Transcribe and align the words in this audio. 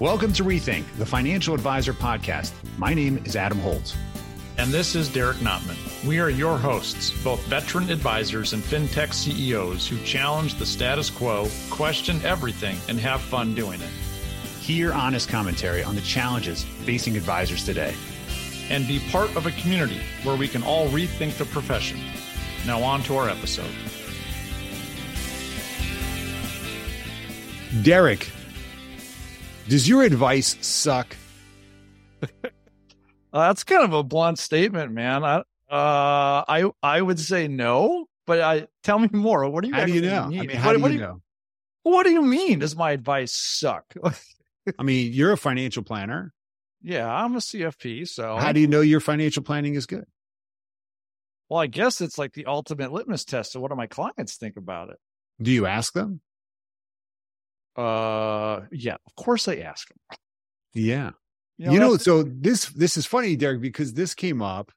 Welcome 0.00 0.32
to 0.32 0.42
Rethink, 0.42 0.84
the 0.98 1.06
Financial 1.06 1.54
Advisor 1.54 1.92
Podcast. 1.92 2.52
My 2.78 2.94
name 2.94 3.22
is 3.24 3.36
Adam 3.36 3.60
Holt. 3.60 3.96
And 4.58 4.72
this 4.72 4.96
is 4.96 5.08
Derek 5.08 5.36
Notman. 5.36 5.76
We 6.04 6.18
are 6.18 6.30
your 6.30 6.58
hosts, 6.58 7.12
both 7.22 7.40
veteran 7.46 7.88
advisors 7.90 8.54
and 8.54 8.60
fintech 8.60 9.14
CEOs 9.14 9.86
who 9.86 9.96
challenge 9.98 10.56
the 10.56 10.66
status 10.66 11.10
quo, 11.10 11.46
question 11.70 12.20
everything, 12.24 12.76
and 12.88 12.98
have 12.98 13.20
fun 13.20 13.54
doing 13.54 13.80
it. 13.80 13.88
Hear 14.58 14.92
honest 14.92 15.28
commentary 15.28 15.84
on 15.84 15.94
the 15.94 16.00
challenges 16.00 16.64
facing 16.64 17.16
advisors 17.16 17.64
today. 17.64 17.94
And 18.70 18.88
be 18.88 18.98
part 19.12 19.36
of 19.36 19.46
a 19.46 19.52
community 19.52 20.00
where 20.24 20.34
we 20.34 20.48
can 20.48 20.64
all 20.64 20.88
rethink 20.88 21.36
the 21.38 21.44
profession. 21.44 22.00
Now, 22.66 22.82
on 22.82 23.04
to 23.04 23.16
our 23.16 23.28
episode. 23.28 23.70
Derek, 27.84 28.28
does 29.68 29.88
your 29.88 30.02
advice 30.02 30.56
suck? 30.60 31.16
uh, 32.22 32.28
that's 33.32 33.64
kind 33.64 33.84
of 33.84 33.92
a 33.92 34.02
blunt 34.02 34.38
statement, 34.38 34.92
man. 34.92 35.24
I, 35.24 35.36
uh, 35.70 36.44
I, 36.48 36.70
I 36.82 37.02
would 37.02 37.18
say 37.18 37.48
no, 37.48 38.06
but 38.26 38.40
I 38.40 38.68
tell 38.82 38.98
me 38.98 39.08
more. 39.12 39.48
What 39.48 39.62
do 39.62 39.68
you? 39.68 39.74
How 39.74 39.84
do 39.84 39.92
you 39.92 40.02
know? 40.02 40.28
Mean? 40.28 40.40
I 40.40 40.46
mean, 40.46 40.56
how 40.56 40.68
what, 40.68 40.76
do 40.76 40.82
what 40.82 40.92
you 40.92 40.98
do 40.98 41.04
know? 41.04 41.20
What 41.82 42.04
do 42.04 42.10
you 42.10 42.22
mean? 42.22 42.60
Does 42.60 42.76
my 42.76 42.92
advice 42.92 43.32
suck? 43.32 43.94
I 44.78 44.82
mean, 44.82 45.12
you're 45.12 45.32
a 45.32 45.36
financial 45.36 45.82
planner. 45.82 46.32
yeah, 46.82 47.06
I'm 47.06 47.34
a 47.36 47.40
CFP, 47.40 48.08
so 48.08 48.36
How 48.36 48.52
do 48.52 48.60
you 48.60 48.66
know 48.66 48.80
your 48.80 49.00
financial 49.00 49.42
planning 49.42 49.74
is 49.74 49.86
good? 49.86 50.06
well, 51.50 51.60
I 51.60 51.66
guess 51.66 52.00
it's 52.00 52.16
like 52.16 52.32
the 52.32 52.46
ultimate 52.46 52.90
litmus 52.90 53.24
test 53.24 53.54
of 53.54 53.60
what 53.60 53.68
do 53.70 53.76
my 53.76 53.86
clients 53.86 54.36
think 54.36 54.56
about 54.56 54.88
it. 54.88 54.96
Do 55.42 55.50
you 55.50 55.66
ask 55.66 55.92
them? 55.92 56.22
Uh, 57.76 58.62
yeah, 58.70 58.96
of 59.06 59.16
course 59.16 59.48
I 59.48 59.56
ask 59.56 59.88
them. 59.88 60.18
Yeah. 60.74 61.10
You 61.56 61.66
know, 61.66 61.72
you 61.72 61.78
know, 61.80 61.96
so 61.96 62.24
this 62.24 62.66
this 62.70 62.96
is 62.96 63.06
funny, 63.06 63.36
Derek, 63.36 63.60
because 63.60 63.94
this 63.94 64.14
came 64.14 64.42
up 64.42 64.72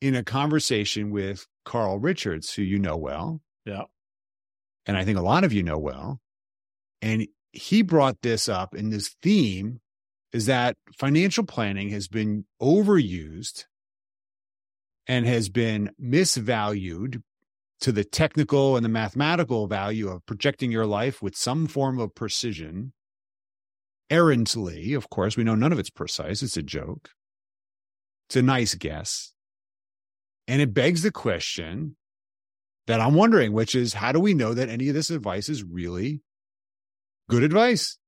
in 0.00 0.14
a 0.14 0.22
conversation 0.22 1.10
with 1.10 1.46
Carl 1.64 1.98
Richards, 1.98 2.52
who 2.52 2.62
you 2.62 2.78
know 2.78 2.96
well. 2.96 3.40
Yeah. 3.64 3.84
And 4.86 4.96
I 4.96 5.04
think 5.04 5.18
a 5.18 5.22
lot 5.22 5.44
of 5.44 5.52
you 5.52 5.62
know 5.62 5.78
well. 5.78 6.20
And 7.00 7.26
he 7.52 7.82
brought 7.82 8.22
this 8.22 8.48
up, 8.48 8.74
and 8.74 8.92
this 8.92 9.14
theme 9.22 9.80
is 10.32 10.46
that 10.46 10.76
financial 10.96 11.44
planning 11.44 11.90
has 11.90 12.08
been 12.08 12.46
overused 12.60 13.66
and 15.06 15.26
has 15.26 15.48
been 15.48 15.90
misvalued 16.02 17.22
to 17.82 17.92
the 17.92 18.04
technical 18.04 18.76
and 18.76 18.84
the 18.84 18.88
mathematical 18.88 19.66
value 19.66 20.08
of 20.08 20.24
projecting 20.26 20.72
your 20.72 20.86
life 20.86 21.20
with 21.22 21.36
some 21.36 21.66
form 21.66 21.98
of 21.98 22.14
precision 22.14 22.92
errantly. 24.08 24.94
Of 24.94 25.10
course, 25.10 25.36
we 25.36 25.44
know 25.44 25.54
none 25.54 25.72
of 25.72 25.78
it's 25.78 25.90
precise. 25.90 26.42
It's 26.42 26.56
a 26.56 26.62
joke. 26.62 27.10
It's 28.28 28.36
a 28.36 28.42
nice 28.42 28.74
guess. 28.74 29.32
And 30.48 30.60
it 30.62 30.74
begs 30.74 31.02
the 31.02 31.12
question 31.12 31.96
that 32.86 33.00
I'm 33.00 33.14
wondering, 33.14 33.52
which 33.52 33.74
is 33.74 33.94
how 33.94 34.12
do 34.12 34.20
we 34.20 34.34
know 34.34 34.54
that 34.54 34.68
any 34.68 34.88
of 34.88 34.94
this 34.94 35.10
advice 35.10 35.48
is 35.48 35.62
really 35.62 36.22
good 37.28 37.42
advice? 37.42 37.98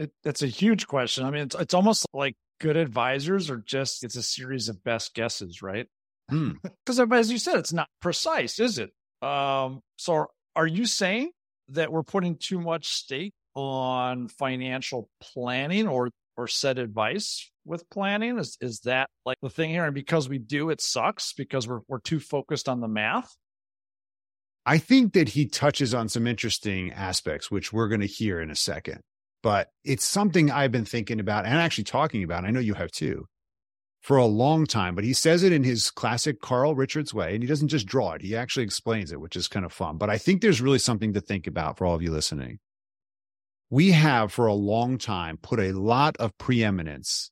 it, 0.00 0.12
it's 0.24 0.42
a 0.42 0.46
huge 0.46 0.86
question. 0.86 1.24
I 1.24 1.30
mean, 1.30 1.42
it's 1.42 1.54
it's 1.54 1.74
almost 1.74 2.06
like 2.14 2.34
good 2.58 2.76
advisors 2.76 3.50
are 3.50 3.58
just 3.58 4.02
it's 4.02 4.16
a 4.16 4.22
series 4.22 4.70
of 4.70 4.82
best 4.82 5.14
guesses, 5.14 5.60
right? 5.60 5.86
Hmm. 6.30 6.52
Because 6.62 7.00
as 7.00 7.30
you 7.30 7.38
said, 7.38 7.56
it's 7.56 7.72
not 7.72 7.88
precise, 8.00 8.58
is 8.58 8.78
it? 8.78 8.90
Um, 9.22 9.80
so 9.96 10.26
are 10.56 10.66
you 10.66 10.86
saying 10.86 11.30
that 11.68 11.92
we're 11.92 12.02
putting 12.02 12.36
too 12.36 12.60
much 12.60 12.88
stake 12.88 13.32
on 13.54 14.28
financial 14.28 15.08
planning 15.20 15.88
or 15.88 16.10
or 16.36 16.48
set 16.48 16.78
advice 16.78 17.50
with 17.64 17.88
planning? 17.90 18.38
Is 18.38 18.56
is 18.60 18.80
that 18.80 19.10
like 19.26 19.38
the 19.42 19.50
thing 19.50 19.70
here? 19.70 19.84
And 19.84 19.94
because 19.94 20.28
we 20.28 20.38
do, 20.38 20.70
it 20.70 20.80
sucks 20.80 21.32
because 21.32 21.68
we're 21.68 21.80
we're 21.88 22.00
too 22.00 22.20
focused 22.20 22.68
on 22.68 22.80
the 22.80 22.88
math. 22.88 23.34
I 24.66 24.78
think 24.78 25.14
that 25.14 25.30
he 25.30 25.46
touches 25.46 25.94
on 25.94 26.08
some 26.08 26.26
interesting 26.26 26.92
aspects, 26.92 27.50
which 27.50 27.72
we're 27.72 27.88
going 27.88 28.02
to 28.02 28.06
hear 28.06 28.40
in 28.40 28.50
a 28.50 28.56
second. 28.56 29.00
But 29.42 29.68
it's 29.84 30.04
something 30.04 30.50
I've 30.50 30.70
been 30.70 30.84
thinking 30.84 31.18
about 31.18 31.46
and 31.46 31.54
actually 31.54 31.84
talking 31.84 32.22
about. 32.22 32.44
I 32.44 32.50
know 32.50 32.60
you 32.60 32.74
have 32.74 32.90
too 32.90 33.26
for 34.00 34.16
a 34.16 34.26
long 34.26 34.66
time, 34.66 34.94
but 34.94 35.04
he 35.04 35.12
says 35.12 35.42
it 35.42 35.52
in 35.52 35.62
his 35.62 35.90
classic 35.90 36.40
Carl 36.40 36.74
Richards 36.74 37.12
way. 37.12 37.34
And 37.34 37.42
he 37.42 37.46
doesn't 37.46 37.68
just 37.68 37.86
draw 37.86 38.12
it, 38.12 38.22
he 38.22 38.34
actually 38.34 38.64
explains 38.64 39.12
it, 39.12 39.20
which 39.20 39.36
is 39.36 39.46
kind 39.46 39.66
of 39.66 39.72
fun. 39.72 39.98
But 39.98 40.10
I 40.10 40.18
think 40.18 40.40
there's 40.40 40.62
really 40.62 40.78
something 40.78 41.12
to 41.12 41.20
think 41.20 41.46
about 41.46 41.78
for 41.78 41.86
all 41.86 41.94
of 41.94 42.02
you 42.02 42.10
listening. 42.10 42.58
We 43.68 43.92
have 43.92 44.32
for 44.32 44.46
a 44.46 44.54
long 44.54 44.98
time 44.98 45.36
put 45.36 45.60
a 45.60 45.72
lot 45.72 46.16
of 46.16 46.36
preeminence 46.38 47.30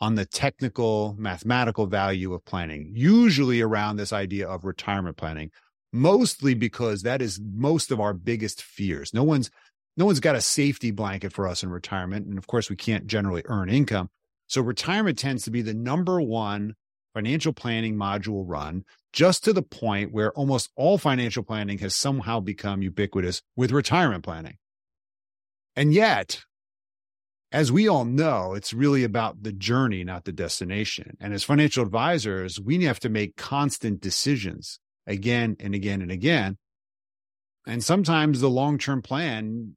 on 0.00 0.14
the 0.14 0.24
technical, 0.24 1.14
mathematical 1.18 1.86
value 1.86 2.32
of 2.32 2.44
planning, 2.44 2.92
usually 2.94 3.60
around 3.60 3.96
this 3.96 4.12
idea 4.12 4.48
of 4.48 4.64
retirement 4.64 5.16
planning, 5.16 5.50
mostly 5.92 6.54
because 6.54 7.02
that 7.02 7.20
is 7.20 7.40
most 7.40 7.90
of 7.90 8.00
our 8.00 8.14
biggest 8.14 8.62
fears. 8.62 9.12
No 9.12 9.22
one's 9.22 9.50
no 9.96 10.06
one's 10.06 10.20
got 10.20 10.36
a 10.36 10.40
safety 10.40 10.92
blanket 10.92 11.32
for 11.32 11.48
us 11.48 11.64
in 11.64 11.70
retirement. 11.70 12.26
And 12.26 12.38
of 12.38 12.46
course, 12.46 12.70
we 12.70 12.76
can't 12.76 13.08
generally 13.08 13.42
earn 13.46 13.68
income. 13.68 14.10
So 14.48 14.62
retirement 14.62 15.18
tends 15.18 15.44
to 15.44 15.50
be 15.50 15.62
the 15.62 15.74
number 15.74 16.20
one 16.20 16.74
financial 17.14 17.52
planning 17.52 17.96
module 17.96 18.44
run, 18.46 18.84
just 19.12 19.44
to 19.44 19.52
the 19.52 19.62
point 19.62 20.12
where 20.12 20.32
almost 20.32 20.70
all 20.76 20.98
financial 20.98 21.42
planning 21.42 21.78
has 21.78 21.94
somehow 21.94 22.40
become 22.40 22.82
ubiquitous 22.82 23.42
with 23.56 23.72
retirement 23.72 24.24
planning. 24.24 24.56
And 25.76 25.94
yet, 25.94 26.42
as 27.50 27.72
we 27.72 27.88
all 27.88 28.04
know, 28.04 28.54
it's 28.54 28.72
really 28.72 29.04
about 29.04 29.42
the 29.42 29.52
journey, 29.52 30.04
not 30.04 30.24
the 30.24 30.32
destination. 30.32 31.16
And 31.20 31.32
as 31.32 31.44
financial 31.44 31.82
advisors, 31.82 32.60
we 32.60 32.84
have 32.84 33.00
to 33.00 33.08
make 33.08 33.36
constant 33.36 34.00
decisions 34.00 34.80
again 35.06 35.56
and 35.60 35.74
again 35.74 36.02
and 36.02 36.10
again. 36.10 36.58
And 37.66 37.82
sometimes 37.82 38.40
the 38.40 38.50
long 38.50 38.78
term 38.78 39.02
plan 39.02 39.76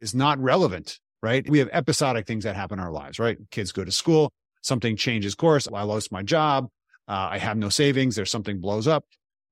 is 0.00 0.14
not 0.14 0.38
relevant, 0.38 1.00
right? 1.22 1.48
We 1.48 1.58
have 1.58 1.68
episodic 1.72 2.26
things 2.26 2.44
that 2.44 2.56
happen 2.56 2.78
in 2.78 2.84
our 2.84 2.92
lives, 2.92 3.18
right? 3.18 3.38
Kids 3.50 3.72
go 3.72 3.84
to 3.84 3.92
school, 3.92 4.32
something 4.62 4.96
changes 4.96 5.34
course. 5.34 5.68
I 5.72 5.82
lost 5.82 6.12
my 6.12 6.22
job. 6.22 6.68
Uh, 7.08 7.28
I 7.32 7.38
have 7.38 7.56
no 7.56 7.68
savings. 7.68 8.16
There's 8.16 8.30
something 8.30 8.60
blows 8.60 8.86
up. 8.86 9.04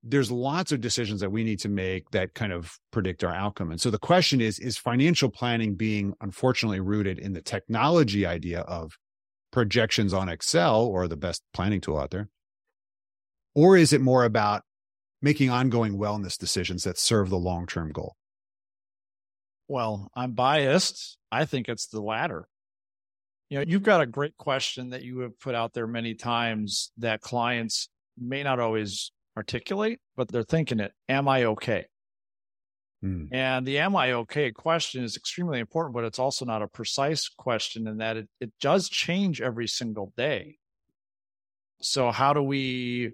There's 0.03 0.31
lots 0.31 0.73
of 0.73 0.81
decisions 0.81 1.21
that 1.21 1.33
we 1.33 1.43
need 1.43 1.59
to 1.61 1.69
make 1.69 2.11
that 2.11 2.35
kind 2.35 2.53
of 2.53 2.79
predict 2.93 3.25
our 3.25 3.35
outcome. 3.35 3.71
And 3.71 3.81
so 3.81 3.91
the 3.91 3.99
question 3.99 4.41
is, 4.41 4.59
is 4.59 4.77
financial 4.77 5.31
planning 5.31 5.75
being 5.75 6.15
unfortunately 6.21 6.81
rooted 6.81 7.19
in 7.19 7.33
the 7.33 7.41
technology 7.41 8.25
idea 8.25 8.61
of 8.61 8.93
projections 9.51 10.13
on 10.13 10.29
Excel 10.29 10.85
or 10.85 11.09
the 11.09 11.17
best 11.17 11.43
planning 11.53 11.81
tool 11.81 11.99
out 11.99 12.11
there? 12.11 12.29
Or 13.55 13.77
is 13.77 13.93
it 13.93 14.03
more 14.03 14.25
about 14.25 14.63
making 15.23 15.51
ongoing 15.51 15.99
wellness 15.99 16.37
decisions 16.37 16.85
that 16.85 16.99
serve 16.99 17.31
the 17.31 17.39
long 17.39 17.67
term 17.67 17.91
goal? 17.91 18.15
Well, 19.69 20.11
I'm 20.15 20.33
biased. 20.33 21.19
I 21.31 21.45
think 21.45 21.69
it's 21.69 21.89
the 21.89 22.01
latter. 22.01 22.47
You 23.49 23.59
know, 23.59 23.65
you've 23.67 23.83
got 23.83 24.01
a 24.01 24.07
great 24.07 24.37
question 24.37 24.91
that 24.91 25.03
you 25.03 25.21
have 25.21 25.39
put 25.39 25.55
out 25.55 25.73
there 25.73 25.87
many 25.87 26.15
times 26.15 26.91
that 26.99 27.21
clients 27.21 27.89
may 28.19 28.43
not 28.43 28.59
always 28.59 29.13
articulate, 29.37 30.01
but 30.17 30.29
they're 30.29 30.43
thinking 30.43 30.81
it. 30.81 30.93
Am 31.09 31.29
I 31.29 31.45
okay? 31.45 31.87
Hmm. 33.03 33.27
And 33.31 33.67
the 33.67 33.79
am 33.79 33.95
I 33.95 34.13
okay 34.13 34.51
question 34.51 35.05
is 35.05 35.17
extremely 35.17 35.61
important, 35.61 35.95
but 35.95 36.05
it's 36.05 36.19
also 36.19 36.45
not 36.45 36.63
a 36.63 36.69
precise 36.69 37.29
question 37.29 37.87
in 37.87 37.99
that 37.99 38.17
it, 38.17 38.29
it 38.41 38.53
does 38.61 38.89
change 38.89 39.41
every 39.41 39.69
single 39.69 40.13
day. 40.17 40.57
So 41.83 42.11
how 42.11 42.33
do 42.33 42.43
we 42.43 43.13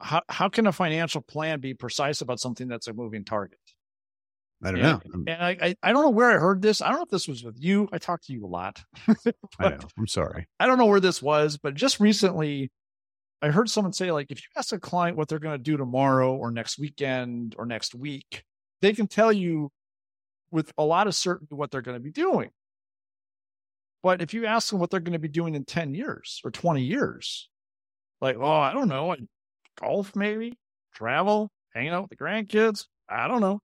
how 0.00 0.22
how 0.28 0.48
can 0.48 0.66
a 0.66 0.72
financial 0.72 1.22
plan 1.22 1.60
be 1.60 1.74
precise 1.74 2.20
about 2.20 2.40
something 2.40 2.68
that's 2.68 2.88
a 2.88 2.92
moving 2.92 3.24
target? 3.24 3.58
I 4.64 4.70
don't 4.72 4.80
know. 4.80 5.00
And 5.26 5.42
I, 5.42 5.56
I 5.60 5.76
I 5.82 5.92
don't 5.92 6.02
know 6.02 6.10
where 6.10 6.30
I 6.30 6.38
heard 6.38 6.62
this. 6.62 6.80
I 6.80 6.88
don't 6.88 6.96
know 6.96 7.02
if 7.02 7.10
this 7.10 7.28
was 7.28 7.44
with 7.44 7.56
you. 7.58 7.88
I 7.92 7.98
talked 7.98 8.26
to 8.26 8.32
you 8.32 8.44
a 8.44 8.48
lot. 8.48 8.82
I 9.58 9.68
know. 9.68 9.78
I'm 9.98 10.06
sorry. 10.06 10.46
I 10.58 10.66
don't 10.66 10.78
know 10.78 10.86
where 10.86 11.00
this 11.00 11.20
was, 11.20 11.58
but 11.58 11.74
just 11.74 12.00
recently 12.00 12.70
I 13.42 13.50
heard 13.50 13.68
someone 13.68 13.92
say 13.92 14.10
like 14.10 14.30
if 14.30 14.38
you 14.38 14.48
ask 14.56 14.72
a 14.72 14.78
client 14.78 15.16
what 15.18 15.28
they're 15.28 15.38
going 15.38 15.58
to 15.58 15.62
do 15.62 15.76
tomorrow 15.76 16.34
or 16.34 16.50
next 16.50 16.78
weekend 16.78 17.54
or 17.58 17.66
next 17.66 17.94
week, 17.94 18.42
they 18.80 18.92
can 18.94 19.06
tell 19.06 19.32
you 19.32 19.70
with 20.50 20.72
a 20.78 20.84
lot 20.84 21.06
of 21.06 21.14
certainty 21.14 21.54
what 21.54 21.70
they're 21.70 21.82
going 21.82 21.96
to 21.96 22.02
be 22.02 22.12
doing. 22.12 22.50
But 24.02 24.22
if 24.22 24.34
you 24.34 24.46
ask 24.46 24.70
them 24.70 24.78
what 24.78 24.90
they're 24.90 25.00
going 25.00 25.14
to 25.14 25.18
be 25.18 25.28
doing 25.28 25.54
in 25.54 25.64
10 25.64 25.94
years 25.94 26.40
or 26.44 26.50
20 26.50 26.82
years, 26.82 27.48
like, 28.20 28.36
oh, 28.38 28.46
I 28.46 28.72
don't 28.72 28.88
know, 28.88 29.16
golf 29.80 30.14
maybe, 30.14 30.58
travel, 30.94 31.50
hanging 31.74 31.90
out 31.90 32.02
with 32.02 32.10
the 32.10 32.16
grandkids, 32.16 32.86
I 33.08 33.28
don't 33.28 33.40
know. 33.40 33.60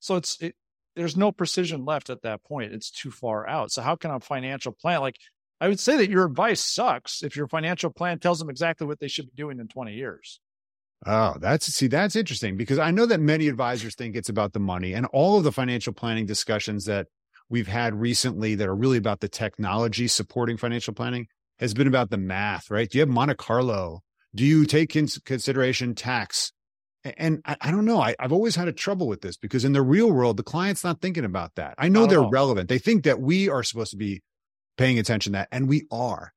So 0.00 0.16
it's 0.16 0.40
it, 0.40 0.54
there's 0.96 1.16
no 1.16 1.30
precision 1.30 1.84
left 1.84 2.10
at 2.10 2.22
that 2.22 2.42
point. 2.44 2.72
It's 2.72 2.90
too 2.90 3.10
far 3.10 3.48
out. 3.48 3.70
So 3.70 3.82
how 3.82 3.96
can 3.96 4.10
a 4.10 4.20
financial 4.20 4.72
plan 4.72 5.00
like 5.00 5.16
I 5.60 5.68
would 5.68 5.78
say 5.78 5.98
that 5.98 6.10
your 6.10 6.24
advice 6.24 6.64
sucks 6.64 7.22
if 7.22 7.36
your 7.36 7.46
financial 7.46 7.90
plan 7.90 8.18
tells 8.18 8.38
them 8.38 8.48
exactly 8.48 8.86
what 8.86 8.98
they 8.98 9.08
should 9.08 9.26
be 9.26 9.36
doing 9.36 9.60
in 9.60 9.68
20 9.68 9.92
years. 9.92 10.40
Oh, 11.06 11.36
that's 11.38 11.66
see, 11.66 11.86
that's 11.86 12.16
interesting 12.16 12.56
because 12.56 12.78
I 12.78 12.90
know 12.90 13.06
that 13.06 13.20
many 13.20 13.48
advisors 13.48 13.94
think 13.94 14.16
it's 14.16 14.28
about 14.28 14.52
the 14.52 14.60
money 14.60 14.94
and 14.94 15.06
all 15.06 15.38
of 15.38 15.44
the 15.44 15.52
financial 15.52 15.92
planning 15.92 16.26
discussions 16.26 16.86
that 16.86 17.06
we've 17.48 17.68
had 17.68 17.94
recently 17.94 18.54
that 18.54 18.68
are 18.68 18.74
really 18.74 18.98
about 18.98 19.20
the 19.20 19.28
technology 19.28 20.08
supporting 20.08 20.56
financial 20.56 20.94
planning 20.94 21.26
has 21.58 21.74
been 21.74 21.86
about 21.86 22.10
the 22.10 22.18
math, 22.18 22.70
right? 22.70 22.88
Do 22.88 22.98
you 22.98 23.02
have 23.02 23.08
Monte 23.08 23.34
Carlo? 23.34 24.02
Do 24.34 24.44
you 24.44 24.64
take 24.64 24.94
into 24.94 25.20
consideration 25.22 25.94
tax? 25.94 26.52
And 27.04 27.40
I, 27.44 27.56
I 27.60 27.70
don't 27.70 27.84
know. 27.84 28.00
I, 28.00 28.14
have 28.18 28.32
always 28.32 28.56
had 28.56 28.68
a 28.68 28.72
trouble 28.72 29.08
with 29.08 29.22
this 29.22 29.36
because 29.36 29.64
in 29.64 29.72
the 29.72 29.82
real 29.82 30.12
world, 30.12 30.36
the 30.36 30.42
client's 30.42 30.84
not 30.84 31.00
thinking 31.00 31.24
about 31.24 31.54
that. 31.56 31.74
I 31.78 31.88
know 31.88 32.06
they're 32.06 32.20
relevant. 32.20 32.68
They 32.68 32.78
think 32.78 33.04
that 33.04 33.20
we 33.20 33.48
are 33.48 33.62
supposed 33.62 33.92
to 33.92 33.96
be 33.96 34.22
paying 34.76 34.98
attention 34.98 35.32
to 35.32 35.38
that, 35.38 35.48
and 35.50 35.68
we 35.68 35.86
are 35.90 36.32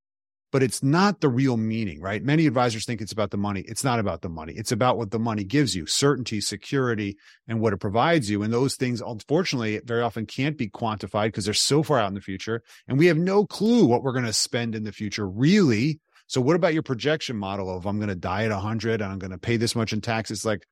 but 0.54 0.62
it's 0.62 0.83
not 0.83 1.19
the 1.19 1.30
real 1.30 1.57
meaning, 1.57 2.00
right? 2.00 2.24
Many 2.24 2.45
advisors 2.45 2.86
think 2.86 3.01
it's 3.01 3.12
about 3.12 3.31
the 3.31 3.38
money. 3.38 3.62
It's 3.62 3.83
not 3.83 4.00
about 4.00 4.21
the 4.21 4.30
money. 4.30 4.54
It's 4.56 4.71
about 4.71 5.00
what 5.00 5.10
the 5.10 5.18
money 5.18 5.44
gives 5.44 5.75
you, 5.75 5.88
certainty, 5.88 6.39
security, 6.42 7.18
and 7.48 7.60
what 7.60 7.74
it 7.74 7.77
provides 7.77 8.30
you. 8.30 8.44
And 8.44 8.54
those 8.54 8.75
things, 8.75 9.01
unfortunately, 9.01 9.81
very 9.83 10.04
often 10.04 10.27
can't 10.27 10.56
be 10.56 10.69
quantified 10.69 11.30
because 11.30 11.45
they're 11.45 11.56
so 11.56 11.81
far 11.81 11.98
out 11.98 12.10
in 12.10 12.13
the 12.13 12.21
future. 12.21 12.62
And 12.88 13.00
we 13.00 13.07
have 13.07 13.18
no 13.18 13.48
clue 13.48 13.86
what 13.86 14.04
we're 14.04 14.13
going 14.13 14.25
to 14.25 14.33
spend 14.33 14.75
in 14.75 14.83
the 14.83 14.92
future, 14.92 15.27
really. 15.27 16.00
So 16.33 16.41
what 16.41 16.56
about 16.56 16.74
your 16.74 16.83
projection 16.83 17.38
model 17.38 17.75
of 17.75 17.85
I'm 17.85 17.97
going 17.97 18.09
to 18.09 18.15
die 18.15 18.45
at 18.45 18.51
100 18.51 19.01
and 19.01 19.12
I'm 19.12 19.19
going 19.19 19.31
to 19.31 19.38
pay 19.38 19.57
this 19.57 19.75
much 19.75 19.94
in 19.94 20.01
taxes? 20.01 20.45
Like, 20.45 20.65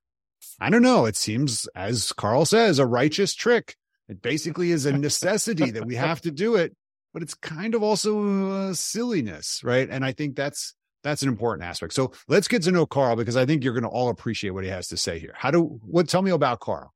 I 0.59 0.69
don't 0.69 0.81
know. 0.81 1.05
It 1.05 1.15
seems, 1.15 1.67
as 1.75 2.11
Carl 2.13 2.45
says, 2.45 2.79
a 2.79 2.85
righteous 2.85 3.35
trick. 3.35 3.75
It 4.09 4.21
basically 4.21 4.71
is 4.71 4.85
a 4.85 4.97
necessity 4.97 5.69
that 5.71 5.85
we 5.85 5.95
have 5.95 6.21
to 6.21 6.31
do 6.31 6.55
it 6.55 6.75
but 7.13 7.21
it's 7.21 7.33
kind 7.33 7.75
of 7.75 7.83
also 7.83 8.69
a 8.69 8.75
silliness, 8.75 9.61
right? 9.63 9.89
And 9.89 10.05
I 10.05 10.11
think 10.11 10.35
that's 10.35 10.73
that's 11.03 11.23
an 11.23 11.29
important 11.29 11.67
aspect. 11.67 11.93
So 11.93 12.11
let's 12.27 12.47
get 12.47 12.61
to 12.63 12.71
know 12.71 12.85
Carl 12.85 13.15
because 13.15 13.35
I 13.35 13.45
think 13.45 13.63
you're 13.63 13.73
going 13.73 13.83
to 13.83 13.89
all 13.89 14.09
appreciate 14.09 14.51
what 14.51 14.63
he 14.63 14.69
has 14.69 14.87
to 14.89 14.97
say 14.97 15.19
here. 15.19 15.33
How 15.35 15.51
do 15.51 15.79
what 15.83 16.07
tell 16.07 16.21
me 16.21 16.31
about 16.31 16.59
Carl? 16.59 16.93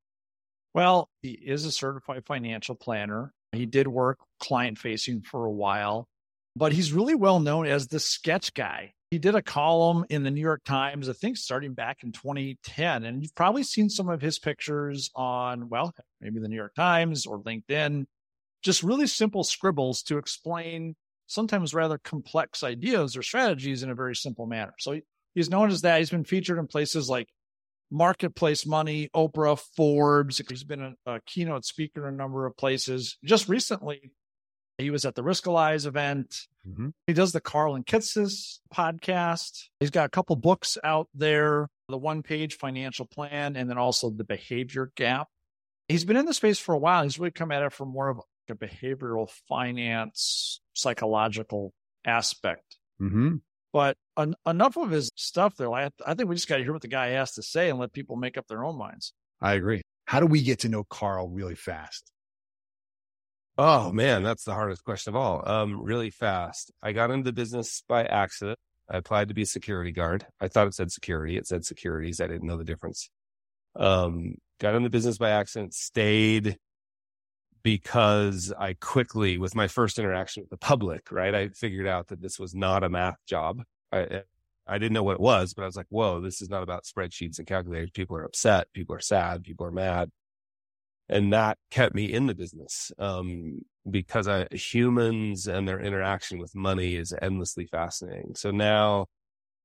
Well, 0.74 1.08
he 1.22 1.30
is 1.30 1.64
a 1.64 1.72
certified 1.72 2.24
financial 2.26 2.74
planner. 2.74 3.32
He 3.52 3.66
did 3.66 3.88
work 3.88 4.18
client 4.40 4.78
facing 4.78 5.22
for 5.22 5.46
a 5.46 5.50
while, 5.50 6.08
but 6.56 6.72
he's 6.72 6.92
really 6.92 7.14
well 7.14 7.38
known 7.38 7.66
as 7.66 7.86
the 7.86 8.00
sketch 8.00 8.54
guy. 8.54 8.94
He 9.10 9.18
did 9.18 9.34
a 9.34 9.42
column 9.42 10.06
in 10.08 10.24
the 10.24 10.30
New 10.30 10.40
York 10.40 10.64
Times, 10.64 11.08
I 11.08 11.12
think 11.12 11.36
starting 11.36 11.74
back 11.74 11.98
in 12.02 12.12
2010. 12.12 13.04
And 13.04 13.22
you've 13.22 13.34
probably 13.34 13.62
seen 13.62 13.90
some 13.90 14.08
of 14.08 14.22
his 14.22 14.38
pictures 14.38 15.10
on, 15.14 15.68
well, 15.68 15.94
maybe 16.20 16.40
the 16.40 16.48
New 16.48 16.56
York 16.56 16.74
Times 16.74 17.26
or 17.26 17.40
LinkedIn 17.42 18.06
just 18.62 18.82
really 18.82 19.06
simple 19.06 19.44
scribbles 19.44 20.02
to 20.04 20.16
explain 20.16 20.96
sometimes 21.26 21.74
rather 21.74 21.98
complex 21.98 22.64
ideas 22.64 23.16
or 23.16 23.22
strategies 23.22 23.82
in 23.82 23.90
a 23.90 23.94
very 23.94 24.16
simple 24.16 24.46
manner. 24.46 24.74
So 24.78 24.98
he's 25.34 25.50
known 25.50 25.70
as 25.70 25.82
that. 25.82 25.98
He's 25.98 26.10
been 26.10 26.24
featured 26.24 26.58
in 26.58 26.66
places 26.66 27.08
like 27.08 27.28
Marketplace 27.90 28.66
Money, 28.66 29.10
Oprah, 29.14 29.60
Forbes. 29.76 30.40
He's 30.48 30.64
been 30.64 30.82
a, 30.82 30.94
a 31.06 31.20
keynote 31.26 31.66
speaker 31.66 32.08
in 32.08 32.14
a 32.14 32.16
number 32.16 32.46
of 32.46 32.56
places. 32.56 33.18
Just 33.24 33.48
recently, 33.48 34.10
he 34.78 34.90
was 34.90 35.04
at 35.04 35.14
the 35.14 35.22
Riskalyze 35.22 35.86
event. 35.86 36.46
Mm-hmm. 36.68 36.88
He 37.06 37.12
does 37.12 37.32
the 37.32 37.40
Carl 37.40 37.74
and 37.74 37.86
Kitces 37.86 38.60
podcast. 38.74 39.68
He's 39.80 39.90
got 39.90 40.06
a 40.06 40.10
couple 40.10 40.36
books 40.36 40.76
out 40.84 41.08
there 41.14 41.68
the 41.88 41.98
one 41.98 42.22
page 42.22 42.56
financial 42.56 43.06
plan, 43.06 43.56
and 43.56 43.70
then 43.70 43.78
also 43.78 44.10
the 44.10 44.24
behavior 44.24 44.90
gap. 44.96 45.28
He's 45.88 46.04
been 46.04 46.16
in 46.16 46.26
the 46.26 46.34
space 46.34 46.58
for 46.58 46.74
a 46.74 46.78
while. 46.78 47.04
He's 47.04 47.18
really 47.18 47.30
come 47.30 47.52
at 47.52 47.62
it 47.62 47.72
from 47.72 47.90
more 47.90 48.08
of 48.08 48.20
a 48.50 48.54
behavioral 48.54 49.30
finance 49.48 50.60
psychological 50.74 51.72
aspect. 52.04 52.76
Mm-hmm. 53.00 53.36
But 53.72 53.96
enough 54.46 54.76
of 54.76 54.90
his 54.90 55.10
stuff 55.16 55.56
there. 55.56 55.72
I, 55.72 55.90
I 56.04 56.14
think 56.14 56.28
we 56.28 56.34
just 56.34 56.48
got 56.48 56.56
to 56.56 56.62
hear 56.62 56.72
what 56.72 56.82
the 56.82 56.88
guy 56.88 57.08
has 57.08 57.32
to 57.34 57.42
say 57.42 57.70
and 57.70 57.78
let 57.78 57.92
people 57.92 58.16
make 58.16 58.36
up 58.36 58.46
their 58.48 58.64
own 58.64 58.78
minds. 58.78 59.12
I 59.40 59.54
agree. 59.54 59.82
How 60.06 60.18
do 60.18 60.26
we 60.26 60.42
get 60.42 60.60
to 60.60 60.68
know 60.68 60.84
Carl 60.84 61.28
really 61.28 61.54
fast? 61.54 62.10
Oh 63.58 63.90
man, 63.90 64.22
that's 64.22 64.44
the 64.44 64.52
hardest 64.54 64.84
question 64.84 65.14
of 65.14 65.16
all. 65.16 65.42
Um, 65.48 65.82
really 65.82 66.10
fast. 66.10 66.72
I 66.82 66.92
got 66.92 67.10
into 67.10 67.24
the 67.24 67.32
business 67.32 67.82
by 67.88 68.04
accident. 68.04 68.58
I 68.88 68.98
applied 68.98 69.28
to 69.28 69.34
be 69.34 69.42
a 69.42 69.46
security 69.46 69.92
guard. 69.92 70.26
I 70.40 70.48
thought 70.48 70.66
it 70.68 70.74
said 70.74 70.92
security. 70.92 71.36
It 71.36 71.46
said 71.46 71.64
securities. 71.64 72.20
I 72.20 72.26
didn't 72.26 72.46
know 72.46 72.58
the 72.58 72.64
difference. 72.64 73.08
Um, 73.74 74.36
got 74.60 74.74
in 74.74 74.82
the 74.82 74.90
business 74.90 75.18
by 75.18 75.30
accident, 75.30 75.74
stayed 75.74 76.58
because 77.62 78.52
I 78.56 78.74
quickly, 78.74 79.38
with 79.38 79.54
my 79.56 79.68
first 79.68 79.98
interaction 79.98 80.42
with 80.42 80.50
the 80.50 80.56
public, 80.56 81.10
right, 81.10 81.34
I 81.34 81.48
figured 81.48 81.86
out 81.86 82.08
that 82.08 82.20
this 82.20 82.38
was 82.38 82.54
not 82.54 82.84
a 82.84 82.88
math 82.88 83.18
job. 83.26 83.62
I, 83.90 83.98
eh, 84.02 84.20
I 84.66 84.78
didn't 84.78 84.92
know 84.92 85.02
what 85.02 85.14
it 85.14 85.20
was, 85.20 85.54
but 85.54 85.62
I 85.62 85.66
was 85.66 85.76
like, 85.76 85.86
whoa, 85.88 86.20
this 86.20 86.42
is 86.42 86.50
not 86.50 86.62
about 86.62 86.84
spreadsheets 86.84 87.38
and 87.38 87.46
calculators. 87.46 87.90
People 87.90 88.16
are 88.16 88.24
upset. 88.24 88.68
People 88.72 88.94
are 88.94 89.00
sad. 89.00 89.44
People 89.44 89.66
are 89.66 89.72
mad. 89.72 90.10
And 91.08 91.32
that 91.32 91.58
kept 91.70 91.94
me 91.94 92.12
in 92.12 92.26
the 92.26 92.34
business 92.34 92.90
um, 92.98 93.60
because 93.88 94.26
I, 94.26 94.48
humans 94.50 95.46
and 95.46 95.68
their 95.68 95.80
interaction 95.80 96.38
with 96.38 96.54
money 96.54 96.96
is 96.96 97.14
endlessly 97.22 97.66
fascinating. 97.66 98.34
So 98.34 98.50
now, 98.50 99.06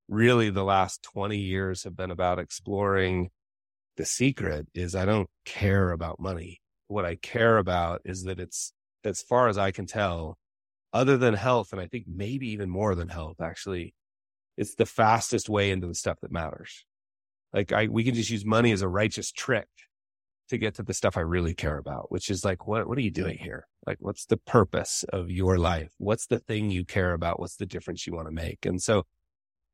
really, 0.07 0.51
the 0.51 0.63
last 0.63 1.01
20 1.01 1.37
years 1.37 1.83
have 1.83 1.95
been 1.95 2.11
about 2.11 2.37
exploring 2.37 3.29
the 3.97 4.05
secret 4.05 4.67
is 4.75 4.95
I 4.95 5.05
don't 5.05 5.29
care 5.45 5.91
about 5.91 6.19
money 6.19 6.61
what 6.91 7.05
I 7.05 7.15
care 7.15 7.57
about 7.57 8.01
is 8.05 8.23
that 8.23 8.39
it's, 8.39 8.73
as 9.03 9.21
far 9.21 9.47
as 9.47 9.57
I 9.57 9.71
can 9.71 9.87
tell, 9.87 10.37
other 10.93 11.17
than 11.17 11.33
health, 11.33 11.71
and 11.71 11.81
I 11.81 11.87
think 11.87 12.05
maybe 12.05 12.49
even 12.49 12.69
more 12.69 12.93
than 12.93 13.07
health, 13.07 13.39
actually, 13.41 13.95
it's 14.57 14.75
the 14.75 14.85
fastest 14.85 15.49
way 15.49 15.71
into 15.71 15.87
the 15.87 15.95
stuff 15.95 16.17
that 16.21 16.31
matters. 16.31 16.85
Like 17.53 17.71
I, 17.71 17.87
we 17.87 18.03
can 18.03 18.13
just 18.13 18.29
use 18.29 18.45
money 18.45 18.73
as 18.73 18.81
a 18.81 18.87
righteous 18.87 19.31
trick 19.31 19.67
to 20.51 20.57
get 20.57 20.75
to 20.75 20.83
the 20.83 20.93
stuff 20.93 21.17
I 21.17 21.21
really 21.21 21.53
care 21.53 21.77
about, 21.77 22.11
which 22.11 22.29
is 22.29 22.45
like, 22.45 22.67
what, 22.67 22.87
what 22.87 22.97
are 22.97 23.01
you 23.01 23.11
doing 23.11 23.37
here? 23.37 23.67
Like, 23.87 23.97
what's 23.99 24.25
the 24.25 24.37
purpose 24.37 25.03
of 25.11 25.31
your 25.31 25.57
life? 25.57 25.91
What's 25.97 26.27
the 26.27 26.39
thing 26.39 26.69
you 26.69 26.85
care 26.85 27.13
about? 27.13 27.39
What's 27.39 27.55
the 27.55 27.65
difference 27.65 28.05
you 28.05 28.13
want 28.13 28.27
to 28.27 28.33
make? 28.33 28.65
And 28.65 28.81
so 28.81 29.05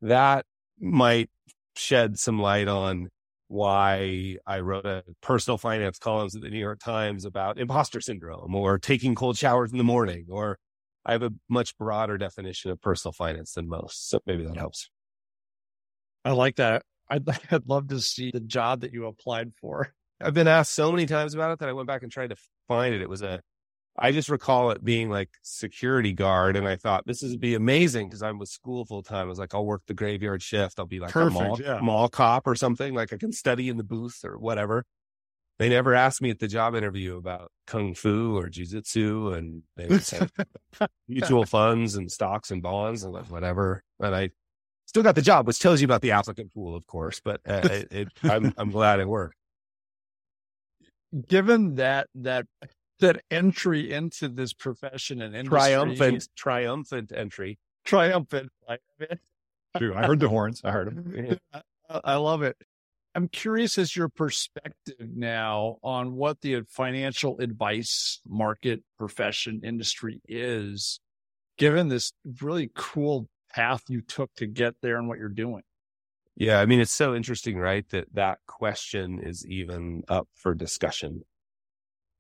that 0.02 0.46
might 0.80 1.30
shed 1.76 2.18
some 2.18 2.40
light 2.40 2.68
on 2.68 3.10
why 3.48 4.38
I 4.46 4.60
wrote 4.60 4.86
a 4.86 5.04
personal 5.22 5.58
finance 5.58 6.00
columns 6.00 6.36
at 6.36 6.42
the 6.42 6.50
New 6.50 6.60
York 6.60 6.80
Times 6.80 7.26
about 7.26 7.60
imposter 7.60 8.02
syndrome 8.02 8.56
or 8.56 8.78
taking 8.78 9.16
cold 9.16 9.38
showers 9.38 9.72
in 9.72 9.78
the 9.78 9.84
morning, 9.84 10.26
or 10.30 10.58
I 11.06 11.14
have 11.14 11.24
a 11.24 11.32
much 11.50 11.78
broader 11.78 12.18
definition 12.18 12.72
of 12.72 12.82
personal 12.82 13.14
finance 13.14 13.54
than 13.54 13.68
most. 13.68 14.10
So 14.10 14.20
maybe 14.26 14.46
that 14.46 14.58
helps. 14.58 14.90
I 16.26 16.32
like 16.32 16.58
that. 16.58 16.84
I'd, 17.10 17.28
I'd 17.52 17.68
love 17.68 17.88
to 17.88 18.02
see 18.02 18.32
the 18.32 18.42
job 18.42 18.82
that 18.82 18.94
you 18.94 19.06
applied 19.06 19.54
for. 19.60 19.94
I've 20.22 20.34
been 20.34 20.48
asked 20.48 20.74
so 20.74 20.92
many 20.92 21.06
times 21.06 21.34
about 21.34 21.52
it 21.52 21.60
that 21.60 21.70
I 21.70 21.74
went 21.74 21.88
back 21.88 22.04
and 22.04 22.12
tried 22.12 22.32
to 22.32 22.38
find 22.68 22.94
it. 22.94 23.02
It 23.02 23.10
was 23.10 23.22
a 23.22 23.42
I 24.00 24.12
just 24.12 24.30
recall 24.30 24.70
it 24.72 24.84
being 24.84 25.10
like 25.10 25.30
security 25.42 26.14
guard, 26.14 26.56
and 26.56 26.68
I 26.68 26.76
thought 26.76 27.08
this 27.08 27.24
would 27.24 27.40
be 27.40 27.56
amazing 27.56 28.08
because 28.08 28.22
I'm 28.22 28.38
with 28.38 28.50
school 28.50 28.86
full 28.86 29.02
time. 29.02 29.26
I 29.26 29.30
was 29.30 29.40
like, 29.40 29.56
I'll 29.56 29.66
work 29.66 29.82
the 29.88 29.96
graveyard 29.96 30.44
shift. 30.44 30.78
I'll 30.78 30.86
be 30.86 31.00
like 31.00 31.12
Perfect, 31.12 31.42
a 31.42 31.44
mall, 31.44 31.60
yeah. 31.60 31.80
mall 31.82 32.08
cop 32.08 32.46
or 32.46 32.54
something. 32.54 32.94
Like 32.94 33.12
I 33.12 33.18
can 33.18 33.32
study 33.32 33.70
in 33.70 33.78
the 33.78 33.84
booth 33.84 34.24
or 34.24 34.38
whatever. 34.38 34.84
They 35.58 35.70
never 35.70 35.96
asked 35.96 36.22
me 36.22 36.30
at 36.30 36.38
the 36.38 36.48
job 36.48 36.76
interview 36.76 37.18
about 37.18 37.52
kung 37.66 37.96
fu 37.96 38.38
or 38.38 38.50
jujitsu, 38.50 39.36
and 39.36 39.64
they 39.76 39.98
said 39.98 40.30
mutual 41.08 41.46
funds 41.46 41.96
and 41.96 42.12
stocks 42.12 42.52
and 42.52 42.62
bonds 42.62 43.04
and 43.04 43.16
whatever. 43.30 43.82
And 44.00 44.14
I 44.14 44.30
still 44.86 45.02
got 45.02 45.16
the 45.16 45.24
job, 45.24 45.48
which 45.48 45.60
tells 45.60 45.82
you 45.82 45.86
about 45.86 46.02
the 46.02 46.12
applicant 46.12 46.54
pool, 46.54 46.76
of 46.76 46.86
course. 46.86 47.20
But 47.20 47.42
uh, 47.48 47.62
it, 47.64 47.88
it, 47.92 48.08
I'm 48.22 48.54
I'm 48.58 48.70
glad 48.70 49.00
it 49.00 49.08
worked. 49.08 49.37
Given 51.28 51.76
that 51.76 52.08
that 52.16 52.46
that 53.00 53.22
entry 53.30 53.92
into 53.92 54.28
this 54.28 54.54
profession 54.54 55.22
and 55.22 55.36
industry. 55.36 55.60
Triumphant, 55.60 56.30
triumphant 56.36 57.12
entry. 57.16 57.60
Triumphant. 57.86 58.50
True. 59.78 59.96
I 59.96 60.06
heard 60.06 60.20
the 60.20 60.30
horns. 60.30 60.62
I 60.64 60.72
heard 60.72 60.88
them. 60.88 61.38
I 62.04 62.16
love 62.16 62.44
it. 62.44 62.58
I'm 63.16 63.28
curious 63.28 63.78
as 63.78 63.96
your 63.96 64.10
perspective 64.10 64.96
now 65.00 65.78
on 65.84 66.14
what 66.14 66.42
the 66.42 66.62
financial 66.70 67.40
advice 67.40 68.20
market 68.28 68.84
profession 68.98 69.62
industry 69.64 70.22
is, 70.28 71.00
given 71.58 71.88
this 71.88 72.14
really 72.42 72.70
cool 72.76 73.28
path 73.50 73.84
you 73.88 74.02
took 74.02 74.32
to 74.36 74.46
get 74.46 74.76
there 74.82 74.98
and 74.98 75.08
what 75.08 75.18
you're 75.18 75.30
doing. 75.30 75.64
Yeah, 76.38 76.60
I 76.62 76.66
mean, 76.66 76.80
it's 76.80 76.94
so 76.94 77.14
interesting, 77.16 77.58
right? 77.58 77.88
That 77.90 78.14
that 78.14 78.40
question 78.48 79.20
is 79.20 79.46
even 79.46 80.04
up 80.08 80.30
for 80.36 80.54
discussion 80.56 81.24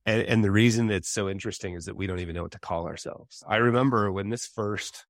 and, 0.08 0.22
and 0.24 0.44
the 0.44 0.52
reason 0.52 0.90
it's 0.90 1.10
so 1.10 1.30
interesting 1.30 1.74
is 1.76 1.86
that 1.86 1.98
we 1.98 2.08
don't 2.08 2.20
even 2.22 2.34
know 2.34 2.44
what 2.44 2.54
to 2.54 2.60
call 2.60 2.88
ourselves. 2.88 3.44
I 3.46 3.58
remember 3.58 4.10
when 4.10 4.30
this 4.30 4.48
first, 4.48 5.06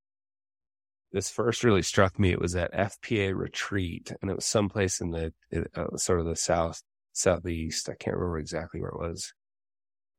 this 1.11 1.29
first 1.29 1.63
really 1.63 1.83
struck 1.83 2.17
me. 2.19 2.31
It 2.31 2.41
was 2.41 2.55
at 2.55 2.73
FPA 2.73 3.31
retreat 3.31 4.11
and 4.21 4.31
it 4.31 4.35
was 4.35 4.45
someplace 4.45 4.99
in 4.99 5.11
the, 5.11 5.33
uh, 5.75 5.95
sort 5.97 6.19
of 6.19 6.25
the 6.25 6.35
South, 6.35 6.81
Southeast. 7.13 7.89
I 7.89 7.93
can't 7.93 8.17
remember 8.17 8.39
exactly 8.39 8.81
where 8.81 8.89
it 8.89 8.99
was. 8.99 9.33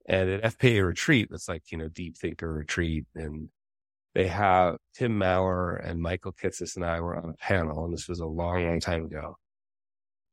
And 0.07 0.31
at 0.31 0.45
FPA 0.45 0.81
retreat, 0.87 1.29
it's 1.33 1.49
like, 1.49 1.73
you 1.73 1.79
know, 1.79 1.89
deep 1.89 2.17
thinker 2.17 2.51
retreat. 2.53 3.07
And 3.17 3.49
they 4.15 4.27
have 4.29 4.77
Tim 4.95 5.19
Maurer 5.19 5.77
and 5.77 6.01
Michael 6.01 6.33
Kitces 6.33 6.77
and 6.77 6.85
I 6.85 7.01
were 7.01 7.17
on 7.17 7.31
a 7.31 7.35
panel. 7.35 7.85
And 7.85 7.93
this 7.93 8.09
was 8.09 8.21
a 8.21 8.27
long, 8.27 8.67
long 8.67 8.81
time 8.81 9.05
ago. 9.05 9.37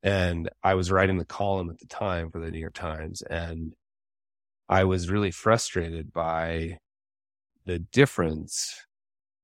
And 0.02 0.50
I 0.64 0.76
was 0.76 0.92
writing 0.92 1.18
the 1.18 1.26
column 1.26 1.70
at 1.70 1.80
the 1.80 1.88
time 1.88 2.32
for 2.32 2.40
the 2.40 2.52
New 2.52 2.60
York 2.60 2.74
Times. 2.74 3.22
And 3.22 3.76
I 4.70 4.84
was 4.84 5.10
really 5.10 5.32
frustrated 5.32 6.14
by 6.14 6.78
the 7.66 7.80
difference 7.80 8.86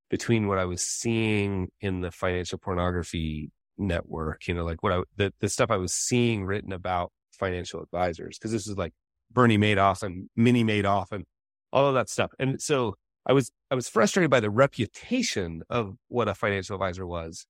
between 0.10 0.48
what 0.48 0.60
I 0.60 0.66
was 0.66 0.86
seeing 0.86 1.70
in 1.80 2.02
the 2.02 2.12
financial 2.12 2.58
pornography 2.58 3.52
network, 3.78 4.48
you 4.48 4.54
know, 4.54 4.66
like 4.66 4.84
what 4.84 4.94
I, 4.94 5.02
the, 5.16 5.34
the 5.40 5.50
stuff 5.50 5.72
I 5.72 5.78
was 5.78 5.94
seeing 5.94 6.46
written 6.46 6.74
about 6.74 7.12
financial 7.32 7.82
advisors, 7.82 8.38
because 8.38 8.52
this 8.52 8.68
is 8.68 8.78
like 8.78 8.94
Bernie 9.32 9.58
Madoff 9.58 10.04
and 10.04 10.30
Mini 10.36 10.64
Madoff 10.64 11.12
and 11.12 11.26
all 11.72 11.88
of 11.88 11.94
that 11.96 12.10
stuff. 12.10 12.32
And 12.38 12.62
so 12.62 12.96
I 13.26 13.34
was, 13.34 13.52
I 13.70 13.76
was 13.76 13.88
frustrated 13.88 14.32
by 14.32 14.40
the 14.40 14.50
reputation 14.50 15.64
of 15.70 15.96
what 16.08 16.28
a 16.28 16.36
financial 16.36 16.76
advisor 16.76 17.06
was 17.06 17.46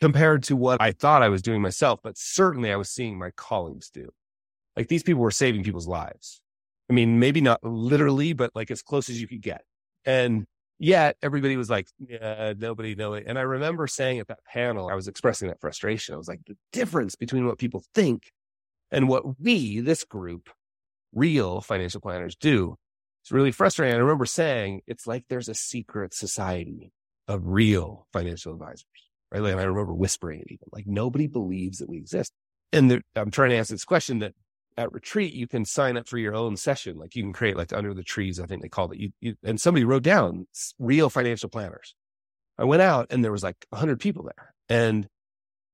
compared 0.00 0.42
to 0.44 0.56
what 0.56 0.80
I 0.80 0.92
thought 0.92 1.22
I 1.22 1.28
was 1.28 1.42
doing 1.42 1.62
myself, 1.62 2.00
but 2.02 2.16
certainly 2.16 2.72
I 2.72 2.76
was 2.76 2.90
seeing 2.90 3.18
my 3.18 3.30
colleagues 3.36 3.90
do. 3.90 4.08
Like 4.76 4.88
these 4.88 5.02
people 5.02 5.22
were 5.22 5.30
saving 5.30 5.64
people's 5.64 5.86
lives. 5.86 6.40
I 6.90 6.94
mean, 6.94 7.18
maybe 7.18 7.40
not 7.40 7.62
literally, 7.62 8.32
but 8.32 8.50
like 8.54 8.70
as 8.70 8.82
close 8.82 9.08
as 9.08 9.20
you 9.20 9.28
could 9.28 9.42
get. 9.42 9.62
And 10.04 10.46
yet 10.78 11.16
everybody 11.22 11.56
was 11.56 11.70
like, 11.70 11.88
yeah, 11.98 12.54
nobody 12.58 12.94
know 12.94 13.14
it. 13.14 13.24
And 13.26 13.38
I 13.38 13.42
remember 13.42 13.86
saying 13.86 14.18
at 14.18 14.28
that 14.28 14.44
panel, 14.44 14.88
I 14.88 14.94
was 14.94 15.08
expressing 15.08 15.48
that 15.48 15.60
frustration. 15.60 16.14
I 16.14 16.18
was 16.18 16.28
like, 16.28 16.40
the 16.46 16.56
difference 16.72 17.14
between 17.14 17.46
what 17.46 17.58
people 17.58 17.84
think 17.94 18.32
and 18.90 19.08
what 19.08 19.38
we, 19.40 19.80
this 19.80 20.04
group, 20.04 20.50
real 21.14 21.60
financial 21.60 22.00
planners 22.00 22.34
do 22.34 22.76
it's 23.22 23.32
really 23.32 23.52
frustrating. 23.52 23.94
I 23.94 23.98
remember 23.98 24.26
saying 24.26 24.82
it's 24.86 25.06
like 25.06 25.24
there's 25.28 25.48
a 25.48 25.54
secret 25.54 26.12
society 26.12 26.92
of 27.28 27.42
real 27.44 28.06
financial 28.12 28.52
advisors, 28.52 28.84
right? 29.30 29.40
Like, 29.40 29.52
and 29.52 29.60
I 29.60 29.64
remember 29.64 29.94
whispering 29.94 30.40
it 30.40 30.50
even 30.50 30.66
like 30.72 30.86
nobody 30.86 31.28
believes 31.28 31.78
that 31.78 31.88
we 31.88 31.98
exist. 31.98 32.32
And 32.72 32.90
there, 32.90 33.02
I'm 33.14 33.30
trying 33.30 33.50
to 33.50 33.56
answer 33.56 33.74
this 33.74 33.84
question 33.84 34.18
that 34.20 34.34
at 34.76 34.92
retreat, 34.92 35.34
you 35.34 35.46
can 35.46 35.64
sign 35.64 35.96
up 35.96 36.08
for 36.08 36.18
your 36.18 36.34
own 36.34 36.56
session. 36.56 36.98
Like 36.98 37.14
you 37.14 37.22
can 37.22 37.32
create 37.32 37.56
like 37.56 37.72
under 37.72 37.94
the 37.94 38.02
trees, 38.02 38.40
I 38.40 38.46
think 38.46 38.62
they 38.62 38.68
called 38.68 38.92
it. 38.94 38.98
You, 38.98 39.10
you, 39.20 39.34
and 39.44 39.60
somebody 39.60 39.84
wrote 39.84 40.02
down 40.02 40.46
real 40.78 41.10
financial 41.10 41.48
planners. 41.48 41.94
I 42.58 42.64
went 42.64 42.82
out 42.82 43.06
and 43.10 43.24
there 43.24 43.32
was 43.32 43.42
like 43.42 43.66
hundred 43.72 44.00
people 44.00 44.24
there 44.24 44.54
and 44.68 45.06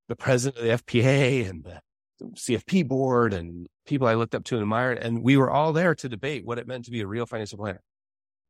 the 0.08 0.16
president 0.16 0.62
of 0.62 0.64
the 0.64 0.84
FPA 0.84 1.48
and 1.48 1.64
the 1.64 1.80
CFP 2.22 2.86
board 2.86 3.32
and 3.32 3.66
people 3.86 4.06
I 4.06 4.14
looked 4.14 4.34
up 4.34 4.44
to 4.44 4.56
and 4.56 4.62
admired. 4.62 4.98
And 4.98 5.22
we 5.22 5.36
were 5.36 5.50
all 5.50 5.72
there 5.72 5.94
to 5.94 6.08
debate 6.08 6.44
what 6.44 6.58
it 6.58 6.66
meant 6.66 6.84
to 6.86 6.90
be 6.90 7.00
a 7.00 7.06
real 7.06 7.26
financial 7.26 7.58
planner. 7.58 7.82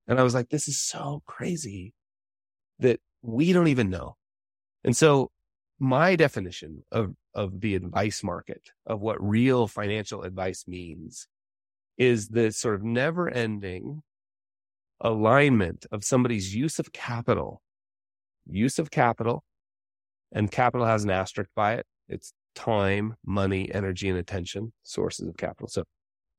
And 0.06 0.18
I 0.18 0.22
was 0.22 0.34
like, 0.34 0.48
this 0.48 0.68
is 0.68 0.80
so 0.80 1.22
crazy 1.26 1.92
that 2.78 3.00
we 3.22 3.52
don't 3.52 3.68
even 3.68 3.90
know. 3.90 4.16
And 4.84 4.96
so 4.96 5.30
my 5.78 6.16
definition 6.16 6.84
of, 6.90 7.14
of 7.34 7.60
the 7.60 7.74
advice 7.74 8.24
market, 8.24 8.70
of 8.86 9.00
what 9.00 9.22
real 9.22 9.66
financial 9.66 10.22
advice 10.22 10.64
means, 10.66 11.28
is 11.96 12.28
the 12.28 12.52
sort 12.52 12.74
of 12.74 12.82
never 12.82 13.28
ending 13.28 14.02
alignment 15.00 15.86
of 15.92 16.04
somebody's 16.04 16.54
use 16.54 16.78
of 16.78 16.92
capital, 16.92 17.62
use 18.48 18.78
of 18.78 18.90
capital, 18.90 19.44
and 20.32 20.50
capital 20.50 20.86
has 20.86 21.04
an 21.04 21.10
asterisk 21.10 21.50
by 21.54 21.74
it. 21.74 21.86
It's 22.08 22.32
time, 22.58 23.14
money, 23.24 23.72
energy, 23.72 24.08
and 24.08 24.18
attention, 24.18 24.72
sources 24.82 25.28
of 25.28 25.36
capital. 25.36 25.68
So 25.68 25.84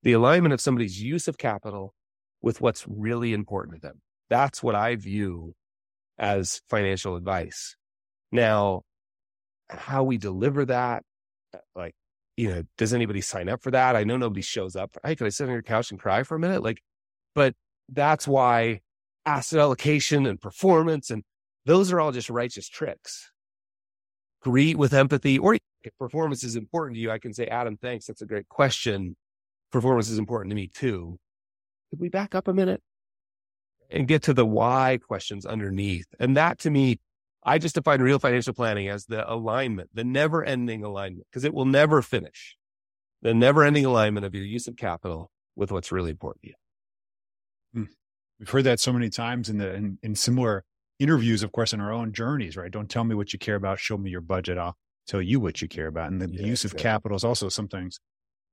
the 0.03 0.11
alignment 0.11 0.53
of 0.53 0.59
somebody's 0.59 1.01
use 1.01 1.27
of 1.29 1.37
capital 1.37 1.93
with 2.41 2.59
what's 2.59 2.85
really 2.87 3.33
important 3.33 3.75
to 3.75 3.81
them. 3.81 4.01
That's 4.29 4.61
what 4.61 4.75
I 4.75 4.95
view 4.95 5.53
as 6.17 6.61
financial 6.69 7.15
advice. 7.15 7.75
Now, 8.31 8.81
how 9.69 10.03
we 10.03 10.17
deliver 10.17 10.65
that, 10.65 11.03
like, 11.73 11.93
you 12.35 12.49
know, 12.49 12.63
does 12.77 12.93
anybody 12.93 13.21
sign 13.21 13.47
up 13.47 13.61
for 13.61 13.71
that? 13.71 13.95
I 13.95 14.03
know 14.03 14.17
nobody 14.17 14.41
shows 14.41 14.75
up. 14.75 14.97
Hey, 15.03 15.15
can 15.15 15.25
I 15.25 15.29
sit 15.29 15.47
on 15.47 15.53
your 15.53 15.63
couch 15.63 15.89
and 15.89 15.99
cry 15.99 16.23
for 16.23 16.35
a 16.35 16.39
minute? 16.39 16.63
Like, 16.63 16.81
but 17.33 17.53
that's 17.87 18.27
why 18.27 18.81
asset 19.25 19.59
allocation 19.59 20.25
and 20.25 20.39
performance 20.39 21.09
and 21.09 21.23
those 21.65 21.91
are 21.91 21.99
all 21.99 22.11
just 22.11 22.29
righteous 22.29 22.67
tricks. 22.67 23.31
Greet 24.41 24.77
with 24.77 24.93
empathy, 24.93 25.37
or 25.37 25.57
if 25.83 25.97
performance 25.97 26.43
is 26.43 26.55
important 26.55 26.95
to 26.95 27.01
you, 27.01 27.11
I 27.11 27.19
can 27.19 27.33
say, 27.33 27.47
Adam, 27.47 27.77
thanks. 27.77 28.05
That's 28.05 28.21
a 28.21 28.25
great 28.25 28.49
question. 28.49 29.15
Performance 29.71 30.09
is 30.09 30.17
important 30.17 30.51
to 30.51 30.55
me 30.55 30.67
too. 30.67 31.17
Could 31.89 31.99
we 31.99 32.09
back 32.09 32.35
up 32.35 32.47
a 32.47 32.53
minute 32.53 32.81
and 33.89 34.07
get 34.07 34.23
to 34.23 34.33
the 34.33 34.45
why 34.45 34.99
questions 35.05 35.45
underneath? 35.45 36.07
And 36.19 36.37
that 36.37 36.59
to 36.59 36.69
me 36.69 36.99
I 37.43 37.57
just 37.57 37.75
define 37.75 38.01
real 38.01 38.19
financial 38.19 38.53
planning 38.53 38.89
as 38.89 39.05
the 39.05 39.31
alignment, 39.31 39.89
the 39.93 40.03
never 40.03 40.43
ending 40.43 40.83
alignment, 40.83 41.25
because 41.31 41.45
it 41.45 41.53
will 41.53 41.65
never 41.65 42.01
finish. 42.01 42.57
The 43.21 43.33
never 43.33 43.63
ending 43.63 43.85
alignment 43.85 44.25
of 44.25 44.35
your 44.35 44.45
use 44.45 44.67
of 44.67 44.77
capital 44.77 45.31
with 45.55 45.71
what's 45.71 45.91
really 45.91 46.11
important 46.11 46.43
to 46.43 46.47
you. 46.49 46.55
Hmm. 47.73 47.91
We've 48.39 48.49
heard 48.49 48.63
that 48.63 48.79
so 48.79 48.93
many 48.93 49.09
times 49.09 49.49
in 49.49 49.57
the 49.57 49.73
in, 49.73 49.97
in, 50.03 50.15
similar 50.15 50.63
interviews, 50.99 51.43
of 51.43 51.51
course, 51.51 51.73
in 51.73 51.81
our 51.81 51.91
own 51.91 52.13
journeys, 52.13 52.55
right? 52.55 52.71
Don't 52.71 52.89
tell 52.89 53.03
me 53.03 53.15
what 53.15 53.33
you 53.33 53.39
care 53.39 53.55
about, 53.55 53.79
show 53.79 53.97
me 53.97 54.09
your 54.09 54.21
budget. 54.21 54.57
I'll 54.57 54.77
tell 55.09 55.21
you 55.21 55.39
what 55.39 55.61
you 55.61 55.67
care 55.67 55.87
about. 55.87 56.11
And 56.11 56.21
the 56.21 56.29
yeah, 56.29 56.45
use 56.45 56.63
of 56.63 56.71
exactly. 56.71 56.83
capital 56.83 57.15
is 57.15 57.23
also 57.23 57.49
sometimes 57.49 57.99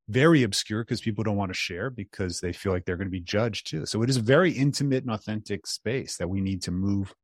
very 0.09 0.43
obscure 0.43 0.85
because 0.85 1.01
people 1.01 1.25
don't 1.25 1.37
want 1.37 1.51
to 1.51 1.55
share 1.55 1.91
because 1.91 2.41
they 2.41 2.53
feel 2.53 2.73
like 2.73 2.85
they're 2.85 2.97
going 2.97 3.09
to 3.09 3.11
be 3.11 3.21
judged 3.21 3.67
too. 3.69 3.87
So 3.87 4.03
it 4.03 4.11
is 4.11 4.17
a 4.17 4.23
very 4.23 4.53
intimate 4.53 5.05
and 5.05 5.13
authentic 5.13 5.67
space 5.67 6.17
that 6.17 6.29
we 6.29 6.41
need 6.41 6.63
to 6.63 6.71
move 6.71 7.15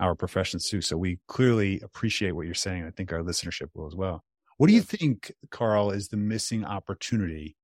our 0.00 0.14
professions 0.14 0.68
to. 0.70 0.80
So 0.80 0.96
we 0.96 1.18
clearly 1.28 1.80
appreciate 1.82 2.32
what 2.32 2.46
you're 2.46 2.54
saying. 2.54 2.84
I 2.86 2.90
think 2.90 3.12
our 3.12 3.20
listenership 3.20 3.68
will 3.74 3.86
as 3.86 3.94
well. 3.94 4.24
What 4.56 4.68
do 4.68 4.74
you 4.74 4.82
think, 4.82 5.32
Carl, 5.50 5.90
is 5.90 6.08
the 6.08 6.16
missing 6.16 6.64
opportunity 6.64 7.56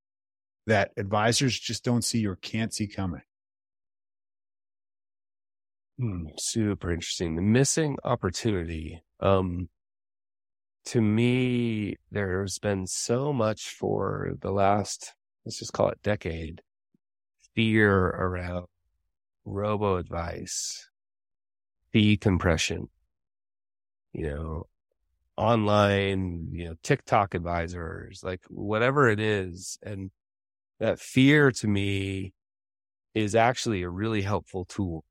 that 0.66 0.92
advisors 0.97 1.59
just 1.59 1.85
don't 1.85 2.04
see 2.04 2.26
or 2.26 2.37
can't 2.37 2.73
see 2.73 2.87
coming? 2.87 3.23
Hmm, 5.99 6.26
super 6.37 6.92
interesting. 6.92 7.37
The 7.37 7.42
missing 7.42 7.97
opportunity. 8.04 9.02
Um, 9.21 9.68
to 10.87 11.00
me, 11.00 11.97
there's 12.12 12.59
been 12.59 12.87
so 12.87 13.33
much 13.33 13.71
for 13.71 14.33
the 14.40 14.52
last, 14.52 15.14
let's 15.45 15.59
just 15.59 15.73
call 15.73 15.88
it 15.88 16.00
decade, 16.02 16.62
fear 17.55 18.07
around 18.07 18.66
robo 19.45 19.97
advice, 19.97 20.88
fee 21.93 22.16
compression, 22.16 22.88
you 24.12 24.28
know, 24.28 24.66
online, 25.37 26.49
you 26.52 26.69
know, 26.69 26.75
TikTok 26.83 27.35
advisors, 27.35 28.23
like 28.23 28.45
whatever 28.49 29.09
it 29.09 29.19
is. 29.19 29.78
And 29.83 30.12
that 30.78 31.00
fear 31.00 31.50
to 31.50 31.66
me 31.66 32.33
is 33.12 33.35
actually 33.35 33.83
a 33.83 33.90
really 33.90 34.23
helpful 34.23 34.64
tool 34.64 35.05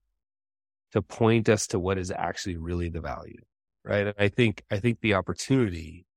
to 0.93 1.01
point 1.01 1.49
us 1.49 1.67
to 1.67 1.79
what 1.79 1.97
is 1.97 2.11
actually 2.11 2.55
really 2.55 2.87
the 2.87 3.01
value. 3.01 3.41
Right. 3.85 4.07
And 4.07 4.15
I 4.17 4.29
think, 4.29 4.63
I 4.71 4.79
think 4.79 5.01
the 5.01 5.13
opportunity 5.13 6.07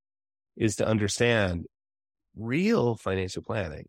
is 0.57 0.77
to 0.77 0.87
understand 0.87 1.67
real 2.35 2.97
financial 2.97 3.43
planning 3.43 3.89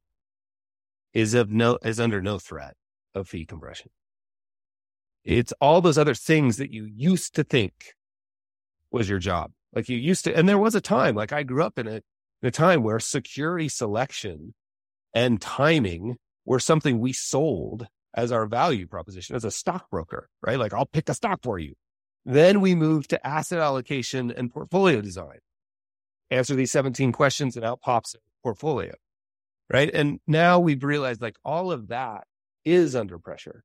is 1.13 1.33
of 1.33 1.49
no, 1.49 1.79
is 1.81 1.97
under 1.97 2.21
no 2.21 2.39
threat 2.39 2.75
of 3.15 3.29
fee 3.29 3.45
compression. 3.45 3.89
It's 5.23 5.53
all 5.61 5.79
those 5.79 5.97
other 5.97 6.13
things 6.13 6.57
that 6.57 6.71
you 6.71 6.89
used 6.93 7.33
to 7.35 7.43
think 7.45 7.93
was 8.91 9.07
your 9.07 9.19
job. 9.19 9.51
Like 9.73 9.87
you 9.87 9.97
used 9.97 10.25
to, 10.25 10.35
and 10.35 10.49
there 10.49 10.57
was 10.57 10.75
a 10.75 10.81
time, 10.81 11.15
like 11.15 11.31
I 11.31 11.43
grew 11.43 11.63
up 11.63 11.79
in 11.79 11.87
a, 11.87 12.01
in 12.41 12.47
a 12.49 12.51
time 12.51 12.83
where 12.83 12.99
security 12.99 13.69
selection 13.69 14.53
and 15.13 15.39
timing 15.39 16.17
were 16.43 16.59
something 16.59 16.99
we 16.99 17.13
sold 17.13 17.87
as 18.13 18.33
our 18.33 18.45
value 18.45 18.87
proposition 18.87 19.37
as 19.37 19.45
a 19.45 19.51
stockbroker, 19.51 20.27
right? 20.41 20.59
Like 20.59 20.73
I'll 20.73 20.85
pick 20.85 21.07
a 21.07 21.13
stock 21.13 21.39
for 21.43 21.59
you. 21.59 21.75
Then 22.29 22.61
we 22.61 22.75
move 22.75 23.07
to 23.07 23.25
asset 23.25 23.57
allocation 23.57 24.29
and 24.29 24.53
portfolio 24.53 25.01
design. 25.01 25.39
Answer 26.29 26.53
these 26.53 26.71
17 26.71 27.11
questions 27.11 27.55
and 27.55 27.65
out 27.65 27.81
pops 27.81 28.13
a 28.13 28.19
portfolio, 28.43 28.93
right? 29.67 29.89
And 29.91 30.19
now 30.27 30.59
we've 30.59 30.83
realized 30.83 31.23
like 31.23 31.37
all 31.43 31.71
of 31.71 31.87
that 31.87 32.25
is 32.63 32.95
under 32.95 33.17
pressure. 33.17 33.63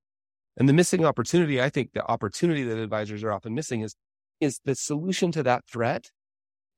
And 0.57 0.67
the 0.67 0.73
missing 0.73 1.05
opportunity, 1.05 1.61
I 1.61 1.69
think 1.69 1.93
the 1.93 2.11
opportunity 2.11 2.63
that 2.63 2.79
advisors 2.79 3.23
are 3.23 3.35
often 3.35 3.55
missing 3.55 3.83
is, 3.83 3.97
is 4.41 4.61
the 4.65 4.75
solution 4.75 5.31
to 5.33 5.43
that 5.43 5.67
threat 5.71 6.11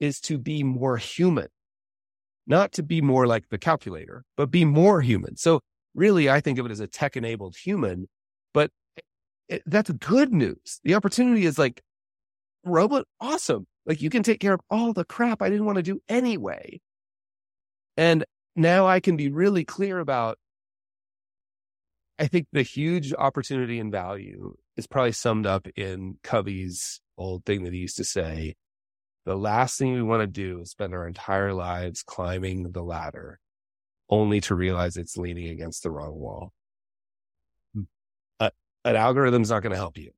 is 0.00 0.18
to 0.22 0.38
be 0.38 0.64
more 0.64 0.96
human, 0.96 1.46
not 2.48 2.72
to 2.72 2.82
be 2.82 3.00
more 3.00 3.28
like 3.28 3.50
the 3.50 3.58
calculator, 3.58 4.24
but 4.36 4.50
be 4.50 4.64
more 4.64 5.02
human. 5.02 5.36
So 5.36 5.60
really, 5.94 6.28
I 6.28 6.40
think 6.40 6.58
of 6.58 6.66
it 6.66 6.72
as 6.72 6.80
a 6.80 6.88
tech 6.88 7.16
enabled 7.16 7.54
human, 7.54 8.08
it, 9.48 9.62
that's 9.66 9.90
good 9.90 10.32
news. 10.32 10.80
The 10.84 10.94
opportunity 10.94 11.46
is 11.46 11.58
like 11.58 11.82
robot 12.64 13.06
awesome. 13.20 13.66
Like 13.84 14.02
you 14.02 14.10
can 14.10 14.22
take 14.22 14.40
care 14.40 14.54
of 14.54 14.60
all 14.70 14.92
the 14.92 15.04
crap 15.04 15.42
I 15.42 15.48
didn't 15.48 15.66
want 15.66 15.76
to 15.76 15.82
do 15.82 16.00
anyway. 16.08 16.80
And 17.96 18.24
now 18.54 18.86
I 18.86 19.00
can 19.00 19.16
be 19.16 19.30
really 19.30 19.64
clear 19.64 19.98
about 19.98 20.38
I 22.18 22.28
think 22.28 22.46
the 22.52 22.62
huge 22.62 23.12
opportunity 23.12 23.78
and 23.78 23.92
value 23.92 24.56
is 24.76 24.86
probably 24.86 25.12
summed 25.12 25.46
up 25.46 25.68
in 25.76 26.16
Covey's 26.22 27.00
old 27.18 27.44
thing 27.44 27.64
that 27.64 27.74
he 27.74 27.80
used 27.80 27.98
to 27.98 28.04
say. 28.04 28.54
The 29.26 29.36
last 29.36 29.78
thing 29.78 29.92
we 29.92 30.02
want 30.02 30.22
to 30.22 30.26
do 30.26 30.60
is 30.60 30.70
spend 30.70 30.94
our 30.94 31.06
entire 31.06 31.52
lives 31.52 32.02
climbing 32.02 32.70
the 32.72 32.82
ladder 32.82 33.38
only 34.08 34.40
to 34.42 34.54
realize 34.54 34.96
it's 34.96 35.16
leaning 35.16 35.48
against 35.48 35.82
the 35.82 35.90
wrong 35.90 36.14
wall. 36.14 36.52
An 38.86 38.96
algorithm's 38.96 39.50
not 39.50 39.62
going 39.62 39.72
to 39.72 39.76
help 39.76 39.98
you 39.98 40.12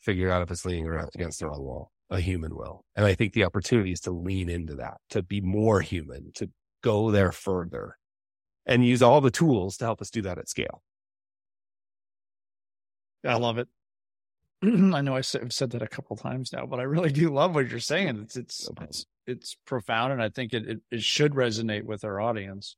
figure 0.00 0.30
out 0.30 0.42
if 0.42 0.50
it's 0.50 0.66
leaning 0.66 0.86
around 0.86 1.08
against 1.14 1.40
the 1.40 1.46
wrong 1.46 1.62
wall. 1.62 1.90
A 2.10 2.20
human 2.20 2.54
will. 2.54 2.84
And 2.94 3.06
I 3.06 3.14
think 3.14 3.32
the 3.32 3.44
opportunity 3.44 3.90
is 3.90 4.00
to 4.00 4.10
lean 4.10 4.50
into 4.50 4.74
that, 4.74 4.98
to 5.10 5.22
be 5.22 5.40
more 5.40 5.80
human, 5.80 6.30
to 6.34 6.50
go 6.82 7.10
there 7.10 7.32
further 7.32 7.96
and 8.66 8.84
use 8.84 9.00
all 9.02 9.22
the 9.22 9.30
tools 9.30 9.78
to 9.78 9.86
help 9.86 10.02
us 10.02 10.10
do 10.10 10.20
that 10.22 10.36
at 10.36 10.48
scale. 10.48 10.82
I 13.26 13.36
love 13.36 13.56
it. 13.56 13.68
I 14.62 15.00
know 15.00 15.16
I've 15.16 15.24
said 15.24 15.70
that 15.70 15.80
a 15.80 15.88
couple 15.88 16.16
times 16.16 16.52
now, 16.52 16.66
but 16.66 16.80
I 16.80 16.82
really 16.82 17.10
do 17.10 17.30
love 17.30 17.54
what 17.54 17.70
you're 17.70 17.80
saying. 17.80 18.18
It's 18.18 18.36
it's 18.36 18.68
it's, 18.82 19.06
it's 19.26 19.56
profound, 19.64 20.12
and 20.12 20.22
I 20.22 20.28
think 20.28 20.52
it, 20.52 20.68
it, 20.68 20.80
it 20.90 21.02
should 21.02 21.32
resonate 21.32 21.84
with 21.84 22.04
our 22.04 22.20
audience. 22.20 22.76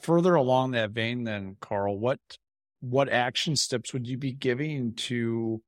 Further 0.00 0.34
along 0.34 0.70
that 0.70 0.90
vein, 0.90 1.24
then, 1.24 1.56
Carl, 1.60 1.98
what 1.98 2.20
what 2.82 3.08
action 3.08 3.54
steps 3.54 3.92
would 3.92 4.06
you 4.06 4.18
be 4.18 4.32
giving 4.32 4.92
to 4.94 5.62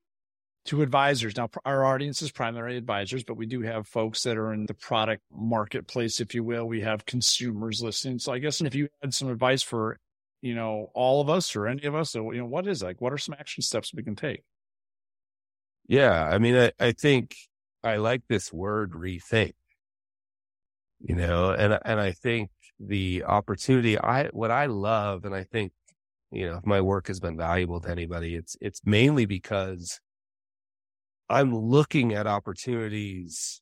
to 0.67 0.83
advisors? 0.83 1.37
Now, 1.37 1.49
our 1.65 1.85
audience 1.85 2.23
is 2.23 2.33
primary 2.33 2.77
advisors, 2.77 3.23
but 3.23 3.37
we 3.37 3.47
do 3.47 3.61
have 3.63 3.87
folks 3.87 4.23
that 4.25 4.37
are 4.37 4.53
in 4.53 4.67
the 4.67 4.75
product 4.75 5.23
marketplace, 5.33 6.21
if 6.21 6.35
you 6.35 6.43
will. 6.43 6.67
We 6.67 6.81
have 6.81 7.07
consumers 7.07 7.83
listening. 7.83 8.19
So, 8.19 8.33
I 8.33 8.39
guess 8.41 8.61
if 8.61 8.75
you 8.75 8.89
had 9.01 9.15
some 9.15 9.29
advice 9.29 9.63
for 9.63 9.99
you 10.43 10.55
know 10.55 10.91
all 10.95 11.21
of 11.21 11.31
us 11.31 11.55
or 11.55 11.69
any 11.69 11.85
of 11.85 11.95
us, 11.95 12.11
so 12.11 12.33
you 12.33 12.41
know, 12.41 12.47
what 12.47 12.67
is 12.67 12.83
like? 12.83 13.01
What 13.01 13.13
are 13.13 13.19
some 13.19 13.37
action 13.39 13.63
steps 13.63 13.95
we 13.95 14.03
can 14.03 14.17
take? 14.17 14.43
Yeah. 15.87 16.25
I 16.25 16.39
mean, 16.39 16.57
I, 16.57 16.73
I 16.81 16.93
think 16.93 17.37
I 17.83 17.97
like 17.97 18.23
this 18.29 18.53
word 18.53 18.93
rethink, 18.93 19.53
you 21.01 21.15
know, 21.15 21.51
and, 21.51 21.79
and 21.85 22.01
I 22.01 22.13
think 22.13 22.51
the 22.81 23.25
opportunity, 23.25 23.99
I, 23.99 24.29
what 24.29 24.51
I 24.51 24.67
love, 24.67 25.25
and 25.25 25.35
I 25.35 25.45
think, 25.45 25.73
you 26.31 26.47
know, 26.47 26.57
if 26.57 26.67
my 26.67 26.81
work 26.81 27.09
has 27.09 27.21
been 27.21 27.37
valuable 27.37 27.81
to 27.81 27.91
anybody, 27.91 28.35
it's, 28.35 28.57
it's 28.61 28.81
mainly 28.85 29.27
because 29.27 30.01
I'm 31.29 31.55
looking 31.55 32.13
at 32.13 32.27
opportunities 32.27 33.61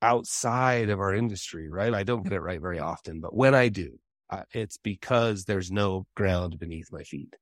outside 0.00 0.88
of 0.90 1.00
our 1.00 1.14
industry, 1.14 1.68
right? 1.70 1.94
I 1.94 2.02
don't 2.02 2.24
get 2.24 2.32
it 2.32 2.40
right 2.40 2.60
very 2.60 2.78
often, 2.78 3.20
but 3.20 3.34
when 3.34 3.54
I 3.54 3.68
do, 3.68 3.98
uh, 4.30 4.42
it's 4.52 4.78
because 4.78 5.44
there's 5.44 5.70
no 5.70 6.06
ground 6.16 6.58
beneath 6.58 6.90
my 6.90 7.02
feet, 7.02 7.34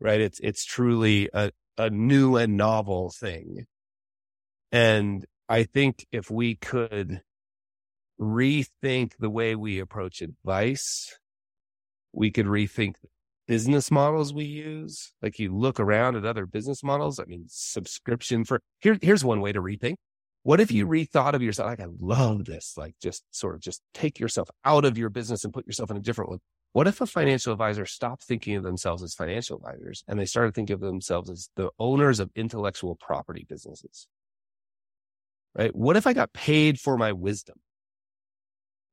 right? 0.00 0.20
It's, 0.20 0.40
it's 0.40 0.64
truly 0.64 1.30
a, 1.32 1.52
a 1.78 1.90
new 1.90 2.36
and 2.36 2.56
novel 2.56 3.12
thing. 3.18 3.66
And 4.72 5.24
I 5.48 5.64
think 5.64 6.06
if 6.10 6.30
we 6.30 6.56
could 6.56 7.22
rethink 8.20 9.12
the 9.18 9.30
way 9.30 9.54
we 9.54 9.78
approach 9.78 10.20
advice, 10.20 11.18
we 12.12 12.30
could 12.30 12.46
rethink 12.46 12.94
business 13.46 13.90
models 13.90 14.32
we 14.32 14.44
use. 14.44 15.12
Like 15.22 15.38
you 15.38 15.54
look 15.54 15.78
around 15.80 16.16
at 16.16 16.24
other 16.24 16.46
business 16.46 16.82
models. 16.82 17.18
I 17.18 17.24
mean, 17.24 17.44
subscription 17.48 18.44
for 18.44 18.60
here, 18.80 18.98
here's 19.00 19.24
one 19.24 19.40
way 19.40 19.52
to 19.52 19.60
rethink. 19.60 19.96
What 20.42 20.60
if 20.60 20.70
you 20.70 20.86
rethought 20.86 21.32
of 21.32 21.42
yourself? 21.42 21.68
Like, 21.68 21.80
I 21.80 21.86
love 21.98 22.44
this. 22.44 22.74
Like, 22.76 22.94
just 23.02 23.24
sort 23.30 23.54
of 23.54 23.62
just 23.62 23.80
take 23.94 24.20
yourself 24.20 24.50
out 24.64 24.84
of 24.84 24.98
your 24.98 25.08
business 25.08 25.42
and 25.42 25.54
put 25.54 25.66
yourself 25.66 25.90
in 25.90 25.96
a 25.96 26.00
different 26.00 26.30
one. 26.30 26.40
What 26.74 26.86
if 26.86 27.00
a 27.00 27.06
financial 27.06 27.52
advisor 27.52 27.86
stopped 27.86 28.24
thinking 28.24 28.56
of 28.56 28.62
themselves 28.62 29.02
as 29.02 29.14
financial 29.14 29.56
advisors 29.56 30.04
and 30.06 30.18
they 30.18 30.26
started 30.26 30.54
thinking 30.54 30.74
of 30.74 30.80
themselves 30.80 31.30
as 31.30 31.48
the 31.56 31.70
owners 31.78 32.20
of 32.20 32.30
intellectual 32.34 32.94
property 32.94 33.46
businesses? 33.48 34.06
Right? 35.54 35.74
What 35.74 35.96
if 35.96 36.06
I 36.06 36.12
got 36.12 36.32
paid 36.34 36.78
for 36.78 36.98
my 36.98 37.12
wisdom? 37.12 37.56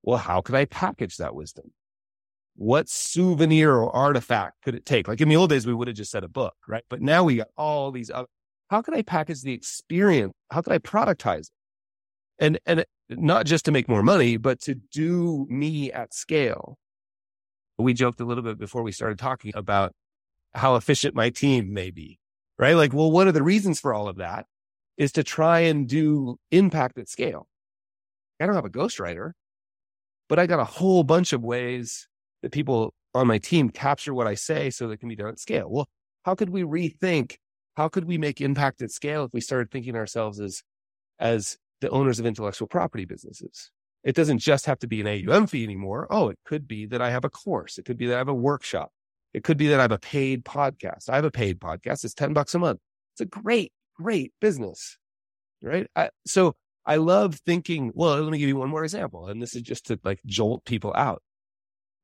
Well, 0.03 0.19
how 0.19 0.41
could 0.41 0.55
I 0.55 0.65
package 0.65 1.17
that 1.17 1.35
wisdom? 1.35 1.73
What 2.61 2.89
souvenir 2.89 3.73
or 3.73 3.95
artifact 3.95 4.61
could 4.63 4.75
it 4.75 4.85
take? 4.85 5.07
Like 5.07 5.19
in 5.19 5.29
the 5.29 5.35
old 5.35 5.49
days, 5.49 5.65
we 5.65 5.73
would 5.73 5.87
have 5.87 5.97
just 5.97 6.11
said 6.11 6.23
a 6.23 6.27
book, 6.27 6.53
right? 6.67 6.83
But 6.89 7.01
now 7.01 7.23
we 7.23 7.37
got 7.37 7.47
all 7.57 7.91
these 7.91 8.11
other, 8.11 8.27
how 8.69 8.83
could 8.83 8.93
I 8.93 9.01
package 9.01 9.41
the 9.41 9.51
experience? 9.53 10.33
How 10.51 10.61
could 10.61 10.73
I 10.73 10.77
productize 10.77 11.39
it? 11.39 11.49
And, 12.37 12.59
and 12.67 12.85
not 13.09 13.47
just 13.47 13.65
to 13.65 13.71
make 13.71 13.89
more 13.89 14.03
money, 14.03 14.37
but 14.37 14.61
to 14.61 14.75
do 14.75 15.47
me 15.49 15.91
at 15.91 16.13
scale 16.13 16.77
we 17.79 17.95
joked 17.95 18.21
a 18.21 18.25
little 18.25 18.43
bit 18.43 18.59
before 18.59 18.83
we 18.83 18.91
started 18.91 19.17
talking 19.17 19.53
about 19.55 19.93
how 20.53 20.75
efficient 20.75 21.15
my 21.15 21.31
team 21.31 21.73
may 21.73 21.89
be, 21.89 22.19
right? 22.59 22.75
Like, 22.75 22.93
well, 22.93 23.11
one 23.11 23.27
of 23.27 23.33
the 23.33 23.41
reasons 23.41 23.79
for 23.79 23.91
all 23.91 24.07
of 24.07 24.17
that 24.17 24.45
is 24.97 25.11
to 25.13 25.23
try 25.23 25.61
and 25.61 25.87
do 25.87 26.37
impact 26.51 26.99
at 26.99 27.09
scale. 27.09 27.47
I 28.39 28.45
don't 28.45 28.53
have 28.53 28.65
a 28.65 28.69
ghostwriter, 28.69 29.31
but 30.29 30.37
I 30.37 30.45
got 30.45 30.59
a 30.59 30.65
whole 30.65 31.03
bunch 31.03 31.33
of 31.33 31.41
ways 31.41 32.07
that 32.41 32.51
people 32.51 32.93
on 33.13 33.27
my 33.27 33.37
team 33.37 33.69
capture 33.69 34.13
what 34.13 34.27
I 34.27 34.35
say 34.35 34.69
so 34.69 34.87
that 34.87 34.93
it 34.93 34.99
can 34.99 35.09
be 35.09 35.15
done 35.15 35.29
at 35.29 35.39
scale. 35.39 35.69
Well, 35.69 35.89
how 36.23 36.35
could 36.35 36.49
we 36.49 36.63
rethink? 36.63 37.37
How 37.75 37.87
could 37.87 38.05
we 38.05 38.17
make 38.17 38.41
impact 38.41 38.81
at 38.81 38.91
scale 38.91 39.25
if 39.25 39.33
we 39.33 39.41
started 39.41 39.71
thinking 39.71 39.95
ourselves 39.95 40.39
as, 40.39 40.63
as 41.19 41.57
the 41.81 41.89
owners 41.89 42.19
of 42.19 42.25
intellectual 42.25 42.67
property 42.67 43.05
businesses? 43.05 43.71
It 44.03 44.15
doesn't 44.15 44.39
just 44.39 44.65
have 44.65 44.79
to 44.79 44.87
be 44.87 45.01
an 45.01 45.29
AUM 45.29 45.47
fee 45.47 45.63
anymore. 45.63 46.07
Oh, 46.09 46.29
it 46.29 46.39
could 46.45 46.67
be 46.67 46.85
that 46.87 47.01
I 47.01 47.11
have 47.11 47.25
a 47.25 47.29
course. 47.29 47.77
It 47.77 47.85
could 47.85 47.97
be 47.97 48.07
that 48.07 48.15
I 48.15 48.19
have 48.19 48.27
a 48.27 48.33
workshop. 48.33 48.91
It 49.33 49.43
could 49.43 49.57
be 49.57 49.67
that 49.67 49.79
I 49.79 49.83
have 49.83 49.91
a 49.91 49.99
paid 49.99 50.43
podcast. 50.43 51.09
I 51.09 51.15
have 51.15 51.25
a 51.25 51.31
paid 51.31 51.59
podcast. 51.59 52.03
It's 52.03 52.13
10 52.13 52.33
bucks 52.33 52.55
a 52.55 52.59
month. 52.59 52.79
It's 53.13 53.21
a 53.21 53.25
great, 53.25 53.71
great 53.95 54.33
business. 54.41 54.97
Right. 55.61 55.87
I, 55.95 56.09
so 56.25 56.55
I 56.85 56.95
love 56.95 57.35
thinking, 57.45 57.91
well, 57.93 58.19
let 58.19 58.31
me 58.31 58.39
give 58.39 58.49
you 58.49 58.57
one 58.57 58.69
more 58.69 58.83
example. 58.83 59.27
And 59.27 59.41
this 59.41 59.55
is 59.55 59.61
just 59.61 59.85
to 59.87 59.99
like 60.03 60.19
jolt 60.25 60.65
people 60.65 60.93
out. 60.95 61.21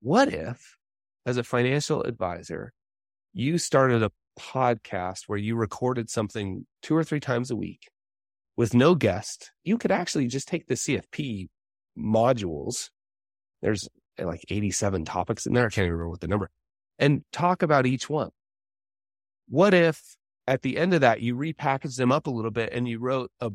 What 0.02 0.34
if, 0.34 0.78
as 1.26 1.38
a 1.38 1.44
financial 1.44 2.04
advisor, 2.04 2.74
you 3.34 3.58
started 3.58 4.04
a 4.04 4.12
podcast 4.40 5.24
where 5.28 5.38
you 5.38 5.56
recorded 5.56 6.10
something 6.10 6.66
two 6.82 6.96
or 6.96 7.04
three 7.04 7.20
times 7.20 7.52
a 7.52 7.56
week 7.56 7.90
with 8.56 8.74
no 8.74 8.96
guest? 8.96 9.52
You 9.64 9.78
could 9.78 9.92
actually 9.92 10.28
just 10.28 10.48
take 10.48 10.68
the 10.68 10.76
CFP 10.76 11.50
modules. 11.98 12.90
There's 13.62 13.90
eh, 14.18 14.26
like 14.26 14.46
87 14.50 15.06
topics 15.06 15.46
in 15.46 15.54
there. 15.54 15.66
I 15.66 15.70
can't 15.70 15.86
even 15.86 15.94
remember 15.94 16.10
what 16.10 16.22
the 16.22 16.28
number 16.28 16.50
and 17.00 17.24
talk 17.32 17.62
about 17.62 17.86
each 17.86 18.10
one. 18.10 18.30
What 19.50 19.74
if 19.74 20.18
at 20.48 20.62
the 20.62 20.78
end 20.78 20.94
of 20.94 21.02
that, 21.02 21.22
you 21.22 21.36
repackaged 21.36 21.98
them 21.98 22.12
up 22.12 22.28
a 22.28 22.32
little 22.32 22.52
bit 22.52 22.74
and 22.74 22.88
you 22.88 23.00
wrote 23.00 23.32
a 23.40 23.52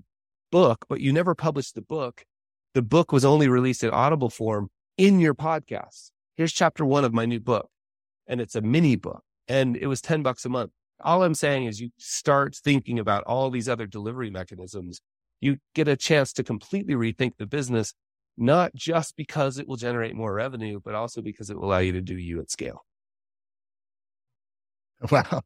book, 0.51 0.85
but 0.89 1.01
you 1.01 1.13
never 1.13 1.35
published 1.35 1.75
the 1.75 1.83
book. 1.83 2.25
The 2.75 2.83
book 2.83 3.13
was 3.13 3.25
only 3.25 3.49
released 3.49 3.85
in 3.85 3.91
audible 3.91 4.31
form 4.31 4.71
in 4.97 5.21
your 5.21 5.35
podcast. 5.35 6.12
Here's 6.37 6.53
chapter 6.53 6.85
one 6.85 7.05
of 7.05 7.13
my 7.13 7.27
new 7.27 7.41
book 7.41 7.69
and 8.27 8.41
it's 8.41 8.55
a 8.55 8.61
mini 8.61 8.97
book 8.97 9.23
and 9.49 9.77
it 9.77 9.87
was 9.87 10.01
10 10.01 10.23
bucks 10.23 10.45
a 10.45 10.49
month. 10.49 10.73
All 11.01 11.23
I'm 11.23 11.35
saying 11.35 11.65
is 11.65 11.81
you 11.81 11.91
start 11.99 12.55
thinking 12.55 12.99
about 12.99 13.25
all 13.25 13.51
these 13.51 13.69
other 13.69 13.87
delivery 13.87 14.31
mechanisms. 14.31 15.01
You 15.41 15.57
get 15.75 15.89
a 15.89 15.97
chance 15.97 16.33
to 16.35 16.45
completely 16.45 16.95
rethink 16.95 17.33
the 17.39 17.47
business 17.47 17.95
not 18.39 18.75
just 18.75 19.17
because 19.17 19.59
it 19.59 19.69
will 19.69 19.77
generate 19.77 20.15
more 20.15 20.33
revenue, 20.33 20.81
but 20.83 20.95
also 20.95 21.21
because 21.21 21.51
it 21.51 21.57
will 21.59 21.67
allow 21.67 21.79
you 21.79 21.93
to 21.93 22.01
do 22.01 22.17
you 22.17 22.41
at 22.41 22.51
scale. 22.51 22.85
Wow. 25.11 25.43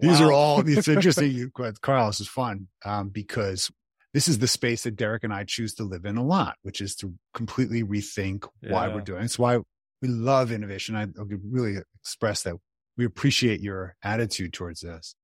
These 0.00 0.20
wow. 0.20 0.26
are 0.26 0.32
all, 0.32 0.68
it's 0.68 0.88
interesting. 0.88 1.50
Carl, 1.80 2.08
this 2.08 2.20
is 2.20 2.28
fun 2.28 2.66
um, 2.84 3.08
because 3.08 3.70
this 4.12 4.28
is 4.28 4.38
the 4.38 4.48
space 4.48 4.82
that 4.82 4.96
Derek 4.96 5.24
and 5.24 5.32
I 5.32 5.44
choose 5.44 5.74
to 5.74 5.84
live 5.84 6.04
in 6.04 6.16
a 6.16 6.24
lot, 6.24 6.56
which 6.62 6.80
is 6.80 6.96
to 6.96 7.14
completely 7.32 7.84
rethink 7.84 8.48
yeah. 8.60 8.72
why 8.72 8.88
we're 8.88 9.00
doing. 9.00 9.22
It's 9.22 9.38
why 9.38 9.60
we 10.02 10.08
love 10.08 10.52
innovation. 10.52 10.96
I, 10.96 11.06
really 11.16 11.78
express 12.00 12.42
that 12.42 12.56
we 12.96 13.04
appreciate 13.04 13.60
your 13.60 13.96
attitude 14.02 14.52
towards 14.52 14.80
this. 14.80 15.14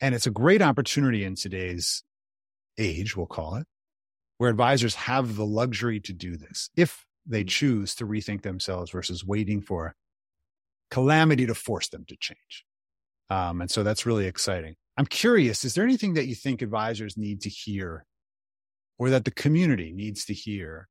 And 0.00 0.14
it's 0.14 0.26
a 0.26 0.30
great 0.30 0.62
opportunity 0.62 1.24
in 1.24 1.34
today's 1.34 2.02
age, 2.78 3.16
we'll 3.16 3.26
call 3.26 3.56
it, 3.56 3.66
where 4.38 4.50
advisors 4.50 4.94
have 4.94 5.36
the 5.36 5.46
luxury 5.46 6.00
to 6.00 6.12
do 6.12 6.36
this 6.36 6.70
if 6.76 7.06
they 7.26 7.40
mm-hmm. 7.40 7.48
choose 7.48 7.94
to 7.96 8.06
rethink 8.06 8.42
themselves 8.42 8.90
versus 8.90 9.24
waiting 9.24 9.60
for 9.60 9.94
calamity 10.90 11.46
to 11.46 11.54
force 11.54 11.88
them 11.88 12.04
to 12.08 12.16
change. 12.16 12.64
Um, 13.28 13.60
and 13.60 13.70
so 13.70 13.82
that's 13.82 14.06
really 14.06 14.26
exciting. 14.26 14.76
I'm 14.96 15.06
curious, 15.06 15.64
is 15.64 15.74
there 15.74 15.84
anything 15.84 16.14
that 16.14 16.26
you 16.26 16.34
think 16.34 16.62
advisors 16.62 17.16
need 17.16 17.40
to 17.42 17.50
hear 17.50 18.06
or 18.98 19.10
that 19.10 19.24
the 19.24 19.30
community 19.30 19.92
needs 19.92 20.24
to 20.26 20.34
hear 20.34 20.88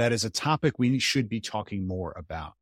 that 0.00 0.12
is 0.12 0.24
a 0.24 0.30
topic 0.30 0.78
we 0.78 0.98
should 0.98 1.28
be 1.28 1.40
talking 1.40 1.86
more 1.86 2.12
about? 2.16 2.52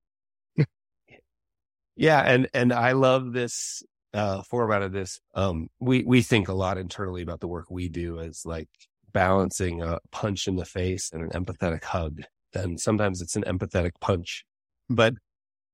yeah. 1.97 2.21
And, 2.21 2.49
and 2.53 2.73
I 2.73 2.93
love 2.93 3.33
this, 3.33 3.83
uh, 4.15 4.43
format 4.43 4.83
of 4.83 4.93
this. 4.93 5.21
Um, 5.35 5.69
we, 5.81 6.03
we 6.05 6.23
think 6.23 6.49
a 6.49 6.55
lot 6.55 6.79
internally 6.79 7.23
about 7.23 7.41
the 7.41 7.49
work 7.49 7.71
we 7.71 7.89
do 7.89 8.21
as 8.21 8.43
like 8.45 8.69
balancing 9.13 9.83
a 9.83 9.99
punch 10.11 10.49
in 10.49 10.57
the 10.57 10.65
face 10.65 11.11
and 11.13 11.23
an 11.23 11.31
empathetic 11.31 11.85
hug. 11.85 12.23
Then 12.53 12.79
sometimes 12.79 13.21
it's 13.21 13.37
an 13.37 13.45
empathetic 13.45 13.93
punch. 14.01 14.45
But 14.89 15.15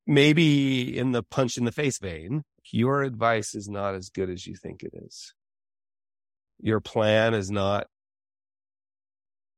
maybe 0.06 0.96
in 0.96 1.12
the 1.12 1.22
punch 1.22 1.56
in 1.56 1.64
the 1.64 1.72
face 1.72 1.98
vein, 1.98 2.42
your 2.70 3.02
advice 3.02 3.54
is 3.54 3.68
not 3.68 3.94
as 3.94 4.10
good 4.10 4.30
as 4.30 4.46
you 4.46 4.56
think 4.56 4.82
it 4.82 4.92
is. 4.94 5.34
Your 6.60 6.80
plan 6.80 7.34
is 7.34 7.50
not 7.50 7.86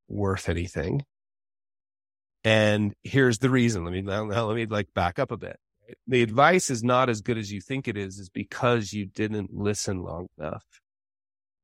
worth 0.09 0.49
anything. 0.49 1.05
And 2.47 2.95
here's 3.03 3.41
the 3.41 3.51
reason. 3.51 3.83
Let 3.83 3.93
me 3.93 4.03
let 4.03 4.55
me 4.55 4.67
like 4.67 4.95
back 4.95 5.19
up 5.19 5.33
a 5.33 5.37
bit. 5.37 5.59
The 6.07 6.23
advice 6.23 6.71
is 6.71 6.85
not 6.85 7.11
as 7.11 7.21
good 7.21 7.39
as 7.39 7.51
you 7.51 7.61
think 7.61 7.89
it 7.89 7.97
is, 7.97 8.21
is 8.21 8.29
because 8.29 8.93
you 8.93 9.05
didn't 9.05 9.53
listen 9.53 10.05
long 10.05 10.29
enough. 10.39 10.65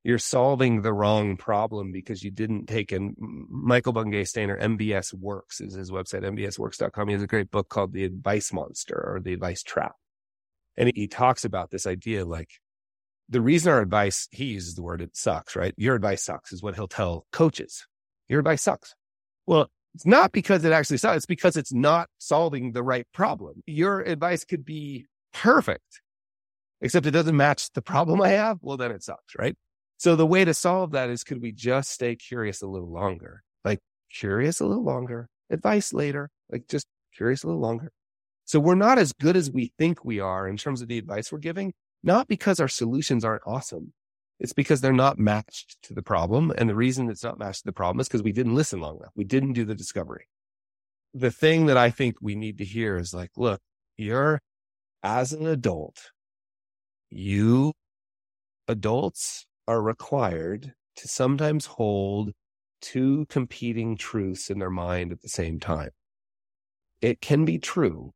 You're 0.03 0.19
solving 0.19 0.83
the 0.83 0.93
wrong 0.93 1.37
problem 1.37 1.93
because 1.93 2.25
you 2.25 2.33
didn't 2.33 2.67
take 2.67 2.91
in 2.91 3.15
Michael 3.49 3.93
Bungay 3.93 4.25
Stanier, 4.25 4.61
MBS 4.61 5.15
Works 5.15 5.61
is 5.61 5.75
his 5.75 5.93
website, 5.93 6.25
mbsworks.com. 6.25 7.07
He 7.07 7.13
has 7.13 7.23
a 7.23 7.29
great 7.29 7.53
book 7.53 7.69
called 7.69 7.93
The 7.93 8.03
Advice 8.03 8.53
Monster 8.53 8.97
or 8.97 9.21
The 9.21 9.35
Advice 9.35 9.63
Trap. 9.63 9.95
And 10.77 10.91
he 10.97 11.07
talks 11.07 11.45
about 11.45 11.71
this 11.71 11.87
idea 11.87 12.25
like 12.25 12.51
the 13.29 13.41
reason 13.41 13.71
our 13.71 13.81
advice, 13.81 14.27
he 14.33 14.47
uses 14.47 14.75
the 14.75 14.83
word 14.83 15.01
it 15.01 15.17
sucks, 15.17 15.55
right? 15.55 15.75
Your 15.77 15.95
advice 15.95 16.25
sucks 16.25 16.53
is 16.53 16.61
what 16.61 16.75
he'll 16.75 16.89
tell 16.89 17.25
coaches. 17.31 17.87
Your 18.29 18.41
advice 18.41 18.63
sucks. 18.63 18.97
Well, 19.47 19.71
it's 19.95 20.07
not 20.07 20.33
because 20.33 20.65
it 20.65 20.73
actually 20.73 20.97
sucks. 20.97 21.19
It's 21.19 21.27
because 21.27 21.57
it's 21.57 21.73
not 21.73 22.09
solving 22.19 22.73
the 22.73 22.83
right 22.83 23.07
problem. 23.13 23.63
Your 23.67 24.01
advice 24.01 24.45
could 24.45 24.65
be 24.65 25.07
perfect, 25.33 26.01
except 26.81 27.07
it 27.07 27.11
doesn't 27.11 27.37
match 27.37 27.71
the 27.73 27.83
problem 27.83 28.23
I 28.23 28.31
have. 28.31 28.59
Well, 28.63 28.77
then 28.77 28.91
it 28.91 29.03
sucks, 29.03 29.35
right? 29.39 29.55
So 29.99 30.17
the 30.17 30.27
way 30.27 30.45
to 30.45 30.55
solve 30.55 30.93
that 30.93 31.11
is 31.11 31.25
could 31.25 31.43
we 31.43 31.53
just 31.53 31.91
stay 31.91 32.17
curious 32.17 32.63
a 32.63 32.67
little 32.67 32.91
longer? 32.91 33.43
Like 33.65 33.81
curious 34.13 34.61
a 34.61 34.67
little 34.67 34.85
longer, 34.85 35.29
advice 35.51 35.93
later, 35.93 36.31
like 36.51 36.67
just 36.69 36.87
curious 37.15 37.45
a 37.45 37.47
little 37.47 37.63
longer. 37.63 37.93
So 38.45 38.59
we're 38.59 38.75
not 38.75 38.99
as 38.99 39.13
good 39.13 39.37
as 39.37 39.51
we 39.51 39.73
think 39.79 40.05
we 40.05 40.21
are 40.21 40.49
in 40.49 40.57
terms 40.57 40.83
of 40.83 40.89
the 40.89 40.99
advice 40.99 41.31
we're 41.31 41.39
giving, 41.39 41.73
not 42.03 42.29
because 42.29 42.61
our 42.61 42.69
solutions 42.69 43.25
aren't 43.25 43.43
awesome. 43.47 43.93
It's 44.43 44.53
because 44.53 44.81
they're 44.81 44.93
not 44.93 45.21
matched 45.21 45.81
to 45.85 45.95
the 45.95 46.03
problem. 46.03 46.53
And 46.59 46.69
the 46.69 46.75
reason 46.75 47.09
it's 47.09 47.23
not 47.23 47.39
matched 47.39 47.61
to 47.61 47.67
the 47.67 47.73
problem 47.73 48.01
is 48.01 48.09
because 48.09 48.25
we 48.25 48.33
didn't 48.33 48.57
listen 48.57 48.81
long 48.81 48.97
enough. 48.97 49.13
We 49.15 49.23
didn't 49.23 49.53
do 49.53 49.65
the 49.65 49.77
discovery. 49.77 50.27
The 51.15 51.31
thing 51.31 51.67
that 51.67 51.77
I 51.77 51.91
think 51.91 52.17
we 52.21 52.35
need 52.35 52.59
to 52.59 52.65
hear 52.65 52.97
is 52.97 53.15
like, 53.15 53.31
look, 53.37 53.61
you're 53.97 54.41
as 55.05 55.33
an 55.33 55.47
adult, 55.47 56.11
you 57.09 57.73
adults 58.67 59.47
are 59.69 59.81
required 59.81 60.73
to 60.97 61.09
sometimes 61.09 61.67
hold 61.67 62.33
two 62.81 63.27
competing 63.29 63.97
truths 63.97 64.51
in 64.51 64.59
their 64.59 64.71
mind 64.71 65.13
at 65.13 65.23
the 65.23 65.29
same 65.29 65.61
time. 65.61 65.91
It 67.01 67.21
can 67.21 67.45
be 67.45 67.61
true 67.61 68.11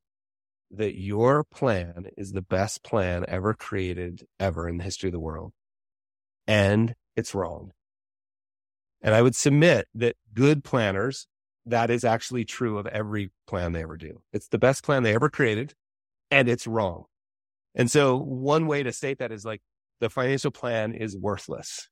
that 0.73 0.99
your 0.99 1.45
plan 1.45 2.07
is 2.17 2.33
the 2.33 2.43
best 2.43 2.83
plan 2.83 3.25
ever 3.29 3.55
created 3.55 4.25
ever 4.41 4.69
in 4.69 4.79
the 4.79 4.85
history 4.85 5.09
of 5.09 5.13
the 5.13 5.21
world 5.21 5.53
and 6.47 6.95
it's 7.17 7.35
wrong. 7.35 7.73
And 9.03 9.15
I 9.15 9.23
would 9.23 9.37
submit 9.37 9.87
that 9.95 10.17
good 10.35 10.65
planners, 10.65 11.27
that 11.67 11.91
is 11.91 12.05
actually 12.05 12.45
true 12.45 12.79
of 12.79 12.87
every 12.87 13.31
plan 13.47 13.73
they 13.73 13.83
ever 13.83 13.97
do. 13.97 14.23
It's 14.33 14.49
the 14.49 14.59
best 14.59 14.83
plan 14.83 15.03
they 15.03 15.15
ever 15.15 15.29
created 15.29 15.75
and 16.31 16.49
it's 16.49 16.67
wrong. 16.67 17.05
And 17.75 17.91
so 17.91 18.17
one 18.17 18.67
way 18.67 18.83
to 18.83 18.93
state 18.93 19.19
that 19.19 19.33
is 19.33 19.45
like 19.45 19.61
the 20.01 20.11
financial 20.11 20.51
plan 20.51 20.95
is 20.95 21.17
worthless 21.17 21.89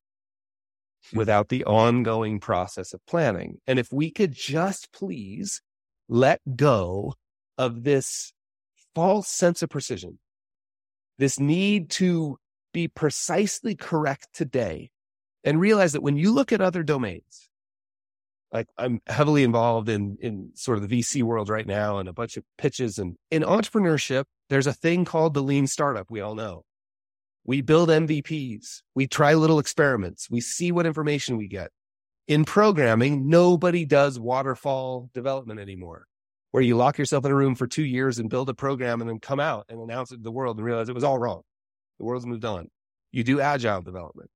hmm. 1.11 1.19
without 1.19 1.49
the 1.49 1.65
ongoing 1.65 2.41
process 2.41 2.93
of 2.95 3.05
planning. 3.07 3.59
And 3.67 3.79
if 3.79 3.93
we 3.93 4.11
could 4.11 4.33
just 4.33 4.93
please 4.93 5.61
let 6.09 6.41
go 6.57 7.15
of 7.59 7.85
this 7.85 8.33
false 8.95 9.29
sense 9.29 9.63
of 9.63 9.71
precision, 9.71 10.19
this 11.19 11.39
need 11.39 11.91
to 11.91 12.39
be 12.75 12.89
precisely 12.89 13.75
correct 13.75 14.29
today 14.35 14.91
and 15.43 15.59
realize 15.59 15.95
that 15.95 16.03
when 16.03 16.19
you 16.19 16.35
look 16.35 16.53
at 16.53 16.61
other 16.61 16.83
domains, 16.83 17.49
like 18.53 18.69
I'm 18.77 19.01
heavily 19.07 19.45
involved 19.45 19.89
in, 19.89 20.19
in 20.21 20.51
sort 20.55 20.77
of 20.77 20.87
the 20.87 21.01
VC 21.01 21.23
world 21.23 21.49
right 21.49 21.67
now 21.67 21.99
and 21.99 22.09
a 22.09 22.13
bunch 22.13 22.37
of 22.37 22.45
pitches 22.59 22.99
and 22.99 23.17
in 23.31 23.43
entrepreneurship, 23.43 24.25
there's 24.51 24.67
a 24.67 24.75
thing 24.75 25.07
called 25.07 25.33
the 25.33 25.43
lean 25.43 25.67
startup. 25.67 26.11
We 26.11 26.21
all 26.21 26.35
know 26.35 26.65
we 27.45 27.61
build 27.61 27.91
MVPs. 27.91 28.83
We 28.95 29.07
try 29.07 29.35
little 29.35 29.59
experiments. 29.59 30.31
We 30.31 30.41
see 30.41 30.73
what 30.73 30.87
information 30.87 31.37
we 31.37 31.49
get. 31.49 31.71
In 32.27 32.47
programming, 32.47 33.29
nobody 33.29 33.85
does 33.85 34.19
waterfall 34.19 35.11
development 35.13 35.61
anymore, 35.61 36.07
where 36.53 36.63
you 36.63 36.77
lock 36.77 36.97
yourself 36.97 37.27
in 37.27 37.31
a 37.31 37.35
room 37.35 37.55
for 37.55 37.67
two 37.67 37.85
years 37.85 38.19
and 38.19 38.31
build 38.31 38.49
a 38.49 38.55
program 38.55 39.03
and 39.03 39.11
then 39.11 39.21
come 39.21 39.41
out 39.41 39.67
and 39.69 39.79
announce 39.79 40.11
it 40.11 40.17
to 40.17 40.23
the 40.23 40.33
world 40.33 40.57
and 40.57 40.65
realize 40.65 40.89
it 40.89 40.95
was 40.95 41.05
all 41.05 41.19
wrong. 41.19 41.43
The 41.99 42.05
world's 42.05 42.27
moved 42.27 42.45
on. 42.45 42.69
You 43.13 43.25
do 43.25 43.41
agile 43.41 43.83
development. 43.83 44.31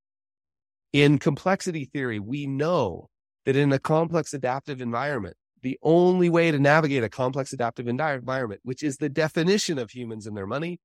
In 0.92 1.18
complexity 1.18 1.84
theory, 1.84 2.18
we 2.18 2.46
know 2.46 3.08
that 3.44 3.56
in 3.56 3.72
a 3.72 3.78
complex 3.78 4.32
adaptive 4.32 4.80
environment, 4.80 5.36
the 5.62 5.78
only 5.82 6.30
way 6.30 6.50
to 6.50 6.58
navigate 6.58 7.02
a 7.02 7.08
complex 7.08 7.52
adaptive 7.52 7.88
environment, 7.88 8.60
which 8.62 8.82
is 8.82 8.96
the 8.96 9.08
definition 9.08 9.78
of 9.78 9.90
humans 9.90 10.26
and 10.26 10.36
their 10.36 10.46
money, 10.46 10.80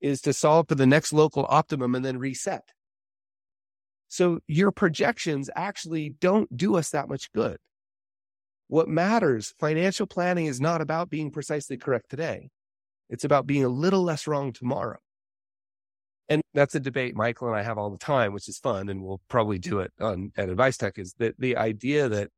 is 0.00 0.22
to 0.22 0.32
solve 0.32 0.66
for 0.68 0.74
the 0.74 0.86
next 0.86 1.12
local 1.12 1.46
optimum 1.48 1.94
and 1.94 2.04
then 2.04 2.18
reset. 2.18 2.62
So 4.08 4.40
your 4.48 4.72
projections 4.72 5.50
actually 5.54 6.10
don't 6.20 6.56
do 6.56 6.76
us 6.76 6.90
that 6.90 7.08
much 7.08 7.30
good. 7.32 7.58
What 8.68 8.88
matters, 8.88 9.54
financial 9.60 10.06
planning 10.06 10.46
is 10.46 10.60
not 10.60 10.80
about 10.80 11.10
being 11.10 11.30
precisely 11.30 11.76
correct 11.76 12.08
today. 12.08 12.50
It's 13.08 13.24
about 13.24 13.46
being 13.46 13.64
a 13.64 13.68
little 13.68 14.02
less 14.02 14.26
wrong 14.26 14.52
tomorrow. 14.52 14.98
And 16.30 16.42
that's 16.54 16.76
a 16.76 16.80
debate 16.80 17.16
Michael 17.16 17.48
and 17.48 17.56
I 17.56 17.62
have 17.62 17.76
all 17.76 17.90
the 17.90 17.98
time, 17.98 18.32
which 18.32 18.48
is 18.48 18.56
fun. 18.56 18.88
And 18.88 19.02
we'll 19.02 19.20
probably 19.28 19.58
do 19.58 19.80
it 19.80 19.92
on 20.00 20.30
at 20.36 20.48
Advice 20.48 20.76
Tech 20.76 20.96
is 20.96 21.14
that 21.18 21.34
the 21.38 21.56
idea 21.56 22.08
that 22.08 22.30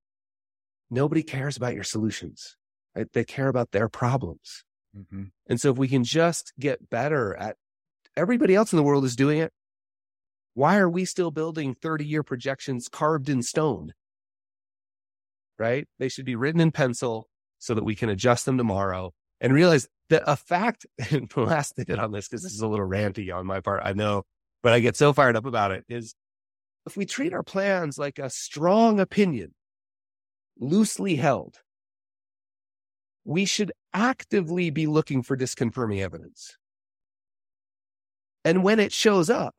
nobody 0.91 1.23
cares 1.23 1.59
about 1.59 1.75
your 1.75 1.85
solutions. 1.85 2.57
Right? 2.97 3.07
They 3.13 3.25
care 3.25 3.49
about 3.49 3.73
their 3.73 3.89
problems. 3.89 4.65
Mm-hmm. 4.97 5.25
And 5.47 5.61
so 5.61 5.71
if 5.71 5.77
we 5.77 5.89
can 5.89 6.05
just 6.05 6.53
get 6.59 6.91
better 6.91 7.37
at 7.37 7.57
everybody 8.17 8.55
else 8.55 8.73
in 8.73 8.79
the 8.79 8.83
world 8.83 9.05
is 9.05 9.17
doing 9.17 9.39
it, 9.39 9.53
why 10.55 10.79
are 10.79 10.89
we 10.89 11.05
still 11.05 11.31
building 11.31 11.75
30 11.75 12.07
year 12.07 12.23
projections 12.23 12.89
carved 12.89 13.29
in 13.29 13.43
stone? 13.43 13.93
Right? 15.59 15.87
They 15.99 16.09
should 16.09 16.25
be 16.25 16.37
written 16.37 16.61
in 16.61 16.73
pencil 16.73 17.29
so 17.59 17.75
that 17.75 17.85
we 17.85 17.95
can 17.95 18.09
adjust 18.09 18.47
them 18.47 18.57
tomorrow 18.57 19.13
and 19.41 19.53
realize 19.53 19.87
that 20.13 20.23
a 20.27 20.37
fact, 20.37 20.87
and 21.11 21.31
last 21.37 21.75
thing 21.75 21.99
on 21.99 22.13
this, 22.13 22.29
because 22.29 22.43
this 22.43 22.53
is 22.53 22.61
a 22.61 22.69
little 22.69 22.87
ranty 22.87 23.35
on 23.35 23.47
my 23.47 23.61
part, 23.61 23.83
I 23.85 23.93
know, 23.93 24.23
but 24.63 24.73
I 24.73 24.81
get 24.81 24.97
so 24.97 25.13
fired 25.13 25.37
up 25.37 25.47
about 25.47 25.73
it 25.73 25.85
is 25.89 26.15
if 26.87 26.97
we 26.97 27.07
treat 27.07 27.33
our 27.33 27.43
plans 27.43 27.99
like 27.99 28.19
a 28.19 28.31
strong 28.31 29.01
opinion, 29.01 29.55
loosely 30.59 31.17
held, 31.17 31.57
we 33.25 33.45
should 33.45 33.73
actively 33.95 34.71
be 34.71 34.87
looking 34.87 35.23
for 35.23 35.37
disconfirming 35.37 36.01
evidence. 36.01 36.57
And 38.45 38.65
when 38.65 38.81
it 38.81 38.93
shows 38.93 39.31
up, 39.31 39.55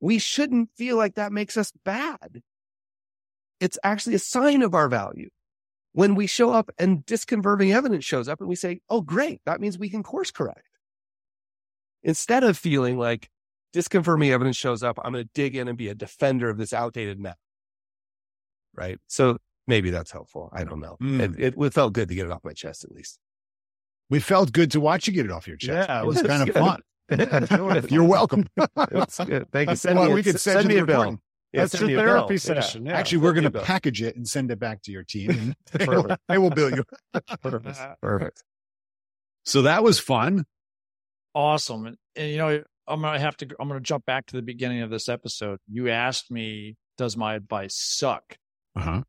we 0.00 0.18
shouldn't 0.18 0.70
feel 0.76 0.96
like 0.96 1.14
that 1.14 1.32
makes 1.32 1.56
us 1.56 1.72
bad. 1.84 2.42
It's 3.60 3.78
actually 3.82 4.14
a 4.14 4.20
sign 4.20 4.62
of 4.62 4.74
our 4.74 4.88
value. 4.88 5.30
When 5.94 6.16
we 6.16 6.26
show 6.26 6.52
up 6.52 6.70
and 6.76 7.06
disconfirming 7.06 7.72
evidence 7.72 8.04
shows 8.04 8.28
up 8.28 8.40
and 8.40 8.48
we 8.48 8.56
say, 8.56 8.80
oh, 8.90 9.00
great, 9.00 9.40
that 9.46 9.60
means 9.60 9.78
we 9.78 9.88
can 9.88 10.02
course 10.02 10.32
correct. 10.32 10.68
Instead 12.02 12.42
of 12.42 12.58
feeling 12.58 12.98
like 12.98 13.30
disconfirming 13.72 14.30
evidence 14.30 14.56
shows 14.56 14.82
up, 14.82 14.98
I'm 15.02 15.12
going 15.12 15.24
to 15.24 15.30
dig 15.34 15.54
in 15.54 15.68
and 15.68 15.78
be 15.78 15.88
a 15.88 15.94
defender 15.94 16.50
of 16.50 16.58
this 16.58 16.72
outdated 16.72 17.20
map. 17.20 17.38
Right. 18.74 18.98
So 19.06 19.38
maybe 19.68 19.90
that's 19.90 20.10
helpful. 20.10 20.50
I 20.52 20.64
don't 20.64 20.80
know. 20.80 20.96
Mm. 21.00 21.38
It, 21.38 21.54
it, 21.56 21.72
felt 21.72 21.92
good 21.92 22.08
to 22.08 22.14
get 22.14 22.26
it 22.26 22.32
off 22.32 22.42
my 22.42 22.52
chest, 22.52 22.82
at 22.84 22.90
least. 22.90 23.20
We 24.10 24.18
felt 24.18 24.52
good 24.52 24.72
to 24.72 24.80
watch 24.80 25.06
you 25.06 25.12
get 25.12 25.24
it 25.24 25.30
off 25.30 25.46
your 25.46 25.56
chest. 25.56 25.88
Yeah, 25.88 26.02
it 26.02 26.06
was 26.06 26.20
kind 26.22 26.48
of 26.48 26.54
fun. 26.54 26.80
You're 27.90 28.04
welcome. 28.04 28.46
good. 28.56 29.50
Thank 29.52 29.70
you. 29.70 29.76
Send 29.76 29.98
well, 29.98 30.08
me, 30.08 30.14
we 30.14 30.22
could 30.24 30.40
send, 30.40 30.58
send 30.58 30.68
me 30.68 30.78
a 30.78 30.84
bill. 30.84 31.18
Yeah, 31.54 31.60
That's 31.60 31.80
your 31.80 31.90
therapy 31.90 32.36
session. 32.36 32.86
Yeah. 32.86 32.96
Actually, 32.96 33.18
we're 33.18 33.32
going 33.32 33.50
to 33.50 33.60
package 33.60 34.02
it 34.02 34.16
and 34.16 34.28
send 34.28 34.50
it 34.50 34.58
back 34.58 34.82
to 34.82 34.90
your 34.92 35.04
team. 35.04 35.54
And 35.72 36.18
they 36.28 36.36
will 36.38 36.50
bill 36.50 36.74
you. 36.74 36.82
Perfect. 37.42 37.78
Perfect. 38.02 38.42
So 39.44 39.62
that 39.62 39.84
was 39.84 40.00
fun. 40.00 40.46
Awesome. 41.32 41.86
And, 41.86 41.96
and 42.16 42.30
you 42.32 42.38
know, 42.38 42.64
I'm 42.88 43.02
going 43.02 43.14
to 43.14 43.20
have 43.20 43.36
to, 43.36 43.46
I'm 43.60 43.68
going 43.68 43.78
to 43.78 43.86
jump 43.86 44.04
back 44.04 44.26
to 44.26 44.36
the 44.36 44.42
beginning 44.42 44.82
of 44.82 44.90
this 44.90 45.08
episode. 45.08 45.60
You 45.70 45.90
asked 45.90 46.28
me, 46.28 46.74
does 46.98 47.16
my 47.16 47.36
advice 47.36 47.76
suck? 47.76 48.36
Uh 48.74 48.80
huh. 48.80 49.02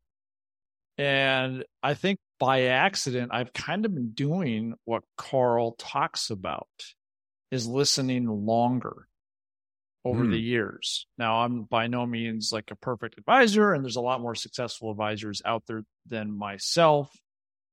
And 0.99 1.65
I 1.81 1.95
think 1.95 2.19
by 2.39 2.65
accident, 2.65 3.31
I've 3.34 3.53
kind 3.53 3.86
of 3.86 3.95
been 3.95 4.12
doing 4.12 4.75
what 4.86 5.01
Carl 5.17 5.71
talks 5.79 6.29
about 6.29 6.67
is 7.49 7.65
listening 7.65 8.27
longer 8.27 9.08
over 10.05 10.23
mm. 10.23 10.31
the 10.31 10.39
years. 10.39 11.07
Now, 11.17 11.41
I'm 11.41 11.63
by 11.63 11.87
no 11.87 12.05
means 12.05 12.51
like 12.53 12.71
a 12.71 12.75
perfect 12.75 13.17
advisor, 13.17 13.73
and 13.73 13.83
there's 13.83 13.95
a 13.95 14.01
lot 14.01 14.21
more 14.21 14.35
successful 14.35 14.91
advisors 14.91 15.41
out 15.43 15.63
there 15.67 15.83
than 16.05 16.37
myself. 16.37 17.11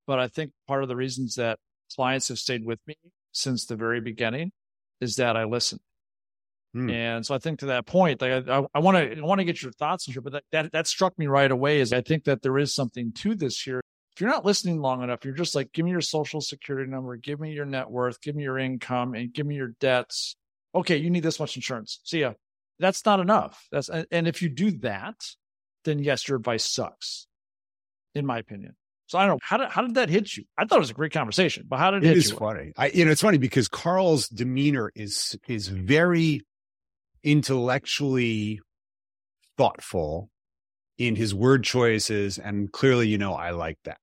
But 0.07 0.18
I 0.18 0.29
think 0.29 0.53
part 0.66 0.83
of 0.83 0.88
the 0.88 0.97
reasons 0.97 1.37
that 1.37 1.59
clients 1.95 2.29
have 2.29 2.38
stayed 2.38 2.64
with 2.64 2.81
me 2.87 2.97
since 3.33 3.66
the 3.66 3.77
very 3.77 4.01
beginning 4.01 4.51
is 5.01 5.16
that 5.16 5.37
I 5.37 5.45
listen. 5.45 5.79
Mm. 6.75 6.90
And 6.90 7.27
so 7.27 7.35
I 7.35 7.38
think 7.38 7.61
to 7.61 7.66
that 7.66 7.87
point, 7.87 8.23
like 8.23 8.49
I 8.49 8.79
want 8.79 8.97
to 8.97 9.18
I 9.18 9.21
want 9.21 9.40
to 9.40 9.45
get 9.45 9.62
your 9.62 9.73
thoughts 9.73 10.09
on 10.09 10.14
here, 10.14 10.23
but 10.23 10.33
that, 10.33 10.45
that 10.53 10.73
that 10.73 10.87
struck 10.87 11.18
me 11.18 11.27
right 11.27 11.51
away 11.51 11.81
is 11.81 11.92
I 11.92 12.01
think 12.01 12.25
that 12.25 12.40
there 12.40 12.57
is 12.57 12.75
something 12.75 13.12
to 13.16 13.35
this 13.35 13.61
here 13.61 13.83
if 14.14 14.21
you're 14.21 14.31
not 14.31 14.45
listening 14.45 14.81
long 14.81 15.03
enough, 15.03 15.25
you're 15.25 15.35
just 15.35 15.55
like, 15.55 15.73
give 15.73 15.87
me 15.87 15.90
your 15.90 16.03
social 16.03 16.42
security 16.42 16.90
number, 16.90 17.16
give 17.16 17.40
me 17.40 17.53
your 17.53 17.64
net 17.64 17.90
worth, 17.90 18.21
give 18.21 18.37
me 18.37 18.42
your 18.42 18.59
income, 18.59 19.14
and 19.14 19.33
give 19.33 19.47
me 19.47 19.55
your 19.55 19.73
debts. 19.81 20.37
Okay, 20.75 20.97
you 20.97 21.11
need 21.11 21.23
this 21.23 21.41
much 21.41 21.57
insurance. 21.57 22.01
See 22.05 22.21
ya. 22.21 22.35
That's 22.79 23.05
not 23.05 23.21
enough. 23.21 23.67
That's 23.71 23.89
and 23.89 24.27
if 24.27 24.43
you 24.43 24.49
do 24.49 24.73
that, 24.79 25.17
then 25.85 25.99
yes, 25.99 26.27
your 26.27 26.39
advice 26.39 26.65
sucks, 26.65 27.27
in 28.15 28.27
my 28.27 28.39
opinion. 28.39 28.75
So 29.07 29.19
I 29.19 29.27
don't 29.27 29.35
know 29.35 29.39
how 29.43 29.59
did 29.59 29.69
how 29.69 29.83
did 29.83 29.95
that 29.97 30.09
hit 30.09 30.37
you? 30.37 30.45
I 30.57 30.65
thought 30.65 30.77
it 30.77 30.81
was 30.81 30.91
a 30.91 30.95
great 30.95 31.13
conversation, 31.13 31.67
but 31.69 31.79
how 31.79 31.91
did 31.91 32.03
it, 32.03 32.07
it 32.07 32.09
hit 32.09 32.17
is 32.17 32.31
you? 32.31 32.37
funny. 32.37 32.73
I 32.77 32.89
you 32.89 33.05
know 33.05 33.11
it's 33.11 33.21
funny 33.21 33.39
because 33.39 33.69
Carl's 33.69 34.29
demeanor 34.29 34.91
is 34.95 35.39
is 35.47 35.69
very 35.69 36.41
intellectually 37.23 38.61
thoughtful 39.57 40.31
in 40.99 41.17
his 41.17 41.35
word 41.35 41.65
choices, 41.65 42.39
and 42.39 42.73
clearly, 42.73 43.09
you 43.09 43.19
know, 43.19 43.35
I 43.35 43.51
like 43.51 43.79
that. 43.85 43.99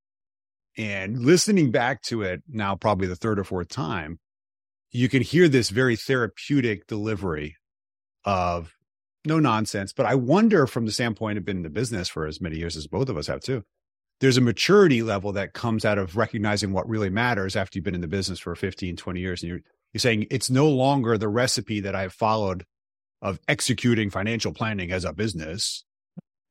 And 0.77 1.25
listening 1.25 1.71
back 1.71 2.01
to 2.03 2.21
it 2.21 2.41
now, 2.47 2.75
probably 2.75 3.07
the 3.07 3.15
third 3.15 3.39
or 3.39 3.43
fourth 3.43 3.69
time, 3.69 4.19
you 4.91 5.09
can 5.09 5.21
hear 5.21 5.47
this 5.47 5.69
very 5.69 5.95
therapeutic 5.95 6.87
delivery 6.87 7.55
of 8.25 8.73
no 9.25 9.39
nonsense. 9.39 9.93
But 9.93 10.05
I 10.05 10.15
wonder, 10.15 10.65
from 10.67 10.85
the 10.85 10.91
standpoint 10.91 11.37
of 11.37 11.45
being 11.45 11.57
in 11.57 11.63
the 11.63 11.69
business 11.69 12.09
for 12.09 12.25
as 12.25 12.41
many 12.41 12.57
years 12.57 12.75
as 12.75 12.87
both 12.87 13.09
of 13.09 13.17
us 13.17 13.27
have 13.27 13.41
too, 13.41 13.63
there's 14.19 14.37
a 14.37 14.41
maturity 14.41 15.01
level 15.01 15.33
that 15.33 15.53
comes 15.53 15.85
out 15.85 15.97
of 15.97 16.17
recognizing 16.17 16.73
what 16.73 16.89
really 16.89 17.09
matters 17.09 17.55
after 17.55 17.77
you've 17.77 17.85
been 17.85 17.95
in 17.95 18.01
the 18.01 18.07
business 18.07 18.39
for 18.39 18.53
15, 18.55 18.95
20 18.95 19.19
years. 19.19 19.41
And 19.41 19.49
you're, 19.49 19.59
you're 19.93 19.99
saying 19.99 20.27
it's 20.29 20.49
no 20.49 20.67
longer 20.69 21.17
the 21.17 21.29
recipe 21.29 21.81
that 21.81 21.95
I've 21.95 22.13
followed 22.13 22.65
of 23.21 23.39
executing 23.47 24.09
financial 24.09 24.53
planning 24.53 24.91
as 24.91 25.05
a 25.05 25.13
business, 25.13 25.85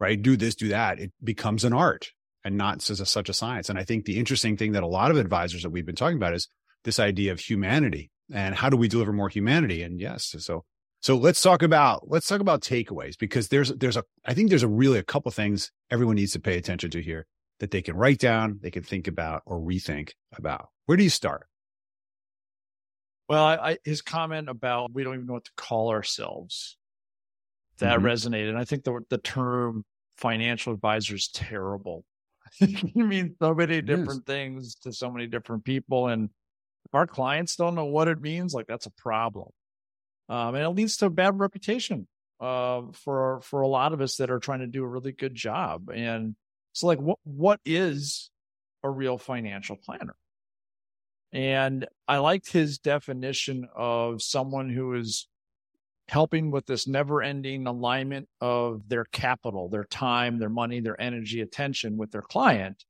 right? 0.00 0.20
Do 0.20 0.36
this, 0.36 0.54
do 0.54 0.68
that. 0.68 0.98
It 0.98 1.12
becomes 1.22 1.64
an 1.64 1.72
art 1.72 2.12
and 2.44 2.56
not 2.56 2.80
such 2.82 3.28
a 3.28 3.34
science. 3.34 3.68
And 3.68 3.78
I 3.78 3.84
think 3.84 4.04
the 4.04 4.18
interesting 4.18 4.56
thing 4.56 4.72
that 4.72 4.82
a 4.82 4.86
lot 4.86 5.10
of 5.10 5.16
advisors 5.16 5.62
that 5.62 5.70
we've 5.70 5.86
been 5.86 5.96
talking 5.96 6.16
about 6.16 6.34
is 6.34 6.48
this 6.84 6.98
idea 6.98 7.32
of 7.32 7.40
humanity 7.40 8.10
and 8.32 8.54
how 8.54 8.68
do 8.68 8.76
we 8.76 8.88
deliver 8.88 9.12
more 9.12 9.28
humanity? 9.28 9.82
And 9.82 10.00
yes, 10.00 10.34
so 10.38 10.64
so 11.00 11.16
let's 11.16 11.42
talk 11.42 11.62
about 11.62 12.10
let's 12.10 12.26
talk 12.26 12.40
about 12.40 12.62
takeaways 12.62 13.16
because 13.18 13.48
there's 13.48 13.72
there's 13.74 13.96
a 13.96 14.04
I 14.24 14.34
think 14.34 14.48
there's 14.48 14.62
a 14.62 14.68
really 14.68 14.98
a 14.98 15.04
couple 15.04 15.30
things 15.30 15.70
everyone 15.90 16.16
needs 16.16 16.32
to 16.32 16.40
pay 16.40 16.56
attention 16.56 16.90
to 16.90 17.02
here 17.02 17.26
that 17.60 17.70
they 17.70 17.82
can 17.82 17.96
write 17.96 18.18
down, 18.18 18.58
they 18.62 18.70
can 18.70 18.82
think 18.82 19.08
about 19.08 19.42
or 19.46 19.60
rethink 19.60 20.12
about. 20.36 20.68
Where 20.86 20.96
do 20.96 21.04
you 21.04 21.10
start? 21.10 21.46
Well, 23.28 23.44
I, 23.44 23.56
I, 23.56 23.78
his 23.84 24.00
comment 24.00 24.48
about 24.48 24.92
we 24.92 25.04
don't 25.04 25.14
even 25.14 25.26
know 25.26 25.34
what 25.34 25.44
to 25.44 25.52
call 25.56 25.90
ourselves 25.90 26.76
that 27.78 27.98
mm-hmm. 27.98 28.06
resonated. 28.06 28.56
I 28.56 28.64
think 28.64 28.84
the 28.84 29.00
the 29.10 29.18
term 29.18 29.84
financial 30.16 30.72
advisor 30.72 31.14
is 31.14 31.28
terrible. 31.28 32.04
it 32.60 32.96
means 32.96 33.36
so 33.40 33.54
many 33.54 33.82
different 33.82 34.26
things 34.26 34.74
to 34.76 34.92
so 34.92 35.10
many 35.10 35.26
different 35.26 35.64
people, 35.64 36.08
and 36.08 36.30
if 36.90 36.94
our 36.94 37.06
clients 37.06 37.56
don't 37.56 37.74
know 37.74 37.84
what 37.84 38.08
it 38.08 38.20
means, 38.20 38.54
like 38.54 38.66
that's 38.66 38.86
a 38.86 38.90
problem, 38.90 39.48
um, 40.28 40.54
and 40.54 40.64
it 40.64 40.70
leads 40.70 40.96
to 40.98 41.06
a 41.06 41.10
bad 41.10 41.38
reputation 41.38 42.06
uh, 42.40 42.82
for 42.92 43.40
for 43.42 43.60
a 43.60 43.68
lot 43.68 43.92
of 43.92 44.00
us 44.00 44.16
that 44.16 44.30
are 44.30 44.38
trying 44.38 44.60
to 44.60 44.66
do 44.66 44.84
a 44.84 44.88
really 44.88 45.12
good 45.12 45.34
job. 45.34 45.90
And 45.94 46.36
so, 46.72 46.86
like, 46.86 46.98
what 46.98 47.18
what 47.24 47.60
is 47.64 48.30
a 48.82 48.90
real 48.90 49.18
financial 49.18 49.76
planner? 49.76 50.16
And 51.32 51.86
I 52.06 52.18
liked 52.18 52.50
his 52.50 52.78
definition 52.78 53.68
of 53.76 54.22
someone 54.22 54.70
who 54.70 54.94
is 54.94 55.28
helping 56.08 56.50
with 56.50 56.64
this 56.64 56.86
never 56.86 57.22
ending 57.22 57.66
alignment 57.66 58.28
of 58.40 58.88
their 58.88 59.04
capital, 59.04 59.68
their 59.68 59.84
time, 59.84 60.38
their 60.38 60.48
money, 60.48 60.80
their 60.80 60.98
energy, 60.98 61.42
attention 61.42 61.98
with 61.98 62.10
their 62.10 62.22
client, 62.22 62.82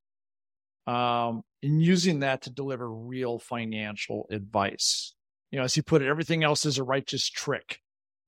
um, 0.87 1.43
and 1.63 1.83
using 1.83 2.21
that 2.21 2.43
to 2.43 2.51
deliver 2.51 2.91
real 2.91 3.39
financial 3.39 4.27
advice. 4.31 5.15
You 5.51 5.59
know, 5.59 5.65
as 5.65 5.75
he 5.75 5.83
put 5.83 6.03
it, 6.03 6.09
everything 6.09 6.45
else 6.45 6.67
is 6.67 6.79
a 6.79 6.85
righteous 6.85 7.29
trick. 7.29 7.81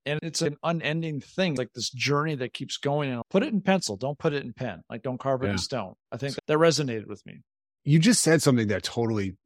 And 0.07 0.19
it's 0.23 0.41
an 0.41 0.57
unending 0.63 1.21
thing, 1.21 1.57
like 1.57 1.73
this 1.75 1.91
journey 1.91 2.35
that 2.37 2.55
keeps 2.55 2.79
going. 2.79 3.11
And 3.11 3.23
put 3.31 3.43
it 3.43 3.53
in 3.53 3.61
pencil, 3.61 3.97
don't 3.97 4.19
put 4.19 4.33
it 4.33 4.43
in 4.43 4.55
pen. 4.55 4.83
Like, 4.89 5.03
don't 5.03 5.21
carve 5.21 5.43
it 5.43 5.47
yeah. 5.47 5.53
in 5.53 5.59
stone. 5.59 5.95
I 6.11 6.17
think 6.17 6.37
that 6.47 6.59
resonated 6.59 7.07
with 7.07 7.25
me. 7.27 7.43
You 7.85 7.99
just 7.99 8.23
said 8.23 8.41
something 8.41 8.69
that 8.69 8.83
totally 8.83 9.37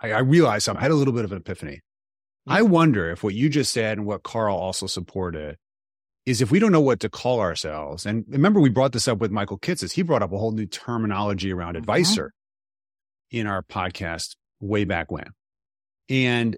I, 0.00 0.12
I 0.12 0.18
realized 0.18 0.64
something. 0.64 0.80
I 0.80 0.84
had 0.84 0.92
a 0.92 0.96
little 0.96 1.14
bit 1.14 1.24
of 1.24 1.32
an 1.32 1.38
epiphany. 1.38 1.80
Mm-hmm. 2.48 2.52
I 2.52 2.62
wonder 2.62 3.10
if 3.10 3.22
what 3.22 3.34
you 3.34 3.48
just 3.48 3.72
said 3.72 3.98
and 3.98 4.06
what 4.06 4.22
Carl 4.22 4.56
also 4.56 4.86
supported 4.86 5.56
is 6.26 6.40
if 6.40 6.50
we 6.50 6.58
don't 6.58 6.72
know 6.72 6.80
what 6.80 7.00
to 7.00 7.08
call 7.08 7.40
ourselves. 7.40 8.06
And 8.06 8.24
remember, 8.28 8.60
we 8.60 8.68
brought 8.68 8.92
this 8.92 9.08
up 9.08 9.18
with 9.18 9.30
Michael 9.30 9.58
Kitces. 9.58 9.92
He 9.92 10.02
brought 10.02 10.22
up 10.22 10.32
a 10.32 10.38
whole 10.38 10.52
new 10.52 10.66
terminology 10.66 11.52
around 11.52 11.74
mm-hmm. 11.74 11.78
advisor 11.78 12.32
in 13.32 13.46
our 13.48 13.62
podcast 13.62 14.36
way 14.60 14.84
back 14.84 15.10
when. 15.10 15.26
And 16.08 16.56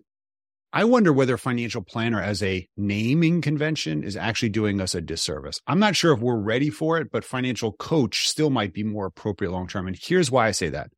I 0.72 0.84
wonder 0.84 1.12
whether 1.12 1.38
financial 1.38 1.82
planner 1.82 2.20
as 2.20 2.42
a 2.42 2.68
naming 2.76 3.40
convention 3.40 4.02
is 4.02 4.16
actually 4.16 4.48
doing 4.48 4.80
us 4.80 4.94
a 4.94 5.00
disservice. 5.00 5.60
I'm 5.68 5.78
not 5.78 5.94
sure 5.94 6.12
if 6.12 6.18
we're 6.18 6.36
ready 6.36 6.68
for 6.68 6.98
it, 6.98 7.12
but 7.12 7.24
financial 7.24 7.72
coach 7.72 8.28
still 8.28 8.50
might 8.50 8.74
be 8.74 8.82
more 8.82 9.06
appropriate 9.06 9.52
long 9.52 9.68
term. 9.68 9.86
And 9.86 9.96
here's 9.98 10.32
why 10.32 10.48
I 10.48 10.50
say 10.50 10.68
that. 10.70 10.90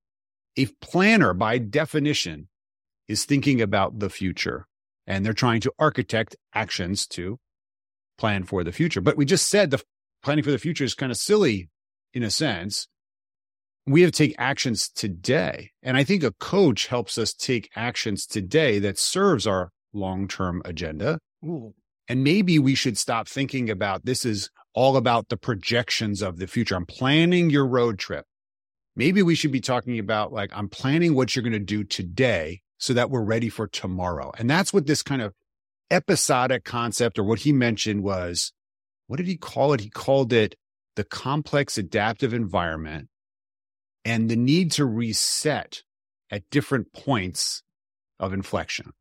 A 0.57 0.67
planner, 0.81 1.35
by 1.35 1.59
definition, 1.59 2.49
is 3.07 3.27
thinking 3.27 3.61
about 3.61 3.99
the 3.99 4.09
future 4.09 4.67
and 5.07 5.25
they're 5.25 5.35
trying 5.35 5.61
to 5.61 5.73
architect 5.79 6.37
actions 6.55 7.07
to 7.09 7.39
plan 8.17 8.45
for 8.45 8.65
the 8.65 8.73
future. 8.73 9.03
But 9.03 9.19
we 9.19 9.27
just 9.27 9.49
said 9.49 9.71
the 9.71 9.83
planning 10.23 10.43
for 10.43 10.51
the 10.51 10.59
future 10.59 10.85
is 10.85 10.95
kind 10.95 11.13
of 11.13 11.19
silly 11.19 11.69
in 12.15 12.23
a 12.23 12.31
sense. 12.31 12.89
We 13.87 14.03
have 14.03 14.13
to 14.13 14.27
take 14.27 14.35
actions 14.39 14.89
today. 14.89 15.71
And 15.83 15.97
I 15.97 16.05
think 16.05 16.23
a 16.23 16.33
coach 16.33 16.87
helps 16.89 17.19
us 17.19 17.33
take 17.33 17.71
actions 17.77 18.27
today 18.27 18.79
that 18.81 18.99
serves 18.99 19.47
our 19.47 19.71
long 19.93 20.29
term 20.29 20.63
agenda. 20.65 21.19
Ooh. 21.45 21.75
And 22.09 22.23
maybe 22.23 22.59
we 22.59 22.75
should 22.75 22.99
stop 22.99 23.29
thinking 23.29 23.71
about 23.71 24.05
this 24.05 24.25
is 24.25 24.51
all 24.75 24.97
about 24.97 25.29
the 25.29 25.37
projections 25.37 26.23
of 26.23 26.39
the 26.39 26.47
future. 26.47 26.77
I'm 26.77 26.87
planning 26.87 27.51
your 27.51 27.67
road 27.67 27.99
trip 27.99 28.27
maybe 28.97 29.23
we 29.23 29.35
should 29.35 29.53
be 29.53 29.61
talking 29.61 29.99
about 29.99 30.33
like, 30.33 30.51
I'm 30.55 30.69
planning 30.69 31.15
what 31.15 31.37
you're 31.37 31.43
going 31.43 31.53
to 31.53 31.59
do 31.59 31.85
today 31.85 32.63
so 32.79 32.95
that 32.95 33.11
we're 33.11 33.23
ready 33.23 33.49
for 33.49 33.69
tomorrow. 33.69 34.33
And 34.39 34.51
that's 34.51 34.73
what 34.73 34.87
this 34.87 35.03
kind 35.03 35.23
of 35.23 35.35
episodic 35.91 36.65
concept 36.65 37.19
or 37.19 37.25
what 37.25 37.41
he 37.41 37.53
mentioned 37.53 38.03
was, 38.03 38.53
what 39.07 39.19
did 39.19 39.27
he 39.27 39.37
call 39.37 39.73
it? 39.73 39.81
He 39.81 39.91
called 39.91 40.33
it 40.33 40.57
the 40.97 41.05
complex 41.05 41.79
adaptive 41.79 42.35
environment 42.35 43.09
and 44.07 44.31
the 44.31 44.37
need 44.37 44.71
to 44.71 44.87
reset 44.87 45.83
at 46.31 46.49
different 46.51 46.93
points 46.93 47.65
of 48.21 48.33
inflection. 48.33 48.93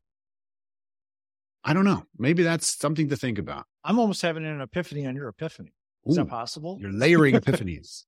I 1.62 1.72
don't 1.74 1.84
know. 1.84 2.04
Maybe 2.18 2.42
that's 2.42 2.76
something 2.76 3.08
to 3.10 3.16
think 3.16 3.38
about. 3.38 3.66
I'm 3.84 4.00
almost 4.00 4.22
having 4.22 4.44
an 4.44 4.60
epiphany 4.60 5.06
on 5.06 5.14
your 5.14 5.28
epiphany. 5.28 5.72
Is 6.04 6.18
Ooh, 6.18 6.22
that 6.22 6.28
possible? 6.28 6.76
You're 6.80 6.92
layering 6.92 7.34
epiphanies. 7.40 8.04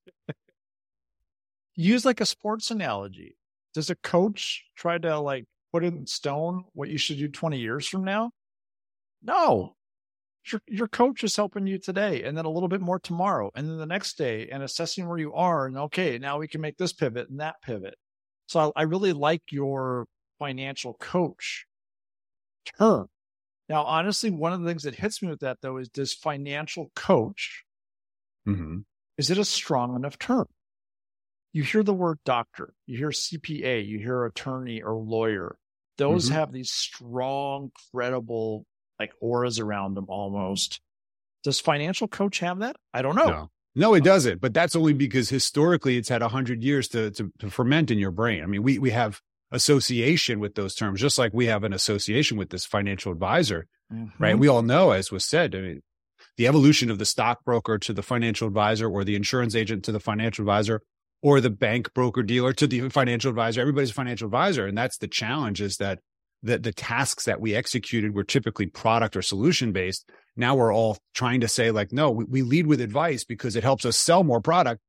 use 1.73 2.03
like 2.03 2.19
a 2.19 2.25
sports 2.25 2.69
analogy. 2.69 3.37
Does 3.73 3.89
a 3.89 3.95
coach 3.95 4.65
try 4.75 4.97
to 4.97 5.19
like 5.19 5.45
put 5.71 5.85
in 5.85 6.05
stone 6.05 6.65
what 6.73 6.89
you 6.89 6.97
should 6.97 7.17
do 7.17 7.29
20 7.29 7.59
years 7.59 7.87
from 7.87 8.03
now? 8.03 8.31
No. 9.23 9.75
Your, 10.45 10.61
your 10.67 10.87
coach 10.87 11.23
is 11.23 11.35
helping 11.35 11.67
you 11.67 11.77
today 11.77 12.23
and 12.23 12.37
then 12.37 12.45
a 12.45 12.49
little 12.49 12.69
bit 12.69 12.81
more 12.81 12.99
tomorrow 12.99 13.51
and 13.55 13.67
then 13.67 13.77
the 13.77 13.85
next 13.85 14.17
day 14.17 14.49
and 14.51 14.63
assessing 14.63 15.07
where 15.07 15.17
you 15.17 15.33
are. 15.33 15.65
And 15.65 15.77
okay, 15.77 16.17
now 16.17 16.39
we 16.39 16.47
can 16.47 16.61
make 16.61 16.77
this 16.77 16.93
pivot 16.93 17.29
and 17.29 17.39
that 17.39 17.61
pivot. 17.61 17.95
So 18.47 18.71
I, 18.75 18.81
I 18.81 18.83
really 18.83 19.13
like 19.13 19.43
your 19.51 20.07
financial 20.39 20.93
coach 20.93 21.65
term. 22.77 23.07
Now, 23.67 23.83
honestly, 23.83 24.31
one 24.31 24.53
of 24.53 24.61
the 24.61 24.67
things 24.67 24.83
that 24.83 24.95
hits 24.95 25.21
me 25.21 25.29
with 25.29 25.41
that 25.41 25.57
though 25.61 25.77
is 25.77 25.89
does 25.89 26.13
financial 26.13 26.91
coach, 26.95 27.63
mm-hmm. 28.47 28.79
is 29.17 29.29
it 29.29 29.37
a 29.37 29.45
strong 29.45 29.95
enough 29.95 30.17
term? 30.17 30.47
you 31.51 31.63
hear 31.63 31.83
the 31.83 31.93
word 31.93 32.19
doctor, 32.25 32.73
you 32.85 32.97
hear 32.97 33.09
CPA, 33.09 33.85
you 33.87 33.97
hear 33.99 34.25
attorney 34.25 34.81
or 34.81 34.95
lawyer. 34.95 35.57
Those 35.97 36.25
mm-hmm. 36.25 36.35
have 36.35 36.51
these 36.51 36.71
strong, 36.71 37.71
credible, 37.91 38.65
like 38.99 39.13
auras 39.21 39.59
around 39.59 39.95
them 39.95 40.05
almost. 40.09 40.81
Does 41.43 41.59
financial 41.59 42.07
coach 42.07 42.39
have 42.39 42.59
that? 42.59 42.75
I 42.93 43.01
don't 43.01 43.15
know. 43.15 43.27
No. 43.27 43.49
No, 43.75 43.93
it 43.93 44.03
doesn't. 44.03 44.41
But 44.41 44.53
that's 44.53 44.75
only 44.75 44.93
because 44.93 45.29
historically 45.29 45.95
it's 45.95 46.09
had 46.09 46.21
a 46.21 46.27
hundred 46.27 46.63
years 46.63 46.87
to, 46.89 47.11
to, 47.11 47.31
to 47.39 47.49
ferment 47.49 47.91
in 47.91 47.99
your 47.99 48.11
brain. 48.11 48.43
I 48.43 48.45
mean, 48.45 48.63
we 48.63 48.79
we 48.79 48.89
have 48.89 49.21
association 49.51 50.39
with 50.39 50.55
those 50.55 50.75
terms, 50.75 50.99
just 50.99 51.17
like 51.17 51.33
we 51.33 51.45
have 51.45 51.63
an 51.63 51.71
association 51.71 52.37
with 52.37 52.49
this 52.49 52.65
financial 52.65 53.11
advisor, 53.11 53.67
mm-hmm. 53.93 54.21
right? 54.21 54.37
We 54.37 54.47
all 54.47 54.63
know, 54.63 54.91
as 54.91 55.11
was 55.11 55.23
said, 55.23 55.55
I 55.55 55.61
mean, 55.61 55.81
the 56.37 56.47
evolution 56.47 56.89
of 56.89 56.99
the 56.99 57.05
stockbroker 57.05 57.77
to 57.79 57.93
the 57.93 58.03
financial 58.03 58.47
advisor 58.47 58.89
or 58.89 59.03
the 59.03 59.15
insurance 59.15 59.55
agent 59.55 59.83
to 59.85 59.91
the 59.91 59.99
financial 59.99 60.43
advisor 60.43 60.81
or 61.21 61.41
the 61.41 61.49
bank 61.49 61.93
broker 61.93 62.23
dealer 62.23 62.53
to 62.53 62.67
the 62.67 62.89
financial 62.89 63.29
advisor. 63.29 63.61
Everybody's 63.61 63.91
a 63.91 63.93
financial 63.93 64.27
advisor. 64.27 64.65
And 64.65 64.77
that's 64.77 64.97
the 64.97 65.07
challenge 65.07 65.61
is 65.61 65.77
that 65.77 65.99
the, 66.43 66.57
the 66.57 66.71
tasks 66.71 67.25
that 67.25 67.41
we 67.41 67.55
executed 67.55 68.15
were 68.15 68.23
typically 68.23 68.65
product 68.67 69.15
or 69.15 69.21
solution 69.21 69.71
based. 69.71 70.09
Now 70.35 70.55
we're 70.55 70.73
all 70.73 70.97
trying 71.13 71.41
to 71.41 71.47
say 71.47 71.71
like, 71.71 71.91
no, 71.91 72.11
we, 72.11 72.25
we 72.25 72.41
lead 72.41 72.67
with 72.67 72.81
advice 72.81 73.23
because 73.23 73.55
it 73.55 73.63
helps 73.63 73.85
us 73.85 73.97
sell 73.97 74.23
more 74.23 74.41
product 74.41 74.81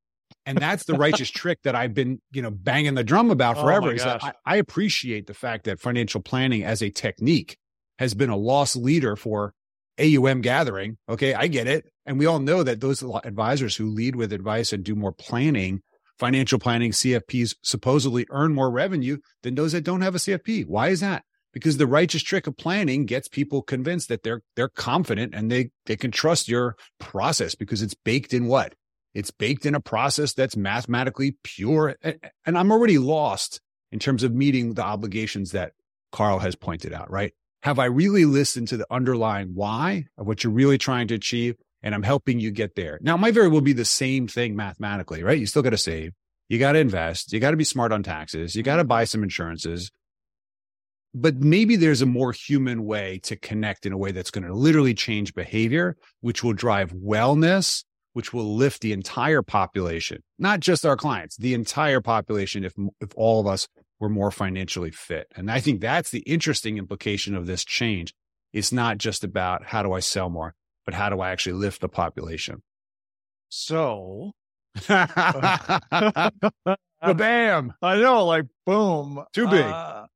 And 0.46 0.58
that's 0.58 0.84
the 0.84 0.94
righteous 0.94 1.30
trick 1.40 1.60
that 1.64 1.74
I've 1.74 1.94
been, 1.94 2.20
you 2.32 2.42
know, 2.42 2.50
banging 2.50 2.94
the 2.94 3.04
drum 3.04 3.30
about 3.30 3.58
Oh 3.58 3.62
forever. 3.62 3.86
my 3.86 3.92
is 3.94 4.04
that. 4.04 4.22
I, 4.24 4.32
I 4.46 4.56
appreciate 4.56 5.26
the 5.26 5.34
fact 5.34 5.64
that 5.64 5.80
financial 5.80 6.20
planning 6.20 6.64
as 6.64 6.82
a 6.82 6.90
technique 6.90 7.56
has 7.98 8.14
been 8.14 8.30
a 8.30 8.36
loss 8.36 8.76
leader 8.76 9.16
for 9.16 9.54
AUM 10.00 10.40
gathering. 10.40 10.96
Okay. 11.08 11.34
I 11.34 11.48
get 11.48 11.66
it. 11.66 11.86
And 12.06 12.18
we 12.18 12.26
all 12.26 12.38
know 12.38 12.62
that 12.62 12.80
those 12.80 13.02
advisors 13.24 13.76
who 13.76 13.90
lead 13.90 14.16
with 14.16 14.32
advice 14.32 14.72
and 14.72 14.82
do 14.82 14.94
more 14.94 15.12
planning, 15.12 15.82
financial 16.18 16.58
planning, 16.58 16.92
CFPs 16.92 17.56
supposedly 17.62 18.26
earn 18.30 18.54
more 18.54 18.70
revenue 18.70 19.18
than 19.42 19.54
those 19.54 19.72
that 19.72 19.84
don't 19.84 20.00
have 20.00 20.14
a 20.14 20.18
CFP. 20.18 20.66
Why 20.66 20.88
is 20.88 21.00
that? 21.00 21.24
Because 21.52 21.76
the 21.76 21.86
righteous 21.86 22.22
trick 22.22 22.46
of 22.46 22.56
planning 22.56 23.06
gets 23.06 23.26
people 23.26 23.62
convinced 23.62 24.08
that 24.08 24.22
they're 24.22 24.42
they're 24.54 24.68
confident 24.68 25.34
and 25.34 25.50
they 25.50 25.70
they 25.86 25.96
can 25.96 26.10
trust 26.10 26.48
your 26.48 26.76
process 26.98 27.54
because 27.54 27.82
it's 27.82 27.94
baked 27.94 28.32
in 28.32 28.46
what? 28.46 28.74
It's 29.14 29.30
baked 29.30 29.66
in 29.66 29.74
a 29.74 29.80
process 29.80 30.32
that's 30.32 30.56
mathematically 30.56 31.36
pure. 31.42 31.96
And, 32.02 32.58
I'm 32.58 32.70
already 32.70 32.98
lost 32.98 33.60
in 33.90 33.98
terms 33.98 34.22
of 34.22 34.32
meeting 34.32 34.74
the 34.74 34.84
obligations 34.84 35.50
that 35.52 35.72
Carl 36.12 36.38
has 36.38 36.54
pointed 36.54 36.92
out, 36.92 37.10
right? 37.10 37.32
Have 37.62 37.78
I 37.78 37.86
really 37.86 38.24
listened 38.24 38.68
to 38.68 38.76
the 38.76 38.86
underlying 38.90 39.50
why 39.54 40.06
of 40.16 40.26
what 40.26 40.44
you're 40.44 40.52
really 40.52 40.78
trying 40.78 41.08
to 41.08 41.14
achieve? 41.14 41.56
And 41.82 41.94
I'm 41.94 42.02
helping 42.02 42.40
you 42.40 42.50
get 42.50 42.76
there. 42.76 42.98
Now, 43.02 43.16
might 43.16 43.34
very 43.34 43.48
well 43.48 43.62
be 43.62 43.72
the 43.72 43.84
same 43.84 44.28
thing 44.28 44.54
mathematically, 44.54 45.22
right? 45.22 45.38
You 45.38 45.46
still 45.46 45.62
got 45.62 45.70
to 45.70 45.78
save. 45.78 46.12
You 46.48 46.58
got 46.58 46.72
to 46.72 46.78
invest. 46.78 47.32
You 47.32 47.40
got 47.40 47.52
to 47.52 47.56
be 47.56 47.64
smart 47.64 47.92
on 47.92 48.02
taxes. 48.02 48.54
You 48.54 48.62
got 48.62 48.76
to 48.76 48.84
buy 48.84 49.04
some 49.04 49.22
insurances. 49.22 49.90
But 51.12 51.36
maybe 51.36 51.76
there's 51.76 52.02
a 52.02 52.06
more 52.06 52.32
human 52.32 52.84
way 52.84 53.20
to 53.24 53.36
connect 53.36 53.84
in 53.84 53.92
a 53.92 53.98
way 53.98 54.12
that's 54.12 54.30
going 54.30 54.46
to 54.46 54.54
literally 54.54 54.94
change 54.94 55.34
behavior, 55.34 55.96
which 56.20 56.44
will 56.44 56.52
drive 56.52 56.92
wellness, 56.92 57.84
which 58.12 58.32
will 58.32 58.56
lift 58.56 58.80
the 58.80 58.92
entire 58.92 59.42
population, 59.42 60.22
not 60.38 60.60
just 60.60 60.86
our 60.86 60.96
clients, 60.96 61.36
the 61.36 61.54
entire 61.54 62.00
population. 62.00 62.64
If, 62.64 62.74
if 63.00 63.10
all 63.16 63.40
of 63.40 63.46
us 63.46 63.66
were 64.00 64.08
more 64.08 64.30
financially 64.30 64.90
fit. 64.90 65.28
And 65.36 65.50
I 65.50 65.60
think 65.60 65.80
that's 65.80 66.10
the 66.10 66.20
interesting 66.20 66.78
implication 66.78 67.36
of 67.36 67.46
this 67.46 67.64
change. 67.64 68.14
It's 68.52 68.72
not 68.72 68.98
just 68.98 69.22
about 69.22 69.64
how 69.64 69.82
do 69.82 69.92
I 69.92 70.00
sell 70.00 70.30
more, 70.30 70.54
but 70.84 70.94
how 70.94 71.10
do 71.10 71.20
I 71.20 71.30
actually 71.30 71.52
lift 71.52 71.80
the 71.80 71.88
population? 71.88 72.62
So 73.48 74.32
the 74.88 76.32
Bam. 77.14 77.74
I 77.82 77.96
know, 77.96 78.26
like 78.26 78.46
boom. 78.66 79.24
Too 79.32 79.48
big. 79.48 79.64
Uh, 79.64 80.06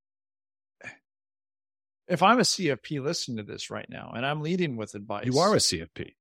if 2.08 2.22
I'm 2.22 2.38
a 2.38 2.42
CFP 2.42 3.02
listening 3.02 3.38
to 3.38 3.42
this 3.42 3.70
right 3.70 3.88
now 3.88 4.12
and 4.14 4.24
I'm 4.26 4.40
leading 4.40 4.76
with 4.76 4.94
advice, 4.94 5.26
You 5.26 5.38
are 5.38 5.54
a 5.54 5.58
CFP. 5.58 6.12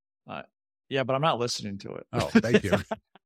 yeah, 0.88 1.02
but 1.04 1.14
I'm 1.14 1.22
not 1.22 1.38
listening 1.38 1.78
to 1.78 1.94
it. 1.94 2.06
Oh, 2.12 2.26
thank 2.32 2.64
you. 2.64 2.72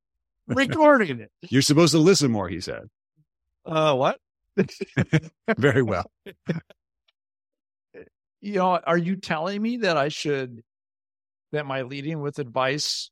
Recording 0.47 1.19
it. 1.21 1.31
You're 1.49 1.61
supposed 1.61 1.91
to 1.93 1.99
listen 1.99 2.31
more, 2.31 2.49
he 2.49 2.59
said. 2.59 2.89
Uh, 3.65 3.93
what? 3.95 4.19
Very 5.57 5.83
well. 5.83 6.09
You 8.41 8.53
know, 8.53 8.79
are 8.87 8.97
you 8.97 9.17
telling 9.17 9.61
me 9.61 9.77
that 9.77 9.97
I 9.97 10.07
should, 10.07 10.63
that 11.51 11.65
my 11.65 11.81
leading 11.81 12.21
with 12.21 12.39
advice 12.39 13.11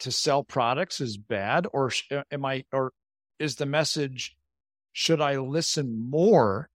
to 0.00 0.10
sell 0.10 0.42
products 0.42 1.00
is 1.00 1.16
bad, 1.16 1.68
or 1.72 1.92
uh, 2.10 2.22
am 2.32 2.44
I, 2.44 2.64
or 2.72 2.92
is 3.38 3.54
the 3.54 3.66
message, 3.66 4.34
should 4.92 5.20
I 5.20 5.36
listen 5.36 6.10
more 6.10 6.68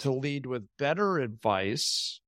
to 0.00 0.12
lead 0.12 0.46
with 0.46 0.64
better 0.78 1.18
advice 1.18 2.20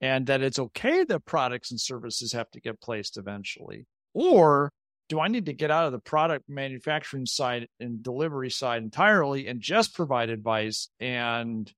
and 0.00 0.26
that 0.26 0.42
it's 0.42 0.58
okay 0.58 1.04
that 1.04 1.24
products 1.24 1.70
and 1.70 1.80
services 1.80 2.32
have 2.32 2.50
to 2.50 2.60
get 2.60 2.80
placed 2.80 3.16
eventually? 3.16 3.86
Or 4.12 4.70
do 5.08 5.20
I 5.20 5.28
need 5.28 5.46
to 5.46 5.52
get 5.52 5.70
out 5.70 5.86
of 5.86 5.92
the 5.92 5.98
product 5.98 6.48
manufacturing 6.48 7.26
side 7.26 7.68
and 7.78 8.02
delivery 8.02 8.50
side 8.50 8.82
entirely 8.82 9.46
and 9.46 9.60
just 9.60 9.94
provide 9.94 10.30
advice 10.30 10.88
and 10.98 11.70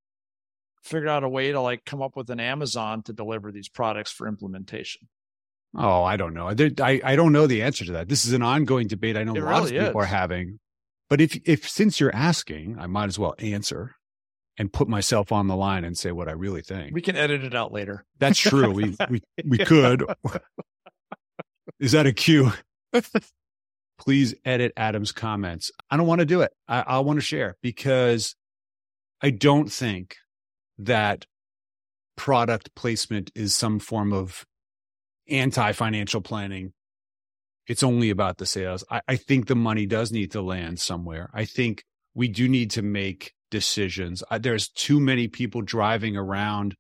figure 0.82 1.08
out 1.08 1.24
a 1.24 1.28
way 1.28 1.52
to 1.52 1.60
like 1.60 1.84
come 1.84 2.02
up 2.02 2.16
with 2.16 2.30
an 2.30 2.40
Amazon 2.40 3.02
to 3.02 3.12
deliver 3.12 3.50
these 3.50 3.68
products 3.68 4.12
for 4.12 4.28
implementation? 4.28 5.08
Oh, 5.76 6.04
I 6.04 6.16
don't 6.16 6.32
know. 6.32 6.48
I, 6.48 7.00
I 7.04 7.16
don't 7.16 7.32
know 7.32 7.46
the 7.46 7.62
answer 7.62 7.84
to 7.84 7.92
that. 7.92 8.08
This 8.08 8.24
is 8.24 8.32
an 8.32 8.42
ongoing 8.42 8.86
debate 8.86 9.16
I 9.16 9.24
know 9.24 9.34
It 9.34 9.42
lots 9.42 9.66
really 9.66 9.78
of 9.78 9.86
people 9.86 10.00
is. 10.00 10.06
are 10.06 10.08
having. 10.08 10.58
But 11.10 11.20
if 11.20 11.38
if 11.44 11.68
since 11.68 12.00
you're 12.00 12.14
asking, 12.14 12.78
I 12.78 12.86
might 12.86 13.06
as 13.06 13.18
well 13.18 13.34
answer 13.38 13.96
and 14.58 14.72
put 14.72 14.88
myself 14.88 15.32
on 15.32 15.46
the 15.46 15.56
line 15.56 15.84
and 15.84 15.96
say 15.96 16.12
what 16.12 16.28
I 16.28 16.32
really 16.32 16.62
think. 16.62 16.94
We 16.94 17.02
can 17.02 17.16
edit 17.16 17.44
it 17.44 17.54
out 17.54 17.72
later. 17.72 18.04
That's 18.18 18.38
true. 18.38 18.70
We 18.70 18.96
we 19.10 19.22
we 19.44 19.58
could. 19.58 20.04
Is 21.80 21.92
that 21.92 22.06
a 22.06 22.12
cue? 22.12 22.52
Please 23.98 24.34
edit 24.44 24.72
Adam's 24.76 25.12
comments. 25.12 25.70
I 25.90 25.96
don't 25.96 26.06
want 26.06 26.20
to 26.20 26.26
do 26.26 26.42
it. 26.42 26.52
I, 26.68 26.80
I 26.82 26.98
want 27.00 27.18
to 27.18 27.24
share 27.24 27.56
because 27.62 28.34
I 29.22 29.30
don't 29.30 29.72
think 29.72 30.16
that 30.78 31.26
product 32.16 32.74
placement 32.74 33.30
is 33.34 33.54
some 33.54 33.78
form 33.78 34.12
of 34.12 34.44
anti 35.28 35.72
financial 35.72 36.20
planning. 36.20 36.72
It's 37.66 37.82
only 37.82 38.10
about 38.10 38.38
the 38.38 38.46
sales. 38.46 38.84
I, 38.90 39.00
I 39.08 39.16
think 39.16 39.46
the 39.46 39.56
money 39.56 39.86
does 39.86 40.12
need 40.12 40.32
to 40.32 40.42
land 40.42 40.78
somewhere. 40.78 41.30
I 41.34 41.44
think 41.46 41.84
we 42.14 42.28
do 42.28 42.48
need 42.48 42.70
to 42.72 42.82
make 42.82 43.32
decisions. 43.50 44.22
There's 44.40 44.68
too 44.68 45.00
many 45.00 45.28
people 45.28 45.62
driving 45.62 46.16
around 46.16 46.74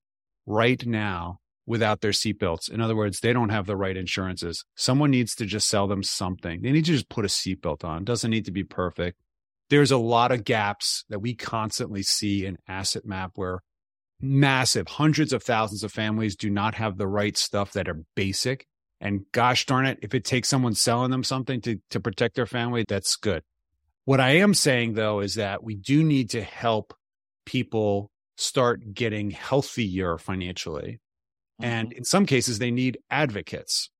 right 0.46 0.84
now 0.86 1.38
without 1.66 2.00
their 2.00 2.12
seatbelts. 2.12 2.70
In 2.70 2.80
other 2.80 2.94
words, 2.94 3.20
they 3.20 3.32
don't 3.32 3.48
have 3.48 3.66
the 3.66 3.76
right 3.76 3.96
insurances. 3.96 4.64
Someone 4.76 5.10
needs 5.10 5.34
to 5.34 5.46
just 5.46 5.68
sell 5.68 5.86
them 5.88 6.02
something. 6.02 6.62
They 6.62 6.70
need 6.70 6.84
to 6.84 6.92
just 6.92 7.08
put 7.08 7.24
a 7.24 7.28
seatbelt 7.28 7.84
on. 7.84 8.02
It 8.02 8.04
doesn't 8.04 8.30
need 8.30 8.44
to 8.44 8.52
be 8.52 8.64
perfect. 8.64 9.18
There's 9.68 9.90
a 9.90 9.96
lot 9.96 10.30
of 10.30 10.44
gaps 10.44 11.04
that 11.08 11.18
we 11.18 11.34
constantly 11.34 12.04
see 12.04 12.46
in 12.46 12.56
Asset 12.68 13.04
Map 13.04 13.32
where 13.34 13.60
massive 14.20 14.86
hundreds 14.86 15.32
of 15.32 15.42
thousands 15.42 15.82
of 15.82 15.92
families 15.92 16.36
do 16.36 16.48
not 16.48 16.76
have 16.76 16.96
the 16.96 17.08
right 17.08 17.36
stuff 17.36 17.72
that 17.72 17.88
are 17.88 18.00
basic. 18.14 18.66
And 19.00 19.22
gosh 19.32 19.66
darn 19.66 19.86
it, 19.86 19.98
if 20.02 20.14
it 20.14 20.24
takes 20.24 20.48
someone 20.48 20.74
selling 20.74 21.10
them 21.10 21.24
something 21.24 21.60
to, 21.62 21.80
to 21.90 22.00
protect 22.00 22.36
their 22.36 22.46
family, 22.46 22.84
that's 22.88 23.16
good. 23.16 23.42
What 24.06 24.20
I 24.20 24.36
am 24.36 24.54
saying 24.54 24.94
though 24.94 25.20
is 25.20 25.34
that 25.34 25.62
we 25.62 25.74
do 25.74 26.02
need 26.02 26.30
to 26.30 26.40
help 26.40 26.94
people 27.44 28.10
start 28.36 28.94
getting 28.94 29.30
healthier 29.30 30.16
financially. 30.16 31.00
And 31.60 31.88
mm-hmm. 31.88 31.98
in 31.98 32.04
some 32.04 32.24
cases, 32.24 32.58
they 32.58 32.70
need 32.70 32.98
advocates. 33.10 33.90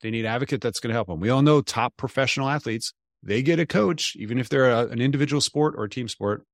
They 0.00 0.10
need 0.10 0.26
advocate 0.26 0.60
that's 0.60 0.80
going 0.80 0.88
to 0.88 0.94
help 0.94 1.08
them. 1.08 1.20
We 1.20 1.30
all 1.30 1.42
know 1.42 1.60
top 1.60 1.96
professional 1.96 2.48
athletes, 2.48 2.92
they 3.22 3.42
get 3.42 3.60
a 3.60 3.66
coach, 3.66 4.16
even 4.16 4.38
if 4.38 4.48
they're 4.48 4.70
a, 4.70 4.88
an 4.88 5.00
individual 5.00 5.40
sport 5.40 5.74
or 5.76 5.84
a 5.84 5.90
team 5.90 6.08
sport. 6.08 6.44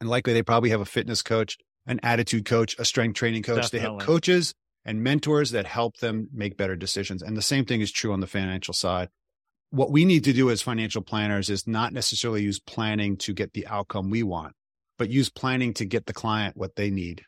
And 0.00 0.08
likely 0.08 0.32
they 0.32 0.42
probably 0.42 0.70
have 0.70 0.80
a 0.80 0.86
fitness 0.86 1.22
coach, 1.22 1.58
an 1.86 2.00
attitude 2.02 2.46
coach, 2.46 2.74
a 2.78 2.86
strength 2.86 3.16
training 3.16 3.42
coach. 3.42 3.70
They 3.70 3.80
have 3.80 3.98
coaches 3.98 4.54
and 4.86 5.02
mentors 5.02 5.50
that 5.50 5.66
help 5.66 5.98
them 5.98 6.28
make 6.32 6.56
better 6.56 6.76
decisions. 6.76 7.22
And 7.22 7.36
the 7.36 7.42
same 7.42 7.66
thing 7.66 7.82
is 7.82 7.92
true 7.92 8.12
on 8.12 8.20
the 8.20 8.26
financial 8.26 8.72
side. 8.74 9.08
What 9.74 9.90
we 9.90 10.04
need 10.04 10.24
to 10.24 10.32
do 10.32 10.50
as 10.50 10.62
financial 10.62 11.02
planners 11.02 11.50
is 11.50 11.66
not 11.66 11.92
necessarily 11.92 12.42
use 12.42 12.60
planning 12.60 13.16
to 13.18 13.32
get 13.32 13.54
the 13.54 13.66
outcome 13.66 14.08
we 14.08 14.22
want, 14.22 14.54
but 14.98 15.10
use 15.10 15.30
planning 15.30 15.74
to 15.74 15.84
get 15.84 16.06
the 16.06 16.12
client 16.12 16.56
what 16.56 16.76
they 16.76 16.90
need. 16.90 17.22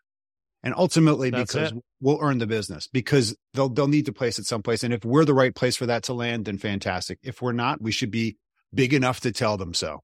And 0.62 0.72
ultimately, 0.76 1.30
That's 1.30 1.52
because 1.52 1.72
it. 1.72 1.78
we'll 2.00 2.18
earn 2.20 2.38
the 2.38 2.46
business 2.46 2.88
because 2.88 3.37
they'll 3.54 3.68
they'll 3.68 3.88
need 3.88 4.06
to 4.06 4.12
place 4.12 4.38
it 4.38 4.46
someplace. 4.46 4.85
And 4.85 4.94
if 4.94 5.04
we're 5.04 5.24
the 5.24 5.35
right 5.35 5.54
place 5.54 5.76
for 5.76 5.87
that 5.87 6.04
to 6.04 6.12
land, 6.12 6.44
then 6.44 6.59
fantastic. 6.59 7.18
If 7.22 7.42
we're 7.42 7.52
not, 7.52 7.82
we 7.82 7.92
should 7.92 8.11
be 8.11 8.37
big 8.72 8.94
enough 8.94 9.20
to 9.20 9.32
tell 9.32 9.56
them 9.56 9.74
so. 9.74 10.02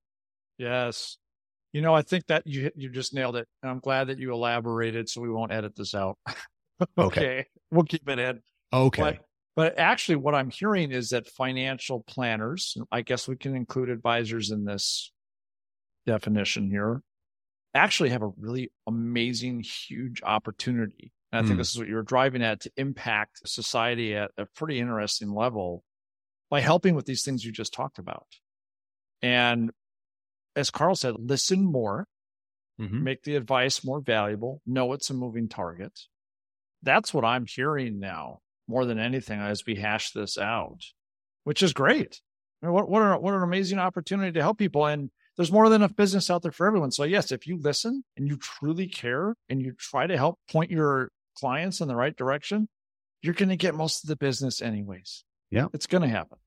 Yes. 0.59 1.19
You 1.73 1.81
know, 1.81 1.95
I 1.95 2.03
think 2.03 2.27
that 2.27 2.47
you 2.47 2.71
you 2.75 2.91
just 2.91 3.15
nailed 3.15 3.37
it. 3.37 3.49
And 3.63 3.71
I'm 3.71 3.79
glad 3.79 4.09
that 4.09 4.19
you 4.19 4.33
elaborated 4.33 5.09
so 5.09 5.21
we 5.21 5.31
won't 5.31 5.53
edit 5.53 5.75
this 5.77 5.95
out. 5.95 6.19
okay. 6.99 7.47
We'll 7.71 7.85
keep 7.85 8.09
it 8.09 8.19
in. 8.19 8.41
Okay. 8.73 9.03
But, 9.03 9.19
but 9.55 9.79
actually, 9.79 10.17
what 10.17 10.35
I'm 10.35 10.51
hearing 10.51 10.93
is 10.93 11.11
that 11.11 11.29
financial 11.29 12.03
planners, 12.03 12.77
I 12.91 13.03
guess 13.03 13.29
we 13.29 13.37
can 13.37 13.55
include 13.55 13.89
advisors 13.91 14.51
in 14.51 14.65
this 14.65 15.13
definition 16.07 16.71
here, 16.71 17.03
actually 17.75 18.11
have 18.11 18.23
a 18.23 18.33
really 18.37 18.73
amazing, 18.87 19.61
huge 19.63 20.23
opportunity. 20.23 21.13
And 21.31 21.39
I 21.39 21.43
think 21.43 21.57
Hmm. 21.57 21.59
this 21.59 21.71
is 21.71 21.79
what 21.79 21.89
you're 21.89 22.03
driving 22.03 22.43
at 22.43 22.61
to 22.61 22.73
impact 22.77 23.49
society 23.49 24.15
at 24.15 24.31
a 24.37 24.47
pretty 24.47 24.79
interesting 24.79 25.33
level 25.33 25.85
by 26.51 26.61
helping 26.61 26.95
with 26.95 27.07
these 27.07 27.25
things 27.25 27.45
you 27.45 27.53
just 27.53 27.73
talked 27.73 27.99
about. 27.99 28.27
And 29.23 29.71
as 30.57 30.71
Carl 30.71 30.95
said, 30.97 31.15
listen 31.19 31.65
more, 31.65 32.07
Mhm. 32.79 33.03
make 33.03 33.23
the 33.23 33.37
advice 33.37 33.85
more 33.85 34.01
valuable, 34.01 34.61
know 34.67 34.93
it's 34.93 35.09
a 35.09 35.15
moving 35.15 35.49
target. 35.49 35.99
That's 36.83 37.15
what 37.15 37.25
I'm 37.25 37.47
hearing 37.47 38.01
now 38.01 38.41
more 38.73 38.87
than 38.87 38.99
anything 38.99 39.39
as 39.39 39.65
we 39.67 39.77
hash 39.77 40.11
this 40.13 40.39
out, 40.39 40.81
which 41.45 41.63
is 41.63 41.73
great. 41.73 42.21
I 42.63 42.67
mean, 42.67 42.75
what, 42.75 42.89
what, 42.89 43.23
what 43.23 43.35
an 43.35 43.43
amazing 43.43 43.79
opportunity 43.79 44.33
to 44.33 44.41
help 44.41 44.59
people. 44.59 44.87
And 44.87 45.11
there's 45.37 45.53
more 45.53 45.69
than 45.69 45.83
enough 45.83 45.95
business 45.95 46.31
out 46.31 46.43
there 46.43 46.53
for 46.53 46.67
everyone. 46.67 46.91
So, 46.91 47.05
yes, 47.05 47.31
if 47.31 47.47
you 47.47 47.59
listen 47.59 48.03
and 48.17 48.27
you 48.27 48.37
truly 48.37 48.89
care 48.89 49.35
and 49.49 49.61
you 49.61 49.73
try 49.79 50.07
to 50.07 50.17
help 50.17 50.39
point 50.51 50.71
your 50.71 51.11
clients 51.39 51.81
in 51.81 51.89
the 51.89 51.97
right 51.97 52.17
direction, 52.17 52.69
you're 53.21 53.35
going 53.35 53.49
to 53.51 53.57
get 53.57 53.75
most 53.75 54.05
of 54.05 54.09
the 54.09 54.17
business 54.17 54.63
anyways. 54.63 55.25
Yeah. 55.51 55.67
It's 55.73 55.87
going 55.87 56.03
to 56.03 56.09
happen. 56.09 56.39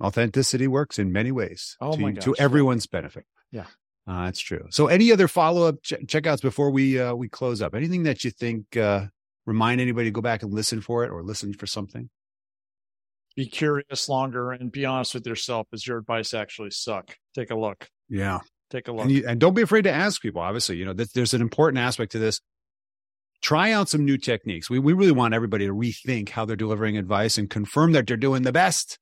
Authenticity 0.00 0.68
works 0.68 0.98
in 0.98 1.12
many 1.12 1.32
ways 1.32 1.76
Oh 1.80 1.92
to, 1.92 2.00
my 2.00 2.12
to 2.12 2.34
everyone's 2.38 2.86
benefit. 2.86 3.24
Yeah. 3.50 3.66
Uh, 4.06 4.26
that's 4.26 4.40
true. 4.40 4.66
So, 4.70 4.86
any 4.86 5.12
other 5.12 5.28
follow 5.28 5.66
up 5.66 5.82
ch- 5.82 5.94
checkouts 6.06 6.40
before 6.40 6.70
we 6.70 6.98
uh, 6.98 7.14
we 7.14 7.28
close 7.28 7.60
up? 7.60 7.74
Anything 7.74 8.04
that 8.04 8.24
you 8.24 8.30
think 8.30 8.76
uh, 8.76 9.06
remind 9.46 9.80
anybody 9.80 10.08
to 10.08 10.12
go 10.12 10.20
back 10.20 10.42
and 10.42 10.52
listen 10.52 10.80
for 10.80 11.04
it 11.04 11.10
or 11.10 11.22
listen 11.22 11.52
for 11.54 11.66
something? 11.66 12.10
Be 13.36 13.46
curious 13.46 14.08
longer 14.08 14.52
and 14.52 14.72
be 14.72 14.84
honest 14.84 15.14
with 15.14 15.26
yourself. 15.26 15.66
Does 15.70 15.86
your 15.86 15.98
advice 15.98 16.32
actually 16.34 16.70
suck? 16.70 17.16
Take 17.34 17.50
a 17.50 17.54
look. 17.54 17.88
Yeah, 18.08 18.40
Take 18.70 18.88
a 18.88 18.92
look. 18.92 19.02
and, 19.02 19.10
you, 19.12 19.24
and 19.26 19.38
don't 19.38 19.54
be 19.54 19.62
afraid 19.62 19.82
to 19.82 19.92
ask 19.92 20.20
people. 20.22 20.40
Obviously, 20.40 20.76
you 20.76 20.84
know 20.84 20.94
that 20.94 21.12
there's 21.12 21.34
an 21.34 21.40
important 21.42 21.78
aspect 21.78 22.12
to 22.12 22.18
this. 22.18 22.40
Try 23.42 23.72
out 23.72 23.88
some 23.90 24.04
new 24.04 24.16
techniques. 24.16 24.70
We 24.70 24.78
we 24.78 24.92
really 24.94 25.12
want 25.12 25.34
everybody 25.34 25.66
to 25.66 25.74
rethink 25.74 26.30
how 26.30 26.44
they're 26.46 26.56
delivering 26.56 26.96
advice 26.96 27.36
and 27.36 27.50
confirm 27.50 27.92
that 27.92 28.06
they're 28.06 28.16
doing 28.16 28.42
the 28.42 28.52
best, 28.52 28.98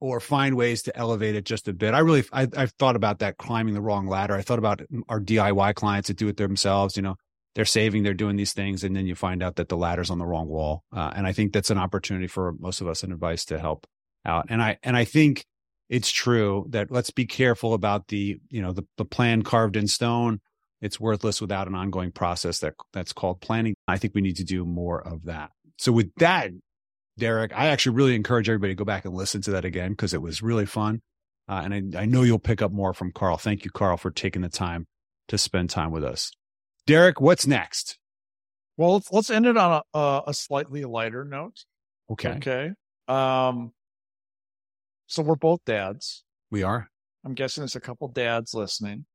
or 0.00 0.18
find 0.18 0.56
ways 0.56 0.82
to 0.84 0.96
elevate 0.96 1.34
it 1.34 1.44
just 1.44 1.68
a 1.68 1.74
bit. 1.74 1.92
I 1.92 1.98
really 1.98 2.24
I, 2.32 2.48
I've 2.56 2.72
thought 2.72 2.96
about 2.96 3.18
that 3.18 3.36
climbing 3.36 3.74
the 3.74 3.82
wrong 3.82 4.06
ladder. 4.06 4.34
I 4.34 4.40
thought 4.42 4.58
about 4.58 4.80
our 5.10 5.20
DIY 5.20 5.74
clients 5.74 6.08
that 6.08 6.16
do 6.16 6.28
it 6.28 6.38
themselves. 6.38 6.96
You 6.96 7.02
know, 7.02 7.16
they're 7.54 7.64
saving, 7.64 8.02
they're 8.02 8.14
doing 8.14 8.36
these 8.36 8.52
things, 8.52 8.82
and 8.82 8.96
then 8.96 9.06
you 9.06 9.14
find 9.14 9.42
out 9.42 9.56
that 9.56 9.68
the 9.68 9.76
ladder's 9.76 10.10
on 10.10 10.18
the 10.18 10.26
wrong 10.26 10.48
wall. 10.48 10.84
Uh, 10.92 11.12
and 11.14 11.26
I 11.26 11.32
think 11.32 11.52
that's 11.52 11.70
an 11.70 11.78
opportunity 11.78 12.26
for 12.26 12.52
most 12.58 12.80
of 12.80 12.88
us 12.88 13.04
in 13.04 13.12
advice 13.12 13.44
to 13.46 13.58
help 13.58 13.86
out. 14.24 14.46
And 14.48 14.62
I 14.62 14.78
and 14.82 14.96
I 14.96 15.04
think 15.04 15.44
it's 15.88 16.10
true 16.10 16.66
that 16.70 16.90
let's 16.90 17.10
be 17.10 17.26
careful 17.26 17.74
about 17.74 18.08
the 18.08 18.38
you 18.50 18.62
know 18.62 18.72
the, 18.72 18.84
the 18.96 19.04
plan 19.04 19.42
carved 19.42 19.76
in 19.76 19.86
stone. 19.86 20.40
It's 20.80 21.00
worthless 21.00 21.40
without 21.40 21.68
an 21.68 21.74
ongoing 21.74 22.10
process 22.10 22.58
that 22.58 22.74
that's 22.92 23.12
called 23.12 23.40
planning. 23.40 23.74
I 23.86 23.98
think 23.98 24.14
we 24.14 24.20
need 24.20 24.36
to 24.36 24.44
do 24.44 24.64
more 24.64 25.00
of 25.06 25.24
that. 25.24 25.50
So 25.78 25.92
with 25.92 26.14
that 26.16 26.50
derek 27.16 27.52
i 27.54 27.68
actually 27.68 27.94
really 27.94 28.16
encourage 28.16 28.48
everybody 28.48 28.72
to 28.72 28.76
go 28.76 28.84
back 28.84 29.04
and 29.04 29.14
listen 29.14 29.40
to 29.40 29.52
that 29.52 29.64
again 29.64 29.92
because 29.92 30.12
it 30.12 30.22
was 30.22 30.42
really 30.42 30.66
fun. 30.66 31.00
Uh, 31.48 31.60
and 31.64 31.96
I, 31.96 32.02
I 32.02 32.06
know 32.06 32.22
you'll 32.22 32.40
pick 32.40 32.60
up 32.60 32.72
more 32.72 32.92
from 32.92 33.12
carl. 33.12 33.36
Thank 33.36 33.64
you 33.64 33.70
carl 33.70 33.96
for 33.96 34.10
taking 34.10 34.42
the 34.42 34.48
time 34.48 34.86
to 35.28 35.38
spend 35.38 35.70
time 35.70 35.92
with 35.92 36.02
us 36.02 36.32
derek 36.86 37.20
what's 37.20 37.46
next 37.46 37.98
well, 38.76 38.94
let's, 38.94 39.12
let's 39.12 39.30
end 39.30 39.46
it 39.46 39.56
on 39.56 39.82
a, 39.94 40.22
a, 40.26 40.34
slightly 40.34 40.84
lighter 40.84 41.24
note. 41.24 41.64
okay 42.10 42.30
Okay. 42.32 42.70
Um, 43.06 43.72
so 45.06 45.22
we're 45.22 45.36
both 45.36 45.60
dads. 45.64 46.24
we 46.50 46.62
are 46.62 46.90
I'm 47.24 47.34
guessing 47.34 47.62
there's 47.62 47.76
a 47.76 47.80
couple 47.80 48.08
dads 48.08 48.52
listening. 48.54 49.06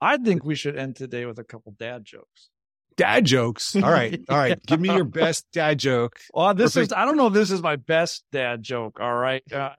I 0.00 0.16
think 0.16 0.44
we 0.44 0.54
should 0.54 0.76
end 0.76 0.96
today 0.96 1.26
with 1.26 1.38
a 1.38 1.44
couple 1.44 1.74
dad 1.78 2.04
jokes. 2.04 2.50
dad 2.96 3.24
jokes 3.24 3.76
all 3.76 3.82
right 3.82 4.20
all 4.28 4.36
right 4.36 4.60
give 4.66 4.80
me 4.80 4.92
your 4.92 5.04
best 5.04 5.46
dad 5.52 5.78
joke 5.78 6.18
Well, 6.34 6.52
this 6.52 6.74
Perfect. 6.74 6.92
is, 6.92 6.96
I 6.96 7.04
don't 7.04 7.16
know 7.16 7.28
if 7.28 7.32
this 7.32 7.50
is 7.50 7.62
my 7.62 7.76
best 7.76 8.24
dad 8.32 8.62
joke. 8.62 8.98
All 9.00 9.14
right. 9.14 9.42
Uh, 9.52 9.70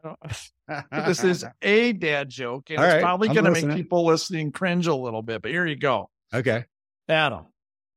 this 1.06 1.24
is 1.24 1.46
a 1.62 1.92
dad 1.94 2.30
joke, 2.30 2.70
and 2.70 2.80
All 2.80 2.86
it's 2.86 2.94
right, 2.94 3.02
probably 3.02 3.28
going 3.28 3.46
to 3.46 3.52
make 3.52 3.76
people 3.76 4.06
listening 4.06 4.52
cringe 4.52 4.88
a 4.88 4.96
little 4.96 5.22
bit. 5.22 5.42
But 5.42 5.52
here 5.52 5.66
you 5.66 5.76
go. 5.76 6.10
okay 6.34 6.66
Adam, 7.08 7.46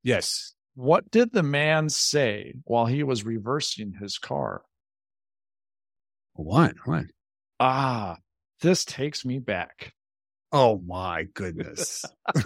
yes 0.02 0.54
what 0.76 1.10
did 1.10 1.32
the 1.32 1.42
man 1.42 1.88
say 1.88 2.52
while 2.64 2.84
he 2.84 3.02
was 3.02 3.24
reversing 3.24 3.94
his 4.00 4.18
car? 4.18 4.62
what 6.34 6.74
what 6.84 7.06
Ah, 7.58 8.18
this 8.60 8.84
takes 8.84 9.24
me 9.24 9.38
back. 9.38 9.94
Oh 10.52 10.78
my 10.86 11.24
goodness. 11.34 12.04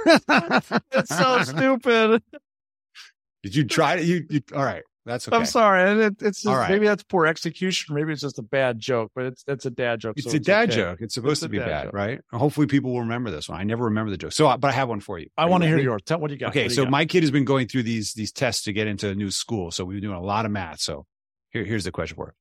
It's 0.93 1.09
so 1.09 1.43
stupid. 1.43 2.23
Did 3.43 3.57
you 3.57 3.65
try 3.65 3.97
to 3.97 4.05
you, 4.05 4.27
you 4.29 4.43
all 4.55 4.63
right. 4.63 4.85
That's 5.07 5.27
okay. 5.27 5.37
I'm 5.37 5.47
sorry. 5.47 5.91
and 5.91 6.01
It, 6.01 6.23
it's 6.23 6.43
just, 6.43 6.55
right. 6.55 6.71
maybe 6.71 6.87
that's 6.87 7.03
poor 7.03 7.27
execution. 7.27 7.95
Maybe 7.95 8.13
it's 8.13 8.21
just 8.21 8.39
a 8.39 8.43
bad 8.43 8.79
joke, 8.79 9.11
but 9.15 9.25
it's 9.25 9.45
it's 9.49 9.65
a 9.65 9.71
dad 9.71 9.99
joke. 10.01 10.15
It's 10.19 10.31
so 10.31 10.37
a 10.37 10.41
dad 10.41 10.69
okay. 10.69 10.77
joke. 10.77 10.99
It's 11.01 11.15
supposed 11.15 11.33
It's 11.33 11.41
to 11.43 11.49
be 11.49 11.59
bad, 11.59 11.85
joke. 11.87 11.95
right? 11.95 12.21
Hopefully 12.33 12.67
people 12.67 12.93
will 12.93 13.01
remember 13.01 13.31
this 13.31 13.49
one. 13.49 13.59
I 13.59 13.65
never 13.65 13.85
remember 13.87 14.11
the 14.11 14.19
joke. 14.19 14.33
So 14.33 14.47
uh, 14.47 14.57
but 14.59 14.69
I 14.69 14.73
have 14.73 14.89
one 14.91 15.01
for 15.01 15.19
you. 15.19 15.29
I 15.39 15.47
want 15.47 15.63
to 15.63 15.69
hear 15.69 15.79
yours. 15.79 16.03
Tell 16.05 16.19
what 16.21 16.29
do 16.29 16.35
you 16.35 16.41
got. 16.41 16.51
Okay, 16.51 16.65
you 16.65 16.71
so 16.71 16.83
got? 16.85 16.91
my 16.91 17.07
kid 17.07 17.23
has 17.23 17.31
been 17.31 17.47
going 17.47 17.67
through 17.67 17.85
these 17.85 18.13
these 18.13 18.31
tests 18.31 18.65
to 18.65 18.73
get 18.75 18.87
into 18.87 19.09
a 19.09 19.15
new 19.15 19.31
school. 19.31 19.71
So 19.71 19.85
we've 19.85 19.97
been 20.01 20.11
doing 20.11 20.21
a 20.23 20.25
lot 20.25 20.45
of 20.45 20.53
math. 20.53 20.81
So 20.81 21.07
here, 21.51 21.65
here's 21.65 21.85
the 21.85 21.93
question 21.93 22.17
for 22.17 22.29
it. 22.29 22.35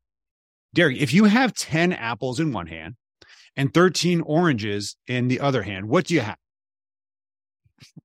Derek, 0.74 0.98
if 0.98 1.14
you 1.14 1.24
have 1.26 1.54
10 1.54 1.94
apples 1.94 2.40
in 2.40 2.52
one 2.52 2.68
hand 2.68 2.96
and 3.56 3.74
13 3.74 4.22
oranges 4.22 4.98
in 5.08 5.28
the 5.30 5.40
other 5.40 5.64
hand, 5.64 5.88
what 5.88 6.06
do 6.08 6.14
you 6.14 6.20
have? 6.20 6.38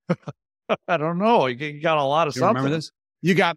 I 0.89 0.97
don't 0.97 1.19
know. 1.19 1.47
You, 1.47 1.57
you 1.67 1.81
got 1.83 1.99
a 1.99 2.05
lot 2.05 2.29
of 2.29 2.35
You 2.35 2.41
something. 2.41 2.57
remember 2.57 2.77
this? 2.77 2.91
You 3.21 3.35
got 3.35 3.57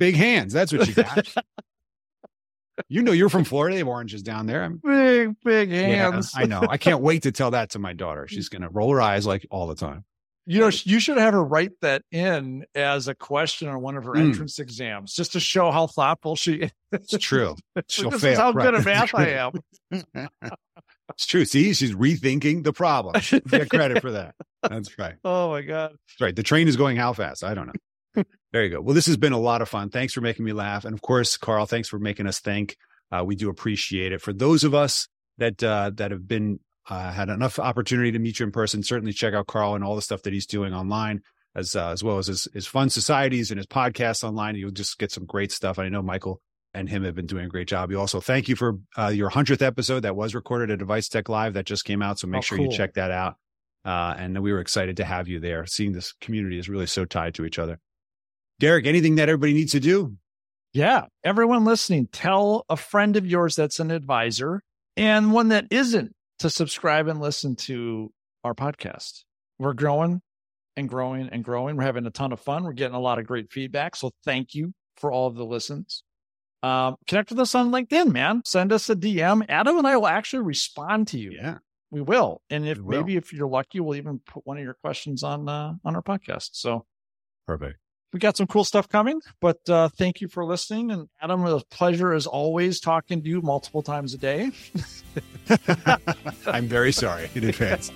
big 0.00 0.16
hands. 0.16 0.52
That's 0.52 0.72
what 0.72 0.88
you 0.88 0.94
got. 0.94 1.32
you 2.88 3.02
know, 3.02 3.12
you're 3.12 3.28
from 3.28 3.44
Florida. 3.44 3.74
They 3.74 3.78
have 3.78 3.86
oranges 3.88 4.22
down 4.24 4.46
there. 4.46 4.62
I'm- 4.62 4.80
Big 4.82 5.36
big 5.44 5.70
Yeah, 5.70 6.10
hands. 6.10 6.32
I 6.34 6.46
know. 6.46 6.62
I 6.68 6.76
can't 6.78 7.00
wait 7.02 7.22
to 7.24 7.30
tell 7.32 7.52
that 7.52 7.70
to 7.70 7.78
my 7.78 7.92
daughter. 7.92 8.26
She's 8.26 8.48
going 8.48 8.62
to 8.62 8.68
roll 8.68 8.90
her 8.92 9.00
eyes 9.00 9.26
like 9.26 9.46
all 9.50 9.66
the 9.68 9.74
time. 9.76 10.04
You 10.46 10.58
know, 10.60 10.70
you 10.84 10.98
should 10.98 11.18
have 11.18 11.34
her 11.34 11.44
write 11.44 11.72
that 11.82 12.02
in 12.10 12.64
as 12.74 13.06
a 13.06 13.14
question 13.14 13.68
on 13.68 13.80
one 13.82 13.96
of 13.96 14.04
her 14.04 14.12
Mm. 14.14 14.30
entrance 14.30 14.58
exams, 14.58 15.14
just 15.14 15.32
to 15.32 15.40
show 15.40 15.70
how 15.70 15.86
thoughtful 15.86 16.34
she 16.34 16.54
is. 16.54 16.70
It's 16.90 17.18
true. 17.18 17.54
She'll 17.88 18.10
this 18.10 18.22
fail. 18.22 18.32
is 18.32 18.38
how 18.38 18.50
Right. 18.52 18.64
good 18.64 18.74
at 18.74 18.84
math 18.84 19.14
I 19.14 19.28
am. 19.28 19.52
it's 21.10 21.26
true. 21.26 21.44
See, 21.44 21.72
she's 21.74 21.94
rethinking 21.94 22.64
the 22.64 22.72
problem. 22.72 23.20
Get 23.48 23.68
credit 23.70 24.00
for 24.00 24.10
that. 24.12 24.34
That's 24.62 24.98
right. 24.98 25.14
Oh 25.24 25.50
my 25.50 25.60
god. 25.62 25.90
That's 25.92 26.20
right. 26.20 26.34
The 26.34 26.42
train 26.42 26.66
is 26.66 26.76
going 26.76 26.96
how 26.96 27.12
fast? 27.12 27.44
I 27.44 27.54
don't 27.54 27.66
know. 27.66 27.72
There 28.52 28.64
you 28.64 28.70
go. 28.70 28.80
Well, 28.80 28.94
this 28.94 29.06
has 29.06 29.16
been 29.16 29.32
a 29.32 29.38
lot 29.38 29.62
of 29.62 29.68
fun. 29.68 29.90
Thanks 29.90 30.12
for 30.12 30.20
making 30.20 30.44
me 30.44 30.52
laugh. 30.52 30.84
And 30.84 30.94
of 30.94 31.02
course, 31.02 31.36
Carl, 31.36 31.66
thanks 31.66 31.88
for 31.88 31.98
making 31.98 32.26
us 32.26 32.40
think. 32.40 32.76
Uh, 33.12 33.24
we 33.24 33.34
do 33.36 33.48
appreciate 33.50 34.12
it. 34.12 34.20
For 34.20 34.32
those 34.32 34.64
of 34.64 34.74
us 34.74 35.08
that 35.38 35.62
uh, 35.62 35.90
that 35.94 36.10
have 36.10 36.26
been 36.28 36.60
uh, 36.88 37.12
had 37.12 37.28
enough 37.28 37.58
opportunity 37.58 38.12
to 38.12 38.18
meet 38.18 38.38
you 38.40 38.46
in 38.46 38.52
person, 38.52 38.82
certainly 38.82 39.12
check 39.12 39.34
out 39.34 39.46
Carl 39.46 39.74
and 39.74 39.84
all 39.84 39.96
the 39.96 40.02
stuff 40.02 40.22
that 40.22 40.32
he's 40.32 40.46
doing 40.46 40.72
online, 40.74 41.22
as 41.54 41.74
uh, 41.76 41.90
as 41.90 42.02
well 42.04 42.18
as 42.18 42.26
his, 42.28 42.48
his 42.54 42.66
fun 42.66 42.90
societies 42.90 43.50
and 43.50 43.58
his 43.58 43.66
podcasts 43.66 44.22
online. 44.24 44.54
You'll 44.56 44.70
just 44.70 44.98
get 44.98 45.10
some 45.12 45.26
great 45.26 45.52
stuff. 45.52 45.78
I 45.78 45.88
know 45.88 46.02
Michael 46.02 46.40
and 46.72 46.88
him 46.88 47.02
have 47.02 47.16
been 47.16 47.26
doing 47.26 47.44
a 47.46 47.48
great 47.48 47.66
job. 47.68 47.90
You 47.90 47.98
also 47.98 48.20
thank 48.20 48.48
you 48.48 48.54
for 48.54 48.78
uh, 48.96 49.08
your 49.08 49.28
hundredth 49.28 49.60
episode 49.62 50.00
that 50.00 50.14
was 50.14 50.34
recorded 50.34 50.70
at 50.70 50.78
Device 50.78 51.08
Tech 51.08 51.28
Live 51.28 51.54
that 51.54 51.66
just 51.66 51.84
came 51.84 52.00
out. 52.02 52.18
So 52.20 52.28
make 52.28 52.38
Oh, 52.38 52.42
sure 52.42 52.58
cool. 52.58 52.66
you 52.66 52.72
check 52.76 52.94
that 52.94 53.10
out. 53.10 53.36
Uh, 53.84 54.14
and 54.16 54.40
we 54.40 54.52
were 54.52 54.60
excited 54.60 54.98
to 54.98 55.04
have 55.04 55.26
you 55.26 55.40
there. 55.40 55.66
Seeing 55.66 55.92
this 55.92 56.12
community 56.20 56.58
is 56.58 56.68
really 56.68 56.86
so 56.86 57.04
tied 57.04 57.34
to 57.34 57.44
each 57.44 57.58
other. 57.58 57.80
Derek, 58.60 58.86
anything 58.86 59.14
that 59.14 59.30
everybody 59.30 59.54
needs 59.54 59.72
to 59.72 59.80
do? 59.80 60.16
Yeah. 60.74 61.06
Everyone 61.24 61.64
listening, 61.64 62.08
tell 62.12 62.66
a 62.68 62.76
friend 62.76 63.16
of 63.16 63.26
yours 63.26 63.56
that's 63.56 63.80
an 63.80 63.90
advisor 63.90 64.62
and 64.98 65.32
one 65.32 65.48
that 65.48 65.64
isn't 65.70 66.14
to 66.40 66.50
subscribe 66.50 67.08
and 67.08 67.20
listen 67.20 67.56
to 67.56 68.12
our 68.44 68.54
podcast. 68.54 69.24
We're 69.58 69.72
growing 69.72 70.20
and 70.76 70.90
growing 70.90 71.30
and 71.30 71.42
growing. 71.42 71.76
We're 71.76 71.84
having 71.84 72.04
a 72.04 72.10
ton 72.10 72.32
of 72.32 72.40
fun. 72.40 72.64
We're 72.64 72.74
getting 72.74 72.94
a 72.94 73.00
lot 73.00 73.18
of 73.18 73.26
great 73.26 73.50
feedback. 73.50 73.96
So 73.96 74.10
thank 74.24 74.54
you 74.54 74.74
for 74.96 75.10
all 75.10 75.26
of 75.26 75.36
the 75.36 75.44
listens. 75.44 76.04
Um, 76.62 76.96
connect 77.08 77.30
with 77.30 77.40
us 77.40 77.54
on 77.54 77.70
LinkedIn, 77.70 78.12
man. 78.12 78.42
Send 78.44 78.74
us 78.74 78.90
a 78.90 78.94
DM. 78.94 79.42
Adam 79.48 79.78
and 79.78 79.86
I 79.86 79.96
will 79.96 80.06
actually 80.06 80.42
respond 80.42 81.08
to 81.08 81.18
you. 81.18 81.32
Yeah. 81.32 81.58
We 81.90 82.02
will. 82.02 82.42
And 82.50 82.68
if 82.68 82.78
will. 82.78 82.98
maybe 82.98 83.16
if 83.16 83.32
you're 83.32 83.48
lucky, 83.48 83.80
we'll 83.80 83.96
even 83.96 84.18
put 84.18 84.46
one 84.46 84.58
of 84.58 84.62
your 84.62 84.76
questions 84.84 85.22
on 85.22 85.48
uh, 85.48 85.72
on 85.82 85.96
our 85.96 86.02
podcast. 86.02 86.50
So 86.52 86.84
Perfect. 87.46 87.78
We 88.12 88.18
got 88.18 88.36
some 88.36 88.46
cool 88.46 88.64
stuff 88.64 88.88
coming. 88.88 89.20
But 89.40 89.68
uh, 89.68 89.88
thank 89.88 90.20
you 90.20 90.28
for 90.28 90.44
listening. 90.44 90.90
And 90.90 91.08
Adam, 91.20 91.40
it 91.40 91.52
was 91.52 91.62
a 91.62 91.66
pleasure 91.66 92.12
as 92.12 92.26
always 92.26 92.80
talking 92.80 93.22
to 93.22 93.28
you 93.28 93.40
multiple 93.42 93.82
times 93.82 94.14
a 94.14 94.18
day. 94.18 94.50
I'm 96.46 96.66
very 96.66 96.92
sorry 96.92 97.30
in 97.34 97.44
advance. 97.44 97.90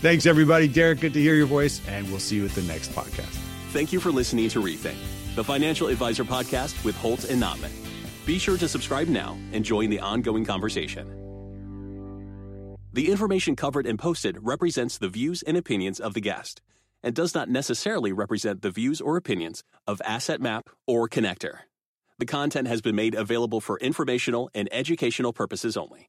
Thanks, 0.00 0.26
everybody. 0.26 0.68
Derek, 0.68 1.00
good 1.00 1.12
to 1.14 1.20
hear 1.20 1.34
your 1.34 1.46
voice, 1.46 1.80
and 1.88 2.08
we'll 2.10 2.20
see 2.20 2.36
you 2.36 2.44
at 2.44 2.52
the 2.52 2.62
next 2.62 2.92
podcast. 2.92 3.38
Thank 3.70 3.92
you 3.92 4.00
for 4.00 4.12
listening 4.12 4.48
to 4.50 4.60
Rethink, 4.60 4.96
the 5.34 5.44
financial 5.44 5.88
advisor 5.88 6.24
podcast 6.24 6.84
with 6.84 6.96
Holt 6.96 7.24
and 7.24 7.40
Notman. 7.40 7.72
Be 8.24 8.38
sure 8.38 8.56
to 8.56 8.68
subscribe 8.68 9.08
now 9.08 9.36
and 9.52 9.64
join 9.64 9.90
the 9.90 10.00
ongoing 10.00 10.44
conversation. 10.44 11.20
The 12.92 13.10
information 13.10 13.56
covered 13.56 13.86
and 13.86 13.98
posted 13.98 14.38
represents 14.40 14.98
the 14.98 15.08
views 15.08 15.42
and 15.42 15.56
opinions 15.56 15.98
of 15.98 16.14
the 16.14 16.20
guest 16.20 16.62
and 17.04 17.14
does 17.14 17.34
not 17.34 17.48
necessarily 17.48 18.12
represent 18.12 18.62
the 18.62 18.70
views 18.70 19.00
or 19.00 19.16
opinions 19.16 19.62
of 19.86 20.02
Asset 20.04 20.40
Map 20.40 20.70
or 20.86 21.08
Connector. 21.08 21.58
The 22.18 22.26
content 22.26 22.66
has 22.66 22.80
been 22.80 22.96
made 22.96 23.14
available 23.14 23.60
for 23.60 23.78
informational 23.78 24.50
and 24.54 24.68
educational 24.72 25.32
purposes 25.32 25.76
only. 25.76 26.08